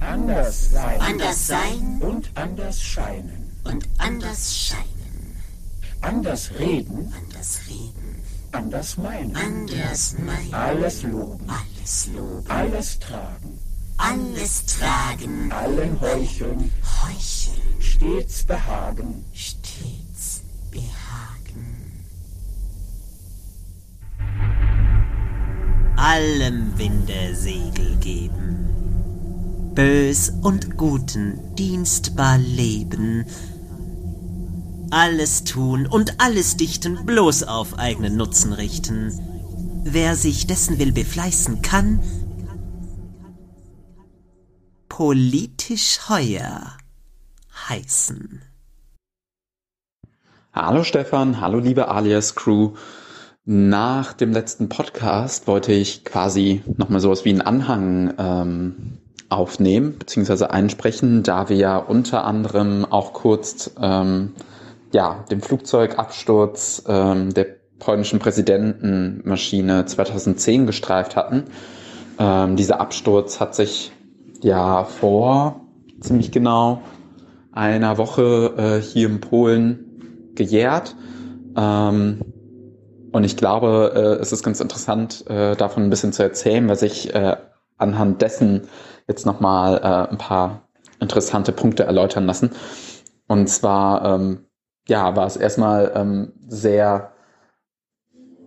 Anders 0.05 0.71
sein. 0.71 1.01
Anders 1.01 1.47
sein. 1.47 1.97
Und 1.99 2.31
anders 2.35 2.81
scheinen. 2.81 3.51
Und 3.63 3.87
anders 3.97 4.55
scheinen. 4.55 4.85
Anders 6.01 6.51
reden. 6.59 7.13
Anders 7.17 7.59
reden. 7.67 8.21
Anders 8.51 8.97
meinen. 8.97 9.35
Anders 9.35 10.15
meinen. 10.19 10.53
Alles 10.53 11.03
loben. 11.03 11.49
Alles 11.49 12.07
loben. 12.13 12.49
Alles 12.49 12.99
tragen. 12.99 13.59
Alles 13.97 14.65
tragen. 14.65 15.51
Allen 15.51 15.99
heucheln. 15.99 16.71
Heucheln. 17.01 17.61
Stets 17.79 18.43
behagen. 18.43 19.25
Stets 19.33 20.41
behagen. 20.69 22.05
Allem 25.97 26.77
Winde 26.77 27.35
Segel 27.35 27.95
geben 27.97 28.64
Bös 29.75 30.31
und 30.41 30.77
Guten 30.77 31.53
dienstbar 31.55 32.37
leben, 32.37 33.25
alles 34.89 35.43
tun 35.43 35.85
und 35.85 36.21
alles 36.21 36.55
dichten, 36.55 37.05
bloß 37.05 37.43
auf 37.43 37.77
eigenen 37.77 38.15
Nutzen 38.15 38.53
richten. 38.53 39.11
Wer 39.83 40.15
sich 40.15 40.47
dessen 40.47 40.79
will 40.79 40.93
befleißen 40.93 41.61
kann, 41.61 41.99
politisch 44.87 46.07
heuer 46.07 46.77
heißen. 47.67 48.41
Hallo 50.53 50.85
Stefan, 50.85 51.41
hallo 51.41 51.59
liebe 51.59 51.89
Alias 51.89 52.33
Crew. 52.35 52.75
Nach 53.43 54.13
dem 54.13 54.31
letzten 54.31 54.69
Podcast 54.69 55.47
wollte 55.47 55.73
ich 55.73 56.05
quasi 56.05 56.63
nochmal 56.77 57.01
sowas 57.01 57.25
wie 57.25 57.31
einen 57.31 57.41
Anhang 57.41 58.13
ähm, 58.17 58.97
aufnehmen 59.29 59.95
bzw. 59.97 60.45
einsprechen, 60.45 61.23
da 61.23 61.49
wir 61.49 61.57
ja 61.57 61.77
unter 61.77 62.25
anderem 62.25 62.85
auch 62.85 63.13
kurz 63.13 63.71
ähm, 63.81 64.33
ja, 64.93 65.25
den 65.29 65.41
Flugzeugabsturz 65.41 66.83
ähm, 66.87 67.33
der 67.33 67.47
polnischen 67.79 68.19
Präsidentenmaschine 68.19 69.85
2010 69.85 70.65
gestreift 70.65 71.15
hatten. 71.15 71.45
Ähm, 72.17 72.55
dieser 72.55 72.79
Absturz 72.79 73.39
hat 73.39 73.55
sich 73.55 73.91
ja 74.41 74.85
vor 74.85 75.61
ziemlich 75.99 76.31
genau 76.31 76.81
einer 77.51 77.97
Woche 77.97 78.53
äh, 78.57 78.81
hier 78.81 79.07
in 79.07 79.21
Polen 79.21 80.31
gejährt. 80.35 80.95
Ähm, 81.57 82.21
und 83.11 83.23
ich 83.23 83.37
glaube, 83.37 83.93
äh, 83.95 84.21
es 84.21 84.31
ist 84.31 84.43
ganz 84.43 84.59
interessant, 84.59 85.25
äh, 85.27 85.55
davon 85.55 85.83
ein 85.83 85.89
bisschen 85.89 86.11
zu 86.13 86.21
erzählen, 86.21 86.67
was 86.67 86.81
ich 86.81 87.13
äh, 87.15 87.37
anhand 87.77 88.21
dessen 88.21 88.67
jetzt 89.07 89.25
nochmal 89.25 89.77
äh, 89.77 90.11
ein 90.11 90.17
paar 90.17 90.67
interessante 90.99 91.51
Punkte 91.51 91.83
erläutern 91.83 92.25
lassen. 92.25 92.51
Und 93.27 93.47
zwar, 93.47 94.05
ähm, 94.05 94.45
ja, 94.87 95.15
war 95.15 95.25
es 95.25 95.37
erstmal 95.37 95.91
ähm, 95.95 96.33
sehr, 96.47 97.13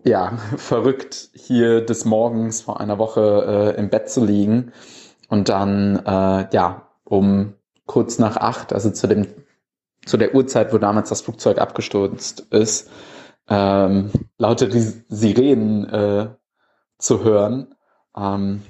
ja, 0.04 0.32
verrückt, 0.56 1.30
hier 1.34 1.84
des 1.84 2.04
Morgens 2.04 2.62
vor 2.62 2.80
einer 2.80 2.98
Woche 2.98 3.74
äh, 3.76 3.78
im 3.78 3.90
Bett 3.90 4.08
zu 4.08 4.24
liegen 4.24 4.72
und 5.28 5.48
dann, 5.48 5.96
äh, 6.04 6.48
ja, 6.52 6.88
um 7.04 7.54
kurz 7.86 8.18
nach 8.18 8.36
acht, 8.36 8.72
also 8.72 8.90
zu 8.90 9.06
dem, 9.06 9.26
zu 10.04 10.16
der 10.16 10.34
Uhrzeit, 10.34 10.72
wo 10.72 10.78
damals 10.78 11.08
das 11.08 11.22
Flugzeug 11.22 11.58
abgestürzt 11.58 12.40
ist, 12.50 12.90
ähm, 13.48 14.10
lauter 14.36 14.66
die 14.66 14.80
Sirenen 15.08 15.88
äh, 15.88 16.28
zu 16.98 17.24
hören. 17.24 17.74
Ähm, 18.16 18.62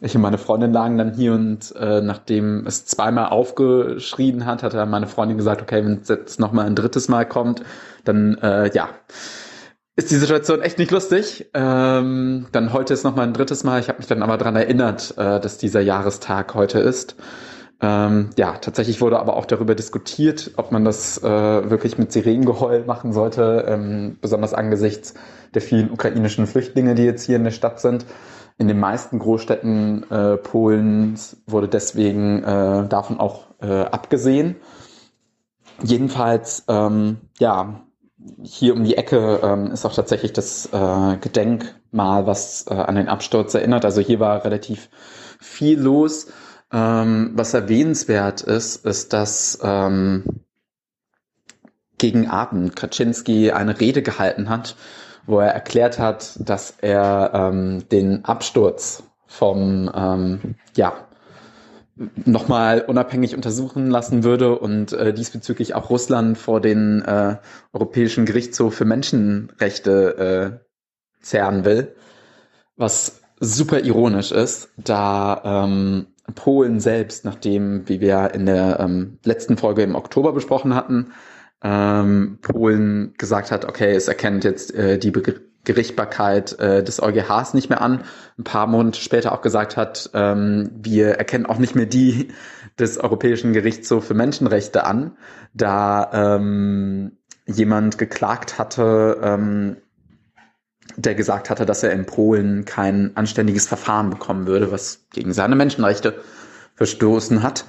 ich 0.00 0.14
und 0.14 0.22
meine 0.22 0.38
Freundin 0.38 0.72
lagen 0.72 0.98
dann 0.98 1.14
hier 1.14 1.32
und 1.32 1.74
äh, 1.76 2.02
nachdem 2.02 2.66
es 2.66 2.84
zweimal 2.84 3.28
aufgeschrien 3.28 4.44
hat, 4.44 4.62
hat 4.62 4.74
dann 4.74 4.90
meine 4.90 5.06
Freundin 5.06 5.38
gesagt, 5.38 5.62
okay, 5.62 5.84
wenn 5.84 6.00
es 6.00 6.08
jetzt 6.08 6.38
nochmal 6.38 6.66
ein 6.66 6.74
drittes 6.74 7.08
Mal 7.08 7.24
kommt, 7.24 7.62
dann 8.04 8.36
äh, 8.38 8.70
ja, 8.74 8.90
ist 9.96 10.10
die 10.10 10.16
Situation 10.16 10.60
echt 10.60 10.78
nicht 10.78 10.90
lustig. 10.90 11.50
Ähm, 11.54 12.46
dann 12.52 12.72
heute 12.74 12.92
ist 12.92 13.04
nochmal 13.04 13.26
ein 13.26 13.32
drittes 13.32 13.64
Mal. 13.64 13.80
Ich 13.80 13.88
habe 13.88 13.98
mich 13.98 14.06
dann 14.06 14.22
aber 14.22 14.36
dran 14.36 14.54
erinnert, 14.54 15.14
äh, 15.16 15.40
dass 15.40 15.56
dieser 15.56 15.80
Jahrestag 15.80 16.54
heute 16.54 16.78
ist. 16.78 17.16
Ähm, 17.80 18.30
ja, 18.36 18.52
tatsächlich 18.58 19.00
wurde 19.00 19.18
aber 19.18 19.36
auch 19.36 19.46
darüber 19.46 19.74
diskutiert, 19.74 20.52
ob 20.56 20.72
man 20.72 20.84
das 20.84 21.22
äh, 21.22 21.70
wirklich 21.70 21.98
mit 21.98 22.12
Sirenengeheul 22.12 22.84
machen 22.84 23.12
sollte, 23.12 23.64
ähm, 23.68 24.18
besonders 24.20 24.54
angesichts 24.54 25.14
der 25.54 25.62
vielen 25.62 25.90
ukrainischen 25.90 26.46
Flüchtlinge, 26.46 26.94
die 26.94 27.04
jetzt 27.04 27.24
hier 27.24 27.36
in 27.36 27.44
der 27.44 27.50
Stadt 27.50 27.80
sind. 27.80 28.06
In 28.58 28.68
den 28.68 28.80
meisten 28.80 29.18
Großstädten 29.18 30.10
äh, 30.10 30.36
Polens 30.38 31.42
wurde 31.46 31.68
deswegen 31.68 32.42
äh, 32.42 32.88
davon 32.88 33.20
auch 33.20 33.48
äh, 33.60 33.82
abgesehen. 33.82 34.56
Jedenfalls, 35.82 36.64
ähm, 36.68 37.18
ja, 37.38 37.82
hier 38.42 38.74
um 38.74 38.82
die 38.84 38.96
Ecke 38.96 39.40
ähm, 39.42 39.70
ist 39.72 39.84
auch 39.84 39.94
tatsächlich 39.94 40.32
das 40.32 40.66
äh, 40.72 41.16
Gedenkmal, 41.18 42.26
was 42.26 42.66
äh, 42.68 42.74
an 42.74 42.94
den 42.94 43.08
Absturz 43.08 43.54
erinnert. 43.54 43.84
Also 43.84 44.00
hier 44.00 44.20
war 44.20 44.44
relativ 44.44 44.88
viel 45.38 45.78
los. 45.78 46.28
Ähm, 46.72 47.32
was 47.34 47.54
erwähnenswert 47.54 48.40
ist, 48.40 48.84
ist, 48.86 49.12
dass 49.12 49.58
ähm, 49.62 50.24
gegen 51.98 52.28
Abend 52.28 52.74
Kaczynski 52.74 53.52
eine 53.52 53.78
Rede 53.80 54.02
gehalten 54.02 54.48
hat, 54.48 54.76
wo 55.26 55.40
er 55.40 55.50
erklärt 55.50 55.98
hat, 55.98 56.38
dass 56.38 56.74
er 56.80 57.30
ähm, 57.34 57.88
den 57.90 58.24
Absturz 58.24 59.02
vom 59.26 59.90
ähm, 59.94 60.54
ja, 60.76 60.94
nochmal 62.24 62.82
unabhängig 62.82 63.34
untersuchen 63.34 63.90
lassen 63.90 64.22
würde 64.22 64.58
und 64.58 64.92
äh, 64.92 65.14
diesbezüglich 65.14 65.74
auch 65.74 65.90
Russland 65.90 66.36
vor 66.36 66.60
den 66.60 67.02
äh, 67.02 67.36
Europäischen 67.72 68.26
Gerichtshof 68.26 68.74
für 68.74 68.84
Menschenrechte 68.84 70.60
äh, 70.62 71.22
zerren 71.22 71.64
will, 71.64 71.94
was 72.76 73.22
super 73.40 73.80
ironisch 73.80 74.32
ist, 74.32 74.70
da 74.76 75.64
ähm, 75.64 76.06
Polen 76.34 76.80
selbst, 76.80 77.24
nachdem, 77.24 77.88
wie 77.88 78.00
wir 78.00 78.32
in 78.34 78.46
der 78.46 78.80
ähm, 78.80 79.18
letzten 79.24 79.56
Folge 79.56 79.82
im 79.82 79.94
Oktober 79.94 80.32
besprochen 80.32 80.74
hatten, 80.74 81.12
ähm, 81.62 82.38
Polen 82.42 83.14
gesagt 83.18 83.50
hat, 83.50 83.64
okay, 83.64 83.94
es 83.94 84.08
erkennt 84.08 84.44
jetzt 84.44 84.74
äh, 84.74 84.98
die 84.98 85.10
Be 85.10 85.22
Gerichtbarkeit 85.64 86.58
äh, 86.60 86.84
des 86.84 87.02
EuGHs 87.02 87.52
nicht 87.52 87.68
mehr 87.70 87.80
an. 87.80 88.04
Ein 88.38 88.44
paar 88.44 88.68
Monate 88.68 89.00
später 89.00 89.32
auch 89.32 89.42
gesagt 89.42 89.76
hat, 89.76 90.10
ähm, 90.14 90.70
wir 90.76 91.14
erkennen 91.14 91.44
auch 91.44 91.58
nicht 91.58 91.74
mehr 91.74 91.86
die 91.86 92.28
des 92.78 92.98
Europäischen 92.98 93.52
Gerichtshofs 93.52 94.06
für 94.06 94.14
Menschenrechte 94.14 94.84
an, 94.84 95.16
da 95.54 96.36
ähm, 96.36 97.18
jemand 97.46 97.98
geklagt 97.98 98.58
hatte, 98.58 99.18
ähm, 99.22 99.76
der 100.96 101.16
gesagt 101.16 101.50
hatte, 101.50 101.66
dass 101.66 101.82
er 101.82 101.92
in 101.92 102.06
Polen 102.06 102.64
kein 102.64 103.16
anständiges 103.16 103.66
Verfahren 103.66 104.10
bekommen 104.10 104.46
würde, 104.46 104.70
was 104.70 105.06
gegen 105.12 105.32
seine 105.32 105.56
Menschenrechte 105.56 106.22
verstoßen 106.74 107.42
hat. 107.42 107.64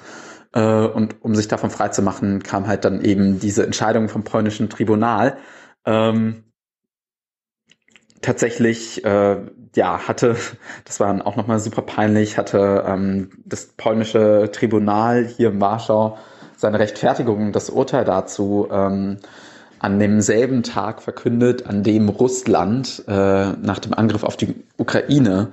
Äh, 0.52 0.86
und 0.86 1.22
um 1.22 1.34
sich 1.34 1.48
davon 1.48 1.70
freizumachen, 1.70 2.42
kam 2.42 2.66
halt 2.66 2.84
dann 2.84 3.02
eben 3.02 3.38
diese 3.38 3.64
Entscheidung 3.64 4.08
vom 4.08 4.24
polnischen 4.24 4.68
Tribunal. 4.68 5.36
Ähm, 5.84 6.44
tatsächlich, 8.22 9.04
äh, 9.04 9.36
ja, 9.74 10.08
hatte, 10.08 10.36
das 10.84 11.00
war 11.00 11.26
auch 11.26 11.36
nochmal 11.36 11.58
super 11.60 11.82
peinlich, 11.82 12.38
hatte 12.38 12.84
ähm, 12.86 13.30
das 13.44 13.66
polnische 13.66 14.50
Tribunal 14.52 15.26
hier 15.26 15.50
in 15.50 15.60
Warschau 15.60 16.18
seine 16.56 16.80
Rechtfertigung, 16.80 17.52
das 17.52 17.70
Urteil 17.70 18.04
dazu 18.04 18.68
ähm, 18.70 19.18
an 19.78 19.98
demselben 20.00 20.64
Tag 20.64 21.02
verkündet, 21.02 21.66
an 21.66 21.84
dem 21.84 22.08
Russland 22.08 23.04
äh, 23.06 23.52
nach 23.52 23.78
dem 23.78 23.94
Angriff 23.94 24.24
auf 24.24 24.36
die 24.36 24.56
Ukraine 24.76 25.52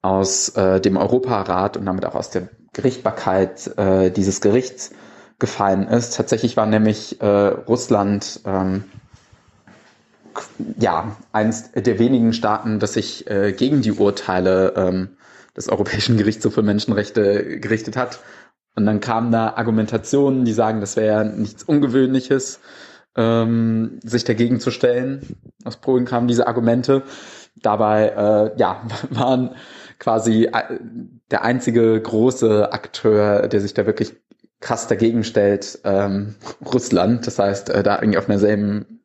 aus 0.00 0.48
äh, 0.50 0.80
dem 0.80 0.96
Europarat 0.96 1.76
und 1.76 1.84
damit 1.84 2.06
auch 2.06 2.14
aus 2.14 2.30
der 2.30 2.48
Gerichtbarkeit 2.78 3.76
äh, 3.76 4.10
dieses 4.12 4.40
Gerichts 4.40 4.92
gefallen 5.40 5.88
ist. 5.88 6.16
Tatsächlich 6.16 6.56
war 6.56 6.66
nämlich 6.66 7.20
äh, 7.20 7.26
Russland 7.26 8.40
ähm, 8.44 8.84
ja, 10.78 11.16
eines 11.32 11.72
der 11.72 11.98
wenigen 11.98 12.32
Staaten, 12.32 12.78
das 12.78 12.92
sich 12.92 13.28
äh, 13.28 13.52
gegen 13.52 13.82
die 13.82 13.90
Urteile 13.90 14.74
ähm, 14.76 15.08
des 15.56 15.68
Europäischen 15.68 16.16
Gerichtshofs 16.16 16.54
für 16.54 16.62
Menschenrechte 16.62 17.58
gerichtet 17.58 17.96
hat. 17.96 18.20
Und 18.76 18.86
dann 18.86 19.00
kamen 19.00 19.32
da 19.32 19.54
Argumentationen, 19.54 20.44
die 20.44 20.52
sagen, 20.52 20.80
das 20.80 20.94
wäre 20.94 21.24
nichts 21.24 21.64
Ungewöhnliches, 21.64 22.60
ähm, 23.16 23.98
sich 24.04 24.22
dagegen 24.22 24.60
zu 24.60 24.70
stellen. 24.70 25.36
Aus 25.64 25.78
Polen 25.78 26.04
kamen 26.04 26.28
diese 26.28 26.46
Argumente. 26.46 27.02
Dabei, 27.56 28.10
äh, 28.10 28.60
ja, 28.60 28.82
waren 29.10 29.56
quasi 29.98 30.44
äh, 30.44 30.78
der 31.30 31.42
einzige 31.42 32.00
große 32.00 32.72
Akteur, 32.72 33.48
der 33.48 33.60
sich 33.60 33.74
da 33.74 33.86
wirklich 33.86 34.14
krass 34.60 34.86
dagegen 34.86 35.24
stellt, 35.24 35.78
ähm, 35.84 36.34
Russland. 36.64 37.26
Das 37.26 37.38
heißt, 37.38 37.70
äh, 37.70 37.82
da 37.82 38.00
irgendwie 38.00 38.18
auf 38.18 38.26
derselben 38.26 38.98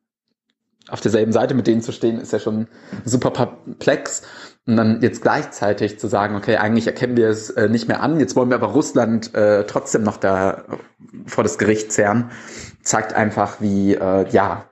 auf 0.88 1.00
derselben 1.00 1.32
Seite 1.32 1.54
mit 1.54 1.66
denen 1.66 1.80
zu 1.80 1.92
stehen, 1.92 2.20
ist 2.20 2.32
ja 2.32 2.38
schon 2.38 2.68
super 3.06 3.30
perplex. 3.30 4.22
Und 4.66 4.76
dann 4.76 5.00
jetzt 5.02 5.22
gleichzeitig 5.22 5.98
zu 5.98 6.08
sagen, 6.08 6.36
okay, 6.36 6.56
eigentlich 6.56 6.86
erkennen 6.86 7.16
wir 7.16 7.28
es 7.28 7.50
äh, 7.50 7.68
nicht 7.68 7.88
mehr 7.88 8.02
an, 8.02 8.20
jetzt 8.20 8.36
wollen 8.36 8.48
wir 8.48 8.56
aber 8.56 8.68
Russland 8.68 9.34
äh, 9.34 9.64
trotzdem 9.64 10.02
noch 10.02 10.16
da 10.16 10.64
vor 11.26 11.44
das 11.44 11.58
Gericht 11.58 11.92
zerren, 11.92 12.30
zeigt 12.82 13.14
einfach, 13.14 13.60
wie 13.60 13.94
äh, 13.94 14.28
ja 14.30 14.66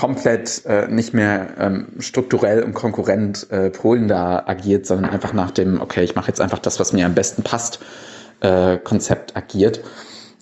komplett 0.00 0.64
äh, 0.64 0.88
nicht 0.88 1.12
mehr 1.12 1.48
ähm, 1.58 1.88
strukturell 1.98 2.62
und 2.62 2.72
konkurrent 2.72 3.50
äh, 3.50 3.68
Polen 3.68 4.08
da 4.08 4.44
agiert, 4.46 4.86
sondern 4.86 5.10
einfach 5.10 5.34
nach 5.34 5.50
dem, 5.50 5.78
okay, 5.78 6.02
ich 6.02 6.14
mache 6.14 6.28
jetzt 6.28 6.40
einfach 6.40 6.58
das, 6.58 6.80
was 6.80 6.94
mir 6.94 7.04
am 7.04 7.14
besten 7.14 7.42
passt, 7.42 7.80
äh, 8.40 8.78
Konzept 8.78 9.36
agiert. 9.36 9.82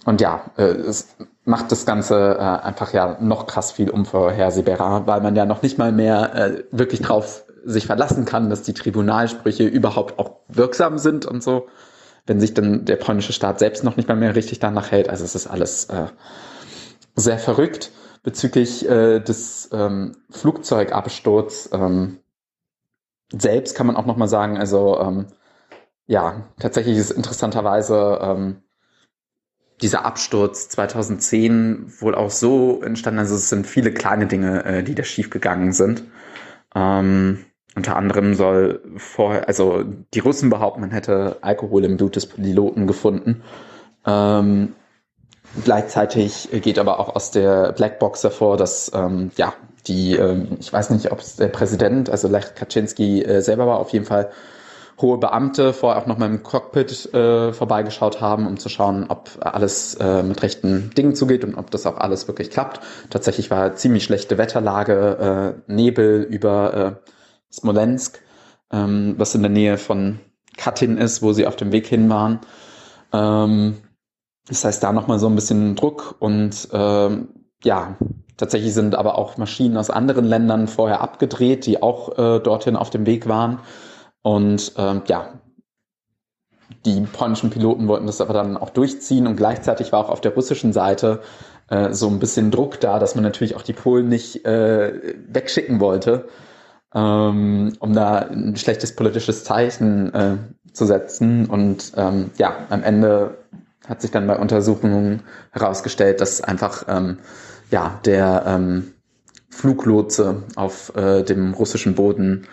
Und 0.04 0.20
ja, 0.20 0.42
äh, 0.56 0.62
es 0.62 1.08
macht 1.44 1.72
das 1.72 1.86
Ganze 1.86 2.36
äh, 2.38 2.66
einfach 2.66 2.92
ja 2.92 3.16
noch 3.20 3.48
krass 3.48 3.72
viel 3.72 3.90
unvorhersehbarer, 3.90 5.08
weil 5.08 5.22
man 5.22 5.34
ja 5.34 5.44
noch 5.44 5.62
nicht 5.62 5.76
mal 5.76 5.90
mehr 5.90 6.34
äh, 6.36 6.64
wirklich 6.70 7.00
drauf 7.00 7.44
sich 7.64 7.86
verlassen 7.86 8.26
kann, 8.26 8.50
dass 8.50 8.62
die 8.62 8.74
Tribunalsprüche 8.74 9.64
überhaupt 9.64 10.20
auch 10.20 10.36
wirksam 10.46 10.98
sind 10.98 11.26
und 11.26 11.42
so, 11.42 11.66
wenn 12.26 12.38
sich 12.38 12.54
dann 12.54 12.84
der 12.84 12.94
polnische 12.94 13.32
Staat 13.32 13.58
selbst 13.58 13.82
noch 13.82 13.96
nicht 13.96 14.08
mal 14.08 14.14
mehr 14.14 14.36
richtig 14.36 14.60
danach 14.60 14.92
hält. 14.92 15.10
Also 15.10 15.24
es 15.24 15.34
ist 15.34 15.48
alles 15.48 15.86
äh, 15.86 16.06
sehr 17.16 17.38
verrückt. 17.38 17.90
Bezüglich 18.28 18.86
äh, 18.86 19.20
des 19.20 19.70
ähm, 19.72 20.14
Flugzeugabsturz 20.28 21.70
ähm, 21.72 22.18
selbst 23.32 23.74
kann 23.74 23.86
man 23.86 23.96
auch 23.96 24.04
noch 24.04 24.18
mal 24.18 24.28
sagen, 24.28 24.58
also 24.58 25.00
ähm, 25.00 25.28
ja, 26.06 26.42
tatsächlich 26.60 26.98
ist 26.98 27.10
interessanterweise 27.10 28.18
ähm, 28.20 28.56
dieser 29.80 30.04
Absturz 30.04 30.68
2010 30.68 31.90
wohl 32.00 32.14
auch 32.14 32.28
so 32.28 32.82
entstanden. 32.82 33.20
Also 33.20 33.34
es 33.34 33.48
sind 33.48 33.66
viele 33.66 33.92
kleine 33.92 34.26
Dinge, 34.26 34.62
äh, 34.62 34.82
die 34.82 34.94
da 34.94 35.04
schiefgegangen 35.04 35.72
sind. 35.72 36.04
Ähm, 36.74 37.46
unter 37.76 37.96
anderem 37.96 38.34
soll 38.34 38.82
vorher, 38.98 39.48
also 39.48 39.84
die 40.12 40.18
Russen 40.18 40.50
behaupten, 40.50 40.82
man 40.82 40.90
hätte 40.90 41.38
Alkohol 41.40 41.82
im 41.86 41.96
Blut 41.96 42.16
des 42.16 42.26
Piloten 42.26 42.86
gefunden. 42.86 43.42
Ähm, 44.04 44.74
gleichzeitig 45.64 46.48
geht 46.52 46.78
aber 46.78 47.00
auch 47.00 47.14
aus 47.14 47.30
der 47.30 47.72
Blackbox 47.72 48.22
hervor, 48.22 48.56
dass 48.56 48.90
ähm, 48.94 49.30
ja 49.36 49.54
die, 49.86 50.16
ähm, 50.16 50.58
ich 50.60 50.72
weiß 50.72 50.90
nicht, 50.90 51.10
ob 51.12 51.20
es 51.20 51.36
der 51.36 51.48
Präsident, 51.48 52.10
also 52.10 52.28
Lech 52.28 52.54
Kaczynski 52.54 53.22
äh, 53.22 53.40
selber 53.40 53.66
war, 53.66 53.78
auf 53.78 53.90
jeden 53.90 54.04
Fall 54.04 54.30
hohe 55.00 55.18
Beamte 55.18 55.72
vorher 55.72 56.02
auch 56.02 56.06
noch 56.06 56.18
mal 56.18 56.26
im 56.26 56.42
Cockpit 56.42 57.14
äh, 57.14 57.52
vorbeigeschaut 57.52 58.20
haben, 58.20 58.46
um 58.46 58.58
zu 58.58 58.68
schauen, 58.68 59.06
ob 59.08 59.30
alles 59.40 59.94
äh, 59.94 60.22
mit 60.22 60.42
rechten 60.42 60.90
Dingen 60.90 61.14
zugeht 61.14 61.44
und 61.44 61.54
ob 61.54 61.70
das 61.70 61.86
auch 61.86 61.98
alles 61.98 62.26
wirklich 62.26 62.50
klappt. 62.50 62.80
Tatsächlich 63.10 63.50
war 63.50 63.76
ziemlich 63.76 64.04
schlechte 64.04 64.38
Wetterlage, 64.38 65.54
äh, 65.68 65.72
Nebel 65.72 66.22
über 66.22 66.74
äh, 66.74 66.92
Smolensk, 67.52 68.20
ähm, 68.72 69.14
was 69.16 69.34
in 69.34 69.42
der 69.42 69.50
Nähe 69.50 69.78
von 69.78 70.18
Katyn 70.56 70.98
ist, 70.98 71.22
wo 71.22 71.32
sie 71.32 71.46
auf 71.46 71.56
dem 71.56 71.70
Weg 71.70 71.86
hin 71.86 72.10
waren. 72.10 72.40
Ähm, 73.12 73.76
das 74.48 74.64
heißt, 74.64 74.82
da 74.82 74.92
nochmal 74.92 75.18
so 75.18 75.28
ein 75.28 75.34
bisschen 75.34 75.76
Druck 75.76 76.16
und 76.18 76.68
ähm, 76.72 77.28
ja, 77.64 77.96
tatsächlich 78.36 78.72
sind 78.72 78.94
aber 78.94 79.18
auch 79.18 79.36
Maschinen 79.36 79.76
aus 79.76 79.90
anderen 79.90 80.24
Ländern 80.24 80.68
vorher 80.68 81.00
abgedreht, 81.00 81.66
die 81.66 81.82
auch 81.82 82.16
äh, 82.18 82.40
dorthin 82.40 82.76
auf 82.76 82.90
dem 82.90 83.04
Weg 83.06 83.28
waren. 83.28 83.60
Und 84.22 84.72
ähm, 84.76 85.02
ja, 85.06 85.40
die 86.84 87.00
polnischen 87.00 87.50
Piloten 87.50 87.88
wollten 87.88 88.06
das 88.06 88.20
aber 88.20 88.34
dann 88.34 88.56
auch 88.56 88.70
durchziehen 88.70 89.26
und 89.26 89.36
gleichzeitig 89.36 89.92
war 89.92 90.00
auch 90.00 90.10
auf 90.10 90.20
der 90.20 90.34
russischen 90.34 90.72
Seite 90.72 91.20
äh, 91.68 91.92
so 91.92 92.08
ein 92.08 92.18
bisschen 92.18 92.50
Druck 92.50 92.80
da, 92.80 92.98
dass 92.98 93.14
man 93.14 93.24
natürlich 93.24 93.56
auch 93.56 93.62
die 93.62 93.72
Polen 93.72 94.08
nicht 94.08 94.44
äh, 94.44 95.14
wegschicken 95.28 95.80
wollte, 95.80 96.28
ähm, 96.94 97.72
um 97.80 97.92
da 97.92 98.18
ein 98.18 98.56
schlechtes 98.56 98.94
politisches 98.94 99.44
Zeichen 99.44 100.14
äh, 100.14 100.36
zu 100.72 100.86
setzen. 100.86 101.46
Und 101.46 101.92
ähm, 101.96 102.30
ja, 102.38 102.54
am 102.70 102.82
Ende 102.82 103.37
hat 103.88 104.02
sich 104.02 104.10
dann 104.10 104.26
bei 104.26 104.36
Untersuchungen 104.36 105.22
herausgestellt, 105.50 106.20
dass 106.20 106.40
einfach 106.42 106.84
ähm, 106.88 107.18
ja 107.70 108.00
der 108.04 108.44
ähm, 108.46 108.92
Fluglotse 109.50 110.44
auf 110.56 110.94
äh, 110.94 111.22
dem 111.22 111.54
russischen 111.54 111.94
Boden 111.94 112.46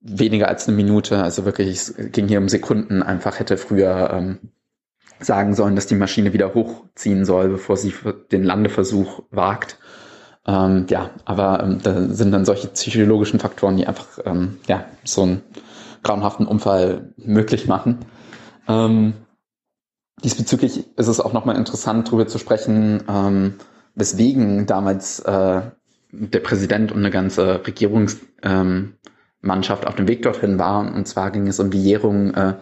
weniger 0.00 0.48
als 0.48 0.68
eine 0.68 0.76
Minute, 0.76 1.22
also 1.22 1.44
wirklich, 1.44 1.68
es 1.68 1.94
ging 2.12 2.28
hier 2.28 2.38
um 2.38 2.48
Sekunden, 2.48 3.02
einfach 3.02 3.40
hätte 3.40 3.56
früher 3.56 4.10
ähm, 4.12 4.38
sagen 5.18 5.54
sollen, 5.54 5.74
dass 5.74 5.86
die 5.86 5.94
Maschine 5.94 6.32
wieder 6.32 6.54
hochziehen 6.54 7.24
soll, 7.24 7.48
bevor 7.48 7.76
sie 7.76 7.92
den 8.30 8.44
Landeversuch 8.44 9.24
wagt. 9.30 9.78
Ähm, 10.46 10.86
ja, 10.88 11.10
aber 11.24 11.62
ähm, 11.64 11.80
da 11.82 12.08
sind 12.08 12.30
dann 12.30 12.44
solche 12.44 12.68
psychologischen 12.68 13.40
Faktoren, 13.40 13.76
die 13.76 13.86
einfach 13.86 14.06
ähm, 14.24 14.58
ja, 14.68 14.84
so 15.04 15.22
einen 15.22 15.42
grauenhaften 16.02 16.46
Unfall 16.46 17.12
möglich 17.16 17.66
machen. 17.66 17.98
Ähm, 18.68 19.14
diesbezüglich 20.24 20.84
ist 20.96 21.08
es 21.08 21.20
auch 21.20 21.32
nochmal 21.32 21.56
interessant, 21.56 22.08
darüber 22.08 22.26
zu 22.26 22.38
sprechen, 22.38 23.02
ähm, 23.08 23.54
weswegen 23.94 24.66
damals 24.66 25.20
äh, 25.20 25.62
der 26.10 26.40
Präsident 26.40 26.92
und 26.92 26.98
eine 26.98 27.10
ganze 27.10 27.66
Regierungsmannschaft 27.66 28.94
ähm, 29.42 29.88
auf 29.88 29.94
dem 29.96 30.08
Weg 30.08 30.22
dorthin 30.22 30.58
waren. 30.58 30.94
Und 30.94 31.06
zwar 31.06 31.30
ging 31.30 31.46
es 31.46 31.60
um 31.60 31.70
die 31.70 31.82
Jährung 31.82 32.34
äh, 32.34 32.54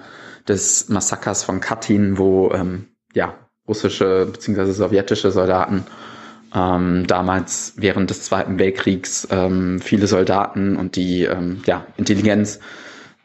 des 0.49 0.89
Massakers 0.89 1.45
von 1.45 1.61
Katyn, 1.61 2.19
wo 2.19 2.51
ähm, 2.53 2.89
ja 3.15 3.35
russische 3.67 4.27
bzw. 4.31 4.73
sowjetische 4.73 5.31
Soldaten 5.31 5.85
ähm, 6.55 7.07
damals 7.07 7.75
während 7.77 8.11
des 8.11 8.23
Zweiten 8.25 8.59
Weltkriegs 8.59 9.27
ähm, 9.31 9.81
viele 9.81 10.07
Soldaten 10.07 10.77
und 10.77 10.97
die 10.97 11.25
ähm, 11.25 11.63
ja, 11.67 11.87
Intelligenz 11.97 12.61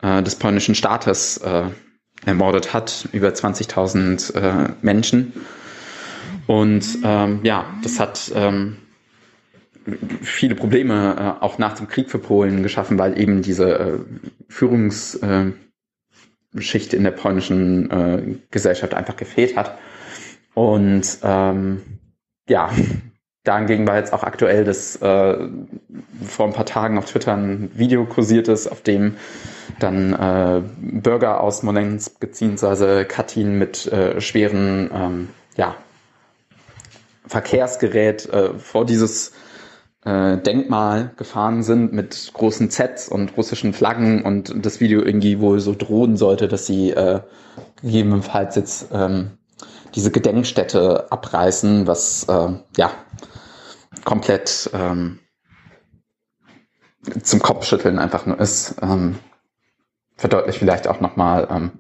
äh, 0.02 0.24
des 0.24 0.36
polnischen 0.36 0.76
Staates 0.76 1.38
äh, 1.38 1.66
ermordet 2.26 2.74
hat, 2.74 3.08
über 3.12 3.30
20.000 3.30 4.36
äh, 4.36 4.70
Menschen. 4.82 5.34
Und 6.48 6.86
ähm, 7.04 7.40
ja, 7.44 7.66
das 7.84 8.00
hat 8.00 8.32
ähm, 8.36 8.78
viele 10.22 10.56
Probleme 10.56 11.38
äh, 11.40 11.44
auch 11.44 11.58
nach 11.58 11.76
dem 11.76 11.88
Krieg 11.88 12.10
für 12.10 12.20
Polen 12.20 12.64
geschaffen, 12.64 12.98
weil 12.98 13.20
eben 13.20 13.42
diese 13.42 13.80
äh, 13.80 14.00
Führungsschicht 14.48 15.54
äh, 16.94 16.98
in 16.98 17.04
der 17.04 17.12
polnischen 17.12 17.92
äh, 17.92 18.36
Gesellschaft 18.52 18.94
einfach 18.94 19.16
gefehlt 19.16 19.56
hat. 19.56 19.78
Und 20.54 21.20
ähm, 21.24 21.82
ja, 22.48 22.72
dahingegen 23.50 23.88
war 23.88 23.98
jetzt 23.98 24.14
auch 24.14 24.22
aktuell, 24.22 24.64
dass 24.64 24.96
äh, 24.98 25.38
vor 26.28 26.46
ein 26.46 26.54
paar 26.54 26.68
Tagen 26.68 27.00
auf 27.00 27.06
Twitter 27.06 27.34
ein 27.34 27.72
Video 27.74 28.06
kursiert 28.06 28.48
ist, 28.48 28.68
auf 28.68 28.82
dem 28.82 29.18
dann 29.80 30.14
äh, 30.14 30.62
Bürger 30.78 31.42
aus 31.42 31.60
Smolensk 31.60 32.20
bzw. 32.20 33.06
Katyn 33.06 33.58
mit 33.58 33.88
äh, 33.88 34.22
schweren 34.22 34.92
ähm, 34.94 35.30
ja, 35.58 35.76
Verkehrsgerät 37.26 38.30
äh, 38.30 38.54
vor 38.60 38.86
dieses 38.86 39.32
äh, 40.06 40.38
Denkmal 40.38 41.12
gefahren 41.18 41.64
sind 41.64 41.92
mit 41.92 42.32
großen 42.34 42.70
Zs 42.70 43.10
und 43.10 43.36
russischen 43.36 43.74
Flaggen 43.74 44.22
und 44.22 44.54
das 44.64 44.80
Video 44.80 45.02
irgendwie 45.02 45.40
wohl 45.40 45.60
so 45.60 45.74
drohen 45.76 46.18
sollte, 46.18 46.48
dass 46.48 46.68
sie 46.68 46.92
äh, 46.92 47.22
gegebenenfalls 47.82 48.56
jetzt 48.56 48.90
ähm, 48.94 49.32
diese 49.96 50.12
Gedenkstätte 50.12 51.12
abreißen, 51.12 51.88
was 51.88 52.26
äh, 52.30 52.50
ja 52.78 52.92
komplett 54.04 54.70
ähm, 54.74 55.20
zum 57.22 57.42
Kopfschütteln 57.42 58.00
einfach 58.00 58.26
nur 58.26 58.40
ist. 58.40 58.76
Ähm, 58.82 59.20
verdeutlicht 60.16 60.60
vielleicht 60.60 60.88
auch 60.88 61.00
nochmal, 61.00 61.48
ähm, 61.50 61.72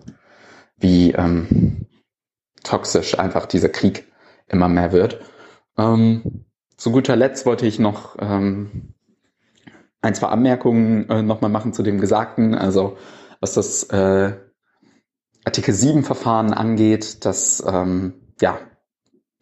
wie 0.77 1.11
ähm, 1.11 1.87
toxisch 2.63 3.19
einfach 3.19 3.45
dieser 3.45 3.69
Krieg 3.69 4.11
immer 4.47 4.69
mehr 4.69 4.91
wird. 4.91 5.19
Ähm, 5.77 6.45
zu 6.77 6.91
guter 6.91 7.15
Letzt 7.15 7.45
wollte 7.45 7.67
ich 7.67 7.79
noch 7.79 8.15
ähm, 8.19 8.93
ein, 10.01 10.15
zwei 10.15 10.27
Anmerkungen 10.27 11.09
äh, 11.09 11.21
nochmal 11.21 11.51
machen 11.51 11.73
zu 11.73 11.83
dem 11.83 11.99
Gesagten. 11.99 12.55
Also 12.55 12.97
was 13.41 13.53
das 13.53 13.83
äh, 13.83 14.33
Artikel 15.45 15.73
7 15.73 16.03
Verfahren 16.03 16.53
angeht, 16.53 17.25
dass 17.25 17.63
ähm, 17.67 18.13
ja, 18.41 18.59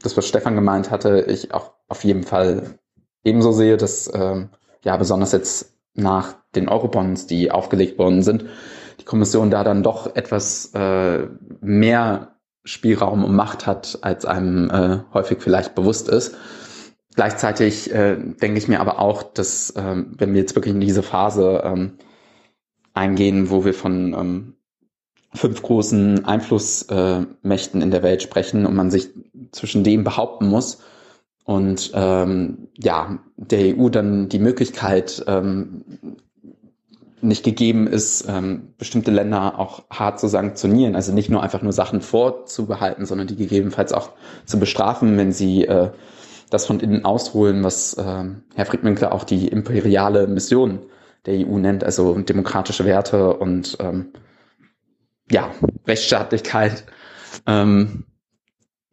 das, 0.01 0.17
was 0.17 0.27
Stefan 0.27 0.55
gemeint 0.55 0.91
hatte, 0.91 1.21
ich 1.27 1.53
auch 1.53 1.73
auf 1.87 2.03
jeden 2.03 2.23
Fall 2.23 2.79
ebenso 3.23 3.51
sehe, 3.51 3.77
dass 3.77 4.11
ähm, 4.13 4.49
ja 4.83 4.97
besonders 4.97 5.31
jetzt 5.31 5.73
nach 5.93 6.35
den 6.55 6.69
Eurobonds, 6.69 7.27
die 7.27 7.51
aufgelegt 7.51 7.97
worden 7.97 8.23
sind, 8.23 8.45
die 8.99 9.05
Kommission 9.05 9.51
da 9.51 9.63
dann 9.63 9.83
doch 9.83 10.15
etwas 10.15 10.71
äh, 10.73 11.27
mehr 11.61 12.35
Spielraum 12.63 13.23
und 13.23 13.35
Macht 13.35 13.65
hat, 13.65 13.99
als 14.01 14.25
einem 14.25 14.69
äh, 14.69 14.99
häufig 15.13 15.39
vielleicht 15.39 15.75
bewusst 15.75 16.09
ist. 16.09 16.35
Gleichzeitig 17.15 17.91
äh, 17.91 18.15
denke 18.17 18.57
ich 18.57 18.67
mir 18.67 18.79
aber 18.79 18.99
auch, 18.99 19.23
dass 19.23 19.71
äh, 19.71 20.03
wenn 20.17 20.33
wir 20.33 20.41
jetzt 20.41 20.55
wirklich 20.55 20.73
in 20.73 20.81
diese 20.81 21.03
Phase 21.03 21.61
ähm, 21.63 21.97
eingehen, 22.93 23.49
wo 23.49 23.65
wir 23.65 23.73
von 23.73 24.13
ähm, 24.13 24.53
fünf 25.33 25.61
großen 25.61 26.25
Einflussmächten 26.25 27.81
äh, 27.81 27.83
in 27.83 27.91
der 27.91 28.03
Welt 28.03 28.21
sprechen 28.21 28.65
und 28.65 28.75
man 28.75 28.91
sich 28.91 29.09
zwischen 29.51 29.83
dem 29.83 30.03
behaupten 30.03 30.47
muss 30.47 30.79
und 31.47 31.91
ähm, 31.93 32.67
ja 32.77 33.19
der 33.37 33.77
EU 33.77 33.87
dann 33.87 34.27
die 34.27 34.37
Möglichkeit 34.37 35.23
ähm, 35.27 35.85
nicht 37.21 37.45
gegeben 37.45 37.87
ist, 37.87 38.27
ähm, 38.27 38.73
bestimmte 38.77 39.11
Länder 39.11 39.57
auch 39.57 39.83
hart 39.89 40.19
zu 40.19 40.27
sanktionieren. 40.27 40.95
Also 40.95 41.13
nicht 41.13 41.29
nur 41.29 41.41
einfach 41.41 41.61
nur 41.61 41.71
Sachen 41.71 42.01
vorzubehalten, 42.01 43.05
sondern 43.05 43.27
die 43.27 43.37
gegebenenfalls 43.37 43.93
auch 43.93 44.11
zu 44.45 44.59
bestrafen, 44.59 45.17
wenn 45.17 45.31
sie 45.31 45.65
äh, 45.65 45.89
das 46.49 46.65
von 46.65 46.81
innen 46.81 47.05
ausholen, 47.05 47.63
was 47.63 47.93
äh, 47.93 48.25
Herr 48.55 48.65
Friedwinkler 48.65 49.13
auch 49.13 49.23
die 49.23 49.47
imperiale 49.47 50.27
Mission 50.27 50.79
der 51.25 51.47
EU 51.47 51.57
nennt, 51.59 51.81
also 51.85 52.13
demokratische 52.19 52.83
Werte 52.83 53.37
und 53.37 53.77
ähm, 53.79 54.07
ja, 55.31 55.49
Rechtsstaatlichkeit. 55.87 56.83
Ähm, 57.45 58.03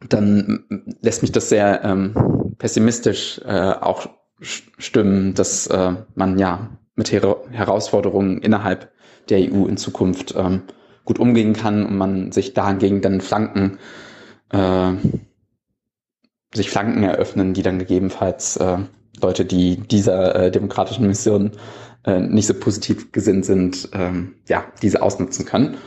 dann 0.07 0.63
lässt 1.01 1.21
mich 1.21 1.33
das 1.33 1.49
sehr 1.49 1.83
ähm, 1.83 2.13
pessimistisch 2.57 3.39
äh, 3.45 3.71
auch 3.71 4.07
stimmen, 4.39 5.33
dass 5.33 5.67
äh, 5.67 5.93
man 6.15 6.37
ja 6.39 6.69
mit 6.95 7.11
Her 7.11 7.37
Herausforderungen 7.51 8.39
innerhalb 8.39 8.91
der 9.29 9.39
EU 9.39 9.65
in 9.65 9.77
Zukunft 9.77 10.33
ähm, 10.37 10.63
gut 11.03 11.19
umgehen 11.19 11.53
kann 11.53 11.85
und 11.85 11.97
man 11.97 12.31
sich 12.31 12.53
dahingegen 12.53 13.01
dann 13.01 13.21
Flanken, 13.21 13.77
äh, 14.51 14.91
sich 16.53 16.69
Flanken 16.69 17.03
eröffnen, 17.03 17.53
die 17.53 17.61
dann 17.63 17.79
gegebenenfalls 17.79 18.57
äh, 18.57 18.77
Leute, 19.21 19.45
die 19.45 19.77
dieser 19.77 20.35
äh, 20.35 20.51
demokratischen 20.51 21.07
Mission 21.07 21.51
äh, 22.05 22.19
nicht 22.19 22.47
so 22.47 22.53
positiv 22.53 23.11
gesinnt 23.11 23.45
sind, 23.45 23.89
ähm, 23.93 24.35
ja, 24.47 24.65
diese 24.81 25.01
ausnutzen 25.01 25.45
können. 25.45 25.77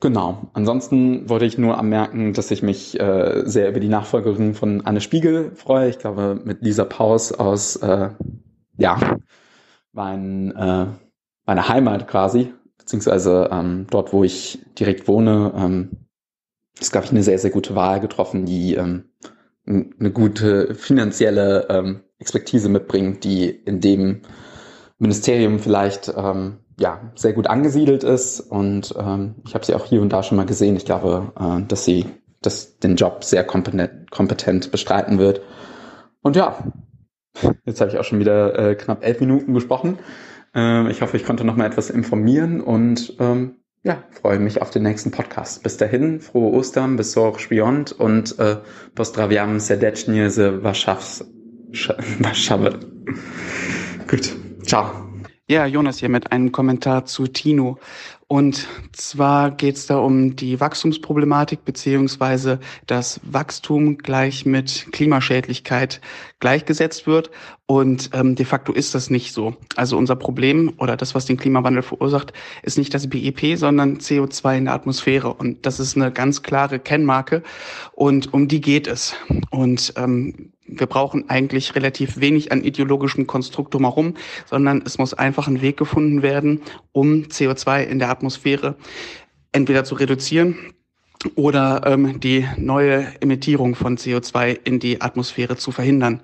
Genau. 0.00 0.48
Ansonsten 0.52 1.28
wollte 1.28 1.44
ich 1.44 1.58
nur 1.58 1.76
anmerken, 1.76 2.32
dass 2.32 2.52
ich 2.52 2.62
mich 2.62 2.98
äh, 3.00 3.42
sehr 3.46 3.68
über 3.68 3.80
die 3.80 3.88
Nachfolgerin 3.88 4.54
von 4.54 4.86
Anne 4.86 5.00
Spiegel 5.00 5.50
freue. 5.56 5.88
Ich 5.88 5.98
glaube, 5.98 6.40
mit 6.44 6.62
Lisa 6.62 6.84
Paus 6.84 7.32
aus 7.32 7.76
äh, 7.76 8.10
ja, 8.76 9.18
mein, 9.92 10.54
äh, 10.54 10.86
meine 11.46 11.68
Heimat 11.68 12.06
quasi, 12.06 12.54
beziehungsweise 12.78 13.48
ähm, 13.50 13.88
dort, 13.90 14.12
wo 14.12 14.22
ich 14.22 14.60
direkt 14.78 15.08
wohne, 15.08 15.52
ähm, 15.56 15.90
ist, 16.78 16.92
glaube 16.92 17.06
ich, 17.06 17.10
eine 17.10 17.24
sehr, 17.24 17.38
sehr 17.40 17.50
gute 17.50 17.74
Wahl 17.74 17.98
getroffen, 17.98 18.46
die 18.46 18.74
ähm, 18.74 19.10
eine 19.66 20.12
gute 20.12 20.76
finanzielle 20.76 21.66
ähm, 21.70 22.04
Expertise 22.20 22.68
mitbringt, 22.68 23.24
die 23.24 23.48
in 23.50 23.80
dem 23.80 24.22
Ministerium 24.98 25.58
vielleicht 25.58 26.12
ähm, 26.16 26.58
ja 26.78 27.12
sehr 27.14 27.32
gut 27.32 27.46
angesiedelt 27.46 28.04
ist. 28.04 28.40
Und 28.40 28.94
ähm, 28.98 29.36
ich 29.46 29.54
habe 29.54 29.64
sie 29.64 29.74
auch 29.74 29.84
hier 29.84 30.00
und 30.02 30.12
da 30.12 30.22
schon 30.22 30.36
mal 30.36 30.46
gesehen. 30.46 30.76
Ich 30.76 30.84
glaube, 30.84 31.32
äh, 31.38 31.66
dass 31.66 31.84
sie 31.84 32.06
das, 32.40 32.78
den 32.78 32.96
Job 32.96 33.24
sehr 33.24 33.44
kompetent, 33.44 34.10
kompetent 34.10 34.70
bestreiten 34.70 35.18
wird. 35.18 35.40
Und 36.22 36.36
ja, 36.36 36.56
Jetzt 37.64 37.80
habe 37.80 37.90
ich 37.90 37.98
auch 37.98 38.04
schon 38.04 38.20
wieder 38.20 38.58
äh, 38.58 38.74
knapp 38.74 39.04
elf 39.04 39.20
Minuten 39.20 39.54
gesprochen. 39.54 39.98
Ähm, 40.54 40.88
ich 40.88 41.02
hoffe, 41.02 41.16
ich 41.16 41.24
konnte 41.24 41.44
noch 41.44 41.56
mal 41.56 41.66
etwas 41.66 41.90
informieren 41.90 42.60
und 42.60 43.14
ähm, 43.20 43.56
ja, 43.84 44.02
freue 44.10 44.38
mich 44.38 44.60
auf 44.60 44.70
den 44.70 44.82
nächsten 44.82 45.10
Podcast. 45.10 45.62
Bis 45.62 45.76
dahin, 45.76 46.20
frohe 46.20 46.52
Ostern, 46.52 46.96
bis 46.96 47.12
zur 47.12 47.38
Szpiont 47.38 47.92
und 47.92 48.38
äh, 48.38 48.56
pozdrawiam 48.94 49.60
serdecznie 49.60 50.30
z 50.30 50.62
Warszawy. 50.62 51.24
Gut, 54.08 54.36
ciao. 54.64 55.07
Ja, 55.50 55.64
Jonas 55.64 55.98
hier 55.98 56.10
mit 56.10 56.30
einem 56.30 56.52
Kommentar 56.52 57.06
zu 57.06 57.26
Tino. 57.26 57.78
Und 58.26 58.68
zwar 58.92 59.50
geht 59.50 59.76
es 59.76 59.86
da 59.86 59.96
um 59.96 60.36
die 60.36 60.60
Wachstumsproblematik 60.60 61.64
beziehungsweise 61.64 62.60
dass 62.86 63.18
Wachstum 63.24 63.96
gleich 63.96 64.44
mit 64.44 64.88
Klimaschädlichkeit 64.92 66.02
gleichgesetzt 66.38 67.06
wird. 67.06 67.30
Und 67.64 68.10
ähm, 68.12 68.34
de 68.34 68.44
facto 68.44 68.74
ist 68.74 68.94
das 68.94 69.08
nicht 69.08 69.32
so. 69.32 69.56
Also 69.74 69.96
unser 69.96 70.16
Problem 70.16 70.74
oder 70.76 70.98
das, 70.98 71.14
was 71.14 71.24
den 71.24 71.38
Klimawandel 71.38 71.82
verursacht, 71.82 72.34
ist 72.62 72.76
nicht 72.76 72.92
das 72.92 73.08
BIP, 73.08 73.56
sondern 73.56 73.96
CO2 73.96 74.58
in 74.58 74.64
der 74.66 74.74
Atmosphäre. 74.74 75.32
Und 75.32 75.64
das 75.64 75.80
ist 75.80 75.96
eine 75.96 76.12
ganz 76.12 76.42
klare 76.42 76.78
Kennmarke. 76.78 77.42
Und 77.92 78.34
um 78.34 78.48
die 78.48 78.60
geht 78.60 78.86
es. 78.86 79.14
Und 79.50 79.94
ähm, 79.96 80.52
wir 80.68 80.86
brauchen 80.86 81.28
eigentlich 81.28 81.74
relativ 81.74 82.20
wenig 82.20 82.52
an 82.52 82.62
ideologischem 82.62 83.26
Konstrukt 83.26 83.74
drumherum, 83.74 84.14
sondern 84.46 84.82
es 84.84 84.98
muss 84.98 85.14
einfach 85.14 85.48
ein 85.48 85.62
Weg 85.62 85.76
gefunden 85.76 86.22
werden, 86.22 86.60
um 86.92 87.24
CO2 87.24 87.84
in 87.84 87.98
der 87.98 88.10
Atmosphäre 88.10 88.76
entweder 89.52 89.84
zu 89.84 89.94
reduzieren 89.94 90.56
oder 91.34 91.82
ähm, 91.86 92.20
die 92.20 92.46
neue 92.56 93.20
Emittierung 93.20 93.74
von 93.74 93.96
CO2 93.96 94.58
in 94.64 94.78
die 94.78 95.00
Atmosphäre 95.00 95.56
zu 95.56 95.72
verhindern. 95.72 96.20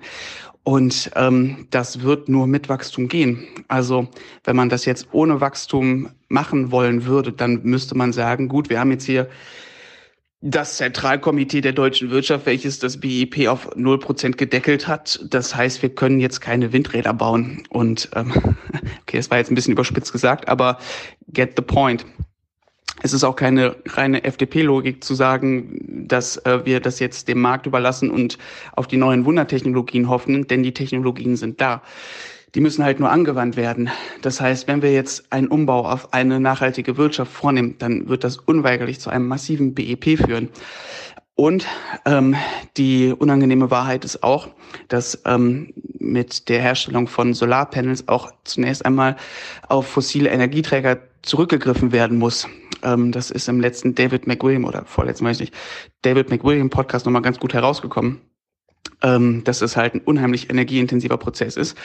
Und 0.63 1.11
ähm, 1.15 1.67
das 1.69 2.01
wird 2.01 2.27
nur 2.27 2.47
mit 2.47 2.69
Wachstum 2.69 3.07
gehen. 3.07 3.47
Also 3.67 4.07
wenn 4.45 4.55
man 4.55 4.69
das 4.69 4.85
jetzt 4.85 5.09
ohne 5.11 5.39
Wachstum 5.39 6.09
machen 6.27 6.71
wollen 6.71 7.05
würde, 7.05 7.31
dann 7.31 7.61
müsste 7.63 7.95
man 7.95 8.13
sagen, 8.13 8.47
gut, 8.47 8.69
wir 8.69 8.79
haben 8.79 8.89
jetzt 8.89 9.05
hier 9.05 9.29
das 10.47 10.77
Zentralkomitee 10.77 11.61
der 11.61 11.73
deutschen 11.73 12.11
Wirtschaft, 12.11 12.45
welches 12.45 12.77
das 12.77 12.99
BIP 12.99 13.47
auf 13.47 13.75
0% 13.75 14.33
gedeckelt 14.33 14.87
hat. 14.87 15.19
Das 15.27 15.55
heißt, 15.55 15.81
wir 15.81 15.89
können 15.89 16.19
jetzt 16.19 16.39
keine 16.39 16.71
Windräder 16.71 17.15
bauen. 17.15 17.63
Und 17.69 18.09
ähm, 18.15 18.31
okay, 19.01 19.17
das 19.17 19.31
war 19.31 19.39
jetzt 19.39 19.51
ein 19.51 19.55
bisschen 19.55 19.73
überspitzt 19.73 20.11
gesagt, 20.11 20.47
aber 20.47 20.77
get 21.33 21.53
the 21.57 21.63
point. 21.63 22.05
Es 23.01 23.11
ist 23.11 23.23
auch 23.23 23.35
keine 23.35 23.75
reine 23.87 24.23
FDP-Logik 24.23 25.03
zu 25.03 25.15
sagen, 25.15 26.05
dass 26.07 26.37
äh, 26.45 26.63
wir 26.63 26.79
das 26.79 26.99
jetzt 26.99 27.27
dem 27.27 27.41
Markt 27.41 27.65
überlassen 27.65 28.11
und 28.11 28.37
auf 28.73 28.85
die 28.85 28.97
neuen 28.97 29.25
Wundertechnologien 29.25 30.09
hoffen, 30.09 30.45
denn 30.45 30.61
die 30.61 30.73
Technologien 30.75 31.37
sind 31.37 31.59
da. 31.59 31.81
Die 32.55 32.61
müssen 32.61 32.85
halt 32.85 33.01
nur 33.01 33.11
angewandt 33.11 33.57
werden. 33.57 33.89
Das 34.21 34.39
heißt, 34.39 34.67
wenn 34.67 34.81
wir 34.81 34.93
jetzt 34.93 35.31
einen 35.31 35.47
Umbau 35.47 35.85
auf 35.85 36.13
eine 36.13 36.39
nachhaltige 36.39 36.95
Wirtschaft 36.95 37.31
vornehmen, 37.31 37.75
dann 37.79 38.07
wird 38.07 38.23
das 38.23 38.37
unweigerlich 38.37 39.01
zu 39.01 39.09
einem 39.09 39.27
massiven 39.27 39.73
BEP 39.73 40.17
führen. 40.17 40.49
Und 41.35 41.67
ähm, 42.05 42.35
die 42.77 43.11
unangenehme 43.11 43.69
Wahrheit 43.69 44.05
ist 44.05 44.23
auch, 44.23 44.47
dass 44.87 45.21
ähm, 45.25 45.73
mit 45.99 46.47
der 46.47 46.61
Herstellung 46.61 47.09
von 47.09 47.33
Solarpanels 47.33 48.07
auch 48.07 48.31
zunächst 48.45 48.85
einmal 48.85 49.17
auf 49.67 49.85
fossile 49.85 50.29
Energieträger 50.29 50.99
zurückgegriffen 51.23 51.91
werden 51.91 52.17
muss. 52.17 52.47
Ähm, 52.83 53.11
das 53.11 53.31
ist 53.31 53.49
im 53.49 53.59
letzten 53.59 53.95
David 53.95 54.27
McWilliam 54.27 54.63
oder 54.63 54.85
vorletzten 54.85 55.25
weiß 55.25 55.41
ich 55.41 55.51
nicht, 55.51 55.53
David 56.03 56.29
McWilliam 56.29 56.69
Podcast 56.69 57.05
nochmal 57.05 57.21
ganz 57.21 57.37
gut 57.37 57.53
herausgekommen, 57.53 58.21
ähm, 59.01 59.43
dass 59.43 59.61
es 59.61 59.77
halt 59.77 59.95
ein 59.95 60.01
unheimlich 60.01 60.49
energieintensiver 60.49 61.17
Prozess 61.17 61.57
ist. 61.57 61.77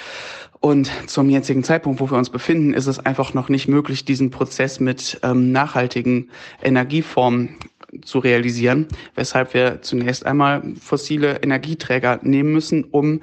Und 0.61 0.91
zum 1.07 1.31
jetzigen 1.31 1.65
Zeitpunkt, 1.65 2.01
wo 2.01 2.11
wir 2.11 2.19
uns 2.19 2.29
befinden, 2.31 2.75
ist 2.75 2.87
es 2.87 2.99
einfach 2.99 3.33
noch 3.33 3.49
nicht 3.49 3.67
möglich, 3.67 4.05
diesen 4.05 4.31
Prozess 4.31 4.79
mit 4.79 5.19
ähm, 5.23 5.53
nachhaltigen 5.53 6.31
Energieformen 6.63 7.57
zu 8.05 8.19
realisieren, 8.19 8.87
weshalb 9.15 9.55
wir 9.55 9.83
zunächst 9.83 10.27
einmal 10.27 10.63
fossile 10.81 11.43
Energieträger 11.43 12.21
nehmen 12.23 12.53
müssen, 12.53 12.85
um 12.85 13.21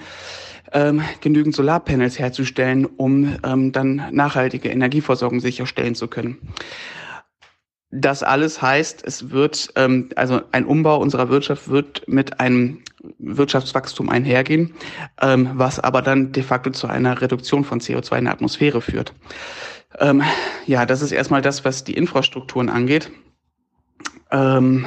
ähm, 0.73 1.01
genügend 1.21 1.55
Solarpanels 1.55 2.19
herzustellen, 2.19 2.85
um 2.85 3.37
ähm, 3.45 3.71
dann 3.71 4.07
nachhaltige 4.11 4.69
Energieversorgung 4.69 5.39
sicherstellen 5.39 5.95
zu 5.95 6.07
können. 6.07 6.37
Das 7.89 8.21
alles 8.21 8.61
heißt, 8.61 9.03
es 9.05 9.31
wird, 9.31 9.69
ähm, 9.75 10.09
also 10.15 10.41
ein 10.51 10.65
Umbau 10.65 10.99
unserer 10.99 11.29
Wirtschaft 11.29 11.69
wird 11.69 12.05
mit 12.07 12.39
einem 12.39 12.83
Wirtschaftswachstum 13.19 14.09
einhergehen, 14.09 14.73
ähm, 15.21 15.51
was 15.53 15.79
aber 15.79 16.01
dann 16.01 16.33
de 16.33 16.43
facto 16.43 16.71
zu 16.71 16.87
einer 16.87 17.21
Reduktion 17.21 17.63
von 17.63 17.79
CO2 17.79 18.17
in 18.17 18.23
der 18.25 18.33
Atmosphäre 18.33 18.81
führt. 18.81 19.13
Ähm, 19.99 20.21
ja, 20.65 20.85
das 20.85 21.01
ist 21.01 21.13
erstmal 21.13 21.41
das, 21.41 21.63
was 21.63 21.85
die 21.85 21.93
Infrastrukturen 21.93 22.69
angeht. 22.69 23.09
Ähm, 24.31 24.85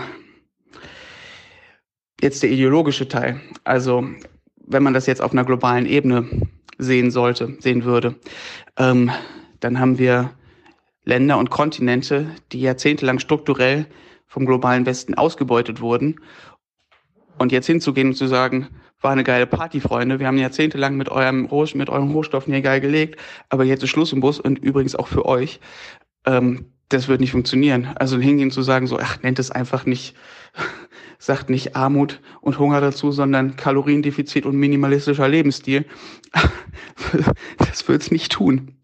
jetzt 2.21 2.43
der 2.43 2.51
ideologische 2.51 3.09
Teil. 3.09 3.41
Also, 3.65 4.07
wenn 4.57 4.83
man 4.83 4.93
das 4.93 5.07
jetzt 5.07 5.23
auf 5.23 5.33
einer 5.33 5.45
globalen 5.45 5.87
Ebene 5.87 6.29
sehen 6.77 7.11
sollte, 7.11 7.57
sehen 7.61 7.85
würde, 7.85 8.17
ähm, 8.77 9.11
dann 9.61 9.81
haben 9.81 9.99
wir 9.99 10.33
Länder 11.11 11.39
und 11.39 11.51
Kontinente, 11.51 12.29
die 12.53 12.61
jahrzehntelang 12.61 13.19
strukturell 13.19 13.87
vom 14.29 14.47
globalen 14.47 14.87
Westen 14.87 15.15
ausgebeutet 15.15 15.81
wurden. 15.81 16.21
Und 17.37 17.51
jetzt 17.51 17.67
hinzugehen 17.67 18.09
und 18.09 18.15
zu 18.15 18.29
sagen, 18.29 18.69
war 19.01 19.11
eine 19.11 19.25
geile 19.25 19.49
Party, 19.49 19.81
Freunde. 19.81 20.21
Wir 20.21 20.29
haben 20.29 20.39
jahrzehntelang 20.39 20.97
mit 20.97 21.09
eurem 21.09 21.47
Roh 21.47 21.67
mit 21.75 21.91
euren 21.91 22.13
Rohstoffen 22.13 22.53
hier 22.53 22.63
geil 22.63 22.81
gelegt, 22.81 23.19
aber 23.49 23.65
jetzt 23.65 23.83
ist 23.83 23.91
Schluss 23.91 24.13
im 24.13 24.21
Bus 24.21 24.39
und 24.39 24.61
übrigens 24.61 24.95
auch 24.95 25.09
für 25.09 25.27
euch. 25.27 25.59
Ähm, 26.27 26.67
das 26.91 27.09
wird 27.09 27.21
nicht 27.21 27.33
funktionieren. 27.33 27.89
Also 27.97 28.19
hingehen 28.19 28.53
zu 28.53 28.63
sagen, 28.63 28.87
so, 28.87 28.97
ach, 29.01 29.21
nennt 29.23 29.41
es 29.41 29.51
einfach 29.51 29.87
nicht, 29.87 30.15
sagt 31.19 31.51
nicht 31.51 31.75
Armut 31.75 32.21
und 32.41 32.61
Hunger 32.61 32.81
dazu, 32.81 33.11
sondern 33.11 33.57
Kaloriendefizit 33.57 34.47
und 34.47 34.57
minimalistischer 34.57 35.29
Lebensstil. 35.29 35.87
das 37.59 37.89
wird 37.89 38.03
es 38.03 38.13
nicht 38.13 38.31
tun. 38.31 38.80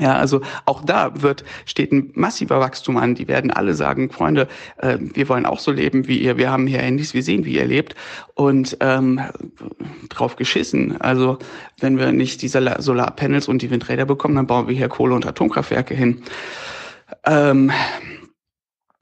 Ja, 0.00 0.16
also 0.16 0.40
auch 0.64 0.84
da 0.84 1.22
wird, 1.22 1.44
steht 1.66 1.92
ein 1.92 2.10
massiver 2.14 2.58
Wachstum 2.58 2.96
an. 2.96 3.14
Die 3.14 3.28
werden 3.28 3.52
alle 3.52 3.74
sagen, 3.74 4.10
Freunde, 4.10 4.48
äh, 4.78 4.98
wir 4.98 5.28
wollen 5.28 5.46
auch 5.46 5.60
so 5.60 5.70
leben 5.70 6.08
wie 6.08 6.18
ihr. 6.18 6.36
Wir 6.36 6.50
haben 6.50 6.66
hier 6.66 6.80
Handys, 6.80 7.14
wir 7.14 7.22
sehen, 7.22 7.44
wie 7.44 7.54
ihr 7.54 7.64
lebt. 7.64 7.94
Und 8.34 8.76
ähm, 8.80 9.20
drauf 10.08 10.34
geschissen. 10.34 11.00
Also 11.00 11.38
wenn 11.78 11.96
wir 11.96 12.10
nicht 12.10 12.42
diese 12.42 12.76
Solarpanels 12.78 13.46
und 13.46 13.62
die 13.62 13.70
Windräder 13.70 14.04
bekommen, 14.04 14.34
dann 14.34 14.48
bauen 14.48 14.66
wir 14.66 14.74
hier 14.74 14.88
Kohle- 14.88 15.14
und 15.14 15.26
Atomkraftwerke 15.26 15.94
hin. 15.94 16.22
Ähm, 17.24 17.70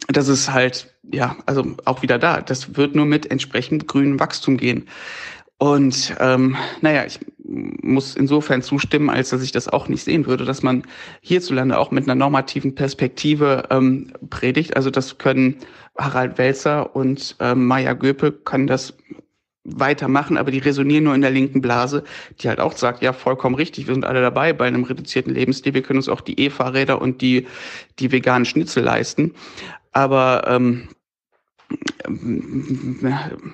das 0.09 0.29
ist 0.29 0.53
halt, 0.53 0.95
ja, 1.11 1.37
also 1.47 1.75
auch 1.87 2.03
wieder 2.03 2.19
da. 2.19 2.43
Das 2.43 2.77
wird 2.77 2.95
nur 2.95 3.07
mit 3.07 3.31
entsprechend 3.31 3.89
grünem 3.89 4.21
Wachstum 4.21 4.59
gehen. 4.59 4.89
Und 5.63 6.17
ähm, 6.19 6.57
naja, 6.81 7.05
ich 7.07 7.21
muss 7.45 8.17
insofern 8.17 8.63
zustimmen, 8.63 9.09
als 9.09 9.31
dass 9.31 9.45
ich 9.45 9.53
das 9.53 9.69
auch 9.69 9.87
nicht 9.87 10.03
sehen 10.03 10.27
würde, 10.27 10.45
dass 10.45 10.65
man 10.65 10.83
hierzulande 11.21 11.79
auch 11.79 11.93
mit 11.93 12.03
einer 12.03 12.17
normativen 12.17 12.75
Perspektive 12.75 13.69
ähm, 13.71 14.13
predigt. 14.29 14.77
Also 14.77 14.91
das 14.91 15.19
können 15.19 15.59
Harald 15.97 16.37
Welzer 16.37 16.97
und 16.97 17.37
ähm, 17.39 17.65
Maya 17.69 17.93
Göpe 17.93 18.33
können 18.33 18.67
das 18.67 18.95
weitermachen, 19.63 20.37
aber 20.37 20.51
die 20.51 20.59
resonieren 20.59 21.05
nur 21.05 21.15
in 21.15 21.21
der 21.21 21.31
linken 21.31 21.61
Blase, 21.61 22.03
die 22.41 22.49
halt 22.49 22.59
auch 22.59 22.73
sagt, 22.73 23.01
ja, 23.01 23.13
vollkommen 23.13 23.55
richtig, 23.55 23.87
wir 23.87 23.95
sind 23.95 24.05
alle 24.05 24.21
dabei 24.21 24.53
bei 24.53 24.67
einem 24.67 24.83
reduzierten 24.83 25.33
Lebensstil, 25.33 25.75
wir 25.75 25.83
können 25.83 25.99
uns 25.99 26.09
auch 26.09 26.23
die 26.23 26.41
E-Fahrräder 26.41 27.01
und 27.01 27.23
die, 27.23 27.47
die 28.01 28.11
veganen 28.11 28.47
Schnitzel 28.47 28.83
leisten. 28.83 29.33
Aber 29.93 30.43
ähm, 30.49 30.89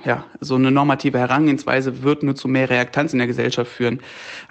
ja, 0.04 0.24
so 0.40 0.54
eine 0.54 0.70
normative 0.70 1.18
Herangehensweise 1.18 2.02
wird 2.02 2.22
nur 2.22 2.34
zu 2.34 2.48
mehr 2.48 2.70
Reaktanz 2.70 3.12
in 3.12 3.18
der 3.18 3.26
Gesellschaft 3.26 3.70
führen. 3.70 4.00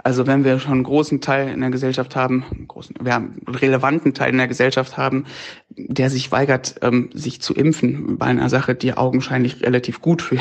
Also 0.04 0.28
wenn 0.28 0.44
wir 0.44 0.60
schon 0.60 0.74
einen 0.74 0.84
großen 0.84 1.22
Teil 1.22 1.50
in 1.50 1.62
der 1.62 1.70
Gesellschaft 1.70 2.16
haben, 2.16 2.46
einen 2.52 2.68
großen, 2.68 2.96
wir 3.02 3.14
haben 3.14 3.36
einen 3.46 3.56
relevanten 3.56 4.14
Teil 4.14 4.32
in 4.32 4.38
der 4.38 4.48
Gesellschaft 4.48 4.98
haben, 4.98 5.26
der 5.70 6.10
sich 6.10 6.32
weigert, 6.32 6.76
ähm, 6.82 7.10
sich 7.14 7.42
zu 7.42 7.54
impfen 7.54 8.18
bei 8.18 8.28
einer 8.28 8.50
Sache, 8.50 8.76
die 8.76 8.94
augenscheinlich 8.94 9.64
relativ 9.64 10.02
gut 10.02 10.22
für, 10.22 10.38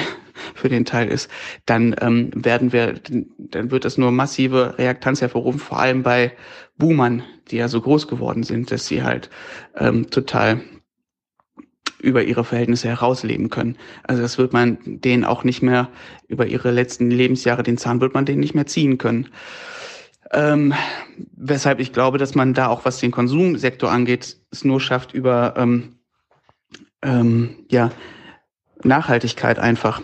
für 0.54 0.68
den 0.68 0.84
Teil 0.84 1.08
ist, 1.08 1.30
dann 1.64 1.94
ähm, 2.00 2.30
werden 2.34 2.72
wir, 2.72 2.94
dann 3.38 3.70
wird 3.70 3.84
das 3.84 3.98
nur 3.98 4.12
massive 4.12 4.78
Reaktanz 4.78 5.20
hervorrufen, 5.20 5.60
vor 5.60 5.78
allem 5.78 6.02
bei 6.02 6.32
Boomern, 6.78 7.22
die 7.50 7.56
ja 7.56 7.68
so 7.68 7.80
groß 7.80 8.08
geworden 8.08 8.42
sind, 8.42 8.70
dass 8.70 8.86
sie 8.86 9.02
halt 9.02 9.30
ähm, 9.76 10.10
total 10.10 10.60
über 12.06 12.22
ihre 12.22 12.44
Verhältnisse 12.44 12.88
herausleben 12.88 13.50
können. 13.50 13.76
Also 14.04 14.22
das 14.22 14.38
wird 14.38 14.52
man 14.52 14.78
denen 14.84 15.24
auch 15.24 15.42
nicht 15.42 15.60
mehr 15.60 15.88
über 16.28 16.46
ihre 16.46 16.70
letzten 16.70 17.10
Lebensjahre, 17.10 17.64
den 17.64 17.78
Zahn 17.78 18.00
wird 18.00 18.14
man 18.14 18.24
denen 18.24 18.40
nicht 18.40 18.54
mehr 18.54 18.66
ziehen 18.66 18.96
können. 18.96 19.28
Ähm, 20.32 20.72
weshalb 21.36 21.80
ich 21.80 21.92
glaube, 21.92 22.18
dass 22.18 22.34
man 22.36 22.54
da 22.54 22.68
auch, 22.68 22.84
was 22.84 22.98
den 22.98 23.10
Konsumsektor 23.10 23.90
angeht, 23.90 24.36
es 24.50 24.64
nur 24.64 24.80
schafft 24.80 25.14
über 25.14 25.54
ähm, 25.56 25.96
ähm, 27.02 27.56
ja, 27.70 27.90
Nachhaltigkeit 28.84 29.58
einfach. 29.58 30.00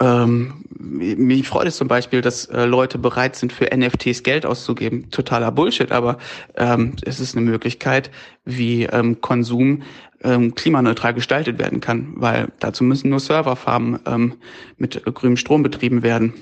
Ähm, 0.00 0.64
mich 0.76 1.46
freut 1.46 1.68
es 1.68 1.76
zum 1.76 1.88
Beispiel, 1.88 2.20
dass 2.20 2.46
äh, 2.46 2.64
Leute 2.64 2.98
bereit 2.98 3.36
sind, 3.36 3.52
für 3.52 3.74
NFTs 3.74 4.24
Geld 4.24 4.44
auszugeben. 4.44 5.10
Totaler 5.10 5.52
Bullshit, 5.52 5.92
aber 5.92 6.18
ähm, 6.56 6.96
es 7.02 7.20
ist 7.20 7.36
eine 7.36 7.46
Möglichkeit, 7.48 8.10
wie 8.44 8.84
ähm, 8.84 9.20
Konsum 9.20 9.82
ähm, 10.24 10.54
klimaneutral 10.54 11.14
gestaltet 11.14 11.58
werden 11.58 11.80
kann, 11.80 12.12
weil 12.16 12.48
dazu 12.58 12.82
müssen 12.82 13.10
nur 13.10 13.20
Serverfarmen 13.20 14.00
ähm, 14.06 14.34
mit 14.76 15.04
grünem 15.04 15.36
Strom 15.36 15.62
betrieben 15.62 16.02
werden. 16.02 16.32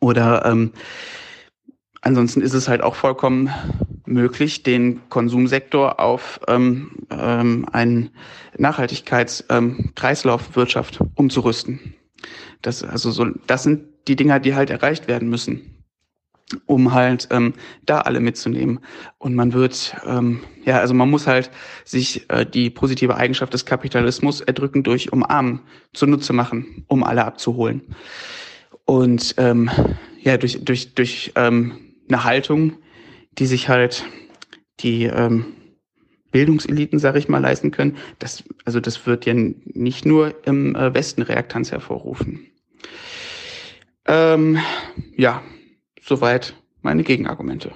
Oder 0.00 0.44
ähm, 0.44 0.72
ansonsten 2.02 2.42
ist 2.42 2.54
es 2.54 2.68
halt 2.68 2.82
auch 2.82 2.96
vollkommen 2.96 3.50
möglich, 4.06 4.62
den 4.62 5.00
Konsumsektor 5.08 5.98
auf 6.00 6.40
ähm, 6.48 6.90
ähm, 7.10 7.66
einen 7.72 8.10
Nachhaltigkeitskreislaufwirtschaft 8.58 11.00
ähm, 11.00 11.10
umzurüsten. 11.14 11.94
Das, 12.62 12.82
also 12.82 13.10
so, 13.10 13.26
das 13.46 13.62
sind 13.62 13.84
die 14.08 14.16
Dinger, 14.16 14.40
die 14.40 14.54
halt 14.54 14.70
erreicht 14.70 15.08
werden 15.08 15.28
müssen, 15.30 15.79
um 16.66 16.92
halt 16.92 17.28
ähm, 17.30 17.54
da 17.86 18.00
alle 18.00 18.20
mitzunehmen. 18.20 18.80
Und 19.18 19.34
man 19.34 19.52
wird, 19.52 19.96
ähm, 20.06 20.40
ja, 20.64 20.78
also 20.78 20.94
man 20.94 21.10
muss 21.10 21.26
halt 21.26 21.50
sich 21.84 22.28
äh, 22.30 22.44
die 22.46 22.70
positive 22.70 23.16
Eigenschaft 23.16 23.54
des 23.54 23.66
Kapitalismus 23.66 24.40
erdrücken 24.40 24.82
durch 24.82 25.12
Umarmen 25.12 25.60
zunutze 25.92 26.32
machen, 26.32 26.84
um 26.88 27.04
alle 27.04 27.24
abzuholen. 27.24 27.82
Und 28.84 29.34
ähm, 29.38 29.70
ja, 30.20 30.36
durch, 30.36 30.64
durch, 30.64 30.94
durch 30.94 31.32
ähm, 31.36 31.72
eine 32.08 32.24
Haltung, 32.24 32.78
die 33.38 33.46
sich 33.46 33.68
halt 33.68 34.04
die 34.80 35.04
ähm, 35.04 35.44
Bildungseliten, 36.32 36.98
sage 36.98 37.18
ich 37.18 37.28
mal, 37.28 37.38
leisten 37.38 37.70
können. 37.70 37.96
Das, 38.18 38.44
also 38.64 38.80
das 38.80 39.06
wird 39.06 39.26
ja 39.26 39.34
nicht 39.34 40.04
nur 40.04 40.34
im 40.46 40.74
äh, 40.74 40.94
Westen 40.94 41.22
Reaktanz 41.22 41.72
hervorrufen. 41.72 42.46
Ähm, 44.06 44.58
ja, 45.16 45.42
soweit 46.04 46.54
meine 46.82 47.02
Gegenargumente. 47.02 47.72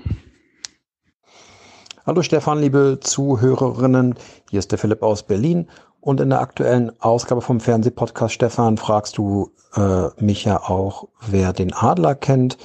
Hallo 2.06 2.22
Stefan, 2.22 2.60
liebe 2.60 2.98
Zuhörerinnen, 3.00 4.14
hier 4.50 4.58
ist 4.58 4.70
der 4.70 4.78
Philipp 4.78 5.02
aus 5.02 5.22
Berlin 5.22 5.68
Und 6.00 6.20
in 6.20 6.28
der 6.28 6.40
aktuellen 6.40 6.92
Ausgabe 7.00 7.40
vom 7.40 7.60
Fernsehpodcast 7.60 8.34
Stefan 8.34 8.76
fragst 8.76 9.16
du 9.16 9.52
äh, 9.74 10.08
mich 10.22 10.44
ja 10.44 10.60
auch, 10.60 11.08
wer 11.26 11.54
den 11.54 11.72
Adler 11.72 12.14
kennt. 12.14 12.58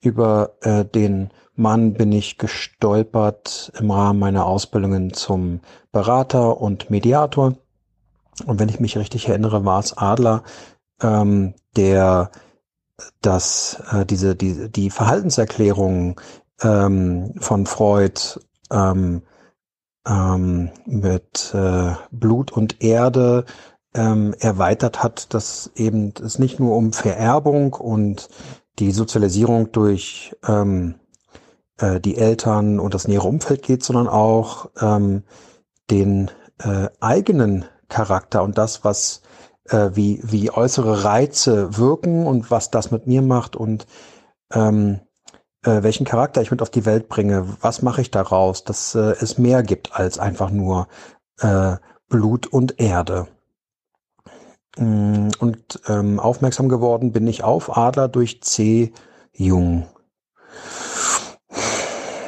Über 0.00 0.54
äh, 0.62 0.86
den 0.86 1.30
Mann 1.54 1.92
bin 1.92 2.12
ich 2.12 2.38
gestolpert 2.38 3.72
im 3.78 3.90
Rahmen 3.90 4.18
meiner 4.18 4.46
Ausbildungen 4.46 5.12
zum 5.12 5.60
Berater 5.92 6.62
und 6.62 6.88
Mediator. 6.88 7.58
Und 8.46 8.58
wenn 8.58 8.70
ich 8.70 8.80
mich 8.80 8.96
richtig 8.96 9.28
erinnere, 9.28 9.66
war 9.66 9.80
es 9.80 9.98
Adler, 9.98 10.42
ähm, 11.02 11.52
der 11.76 12.30
das, 13.20 13.82
äh, 13.92 14.04
diese, 14.04 14.34
die, 14.34 14.70
die 14.70 14.90
Verhaltenserklärung 14.90 16.20
ähm, 16.62 17.34
von 17.38 17.66
Freud 17.66 18.20
ähm, 18.70 19.22
ähm, 20.06 20.70
mit 20.86 21.54
äh, 21.54 21.92
Blut 22.10 22.52
und 22.52 22.82
Erde 22.82 23.44
ähm, 23.94 24.34
erweitert 24.38 25.02
hat, 25.02 25.34
dass 25.34 25.70
eben 25.74 26.12
es 26.22 26.38
nicht 26.38 26.60
nur 26.60 26.76
um 26.76 26.92
Vererbung 26.92 27.74
und 27.74 28.28
die 28.78 28.92
Sozialisierung 28.92 29.72
durch 29.72 30.36
ähm, 30.46 30.96
äh, 31.78 32.00
die 32.00 32.16
Eltern 32.16 32.80
und 32.80 32.94
das 32.94 33.08
nähere 33.08 33.28
Umfeld 33.28 33.62
geht, 33.62 33.82
sondern 33.82 34.08
auch 34.08 34.70
ähm, 34.80 35.22
den 35.90 36.30
äh, 36.58 36.88
eigenen 37.00 37.64
Charakter 37.88 38.42
und 38.42 38.58
das, 38.58 38.84
was 38.84 39.22
äh, 39.70 39.90
wie, 39.94 40.20
wie 40.22 40.50
äußere 40.50 41.04
Reize 41.04 41.76
wirken 41.76 42.26
und 42.26 42.50
was 42.50 42.70
das 42.70 42.90
mit 42.90 43.06
mir 43.06 43.22
macht 43.22 43.56
und 43.56 43.86
ähm, 44.52 45.00
äh, 45.64 45.82
welchen 45.82 46.06
Charakter 46.06 46.40
ich 46.40 46.50
mit 46.50 46.62
auf 46.62 46.70
die 46.70 46.86
Welt 46.86 47.08
bringe, 47.08 47.46
was 47.60 47.82
mache 47.82 48.00
ich 48.00 48.10
daraus, 48.10 48.64
dass 48.64 48.94
äh, 48.94 49.14
es 49.20 49.38
mehr 49.38 49.62
gibt 49.62 49.94
als 49.94 50.18
einfach 50.18 50.50
nur 50.50 50.88
äh, 51.40 51.76
Blut 52.08 52.46
und 52.46 52.80
Erde. 52.80 53.26
Mm, 54.76 55.28
und 55.38 55.80
ähm, 55.88 56.20
aufmerksam 56.20 56.68
geworden 56.68 57.12
bin 57.12 57.26
ich 57.26 57.44
auf 57.44 57.76
Adler 57.76 58.08
durch 58.08 58.42
C. 58.42 58.92
Jung. 59.32 59.86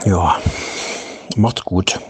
Ja, 0.04 0.36
macht's 1.36 1.64
gut. 1.64 2.00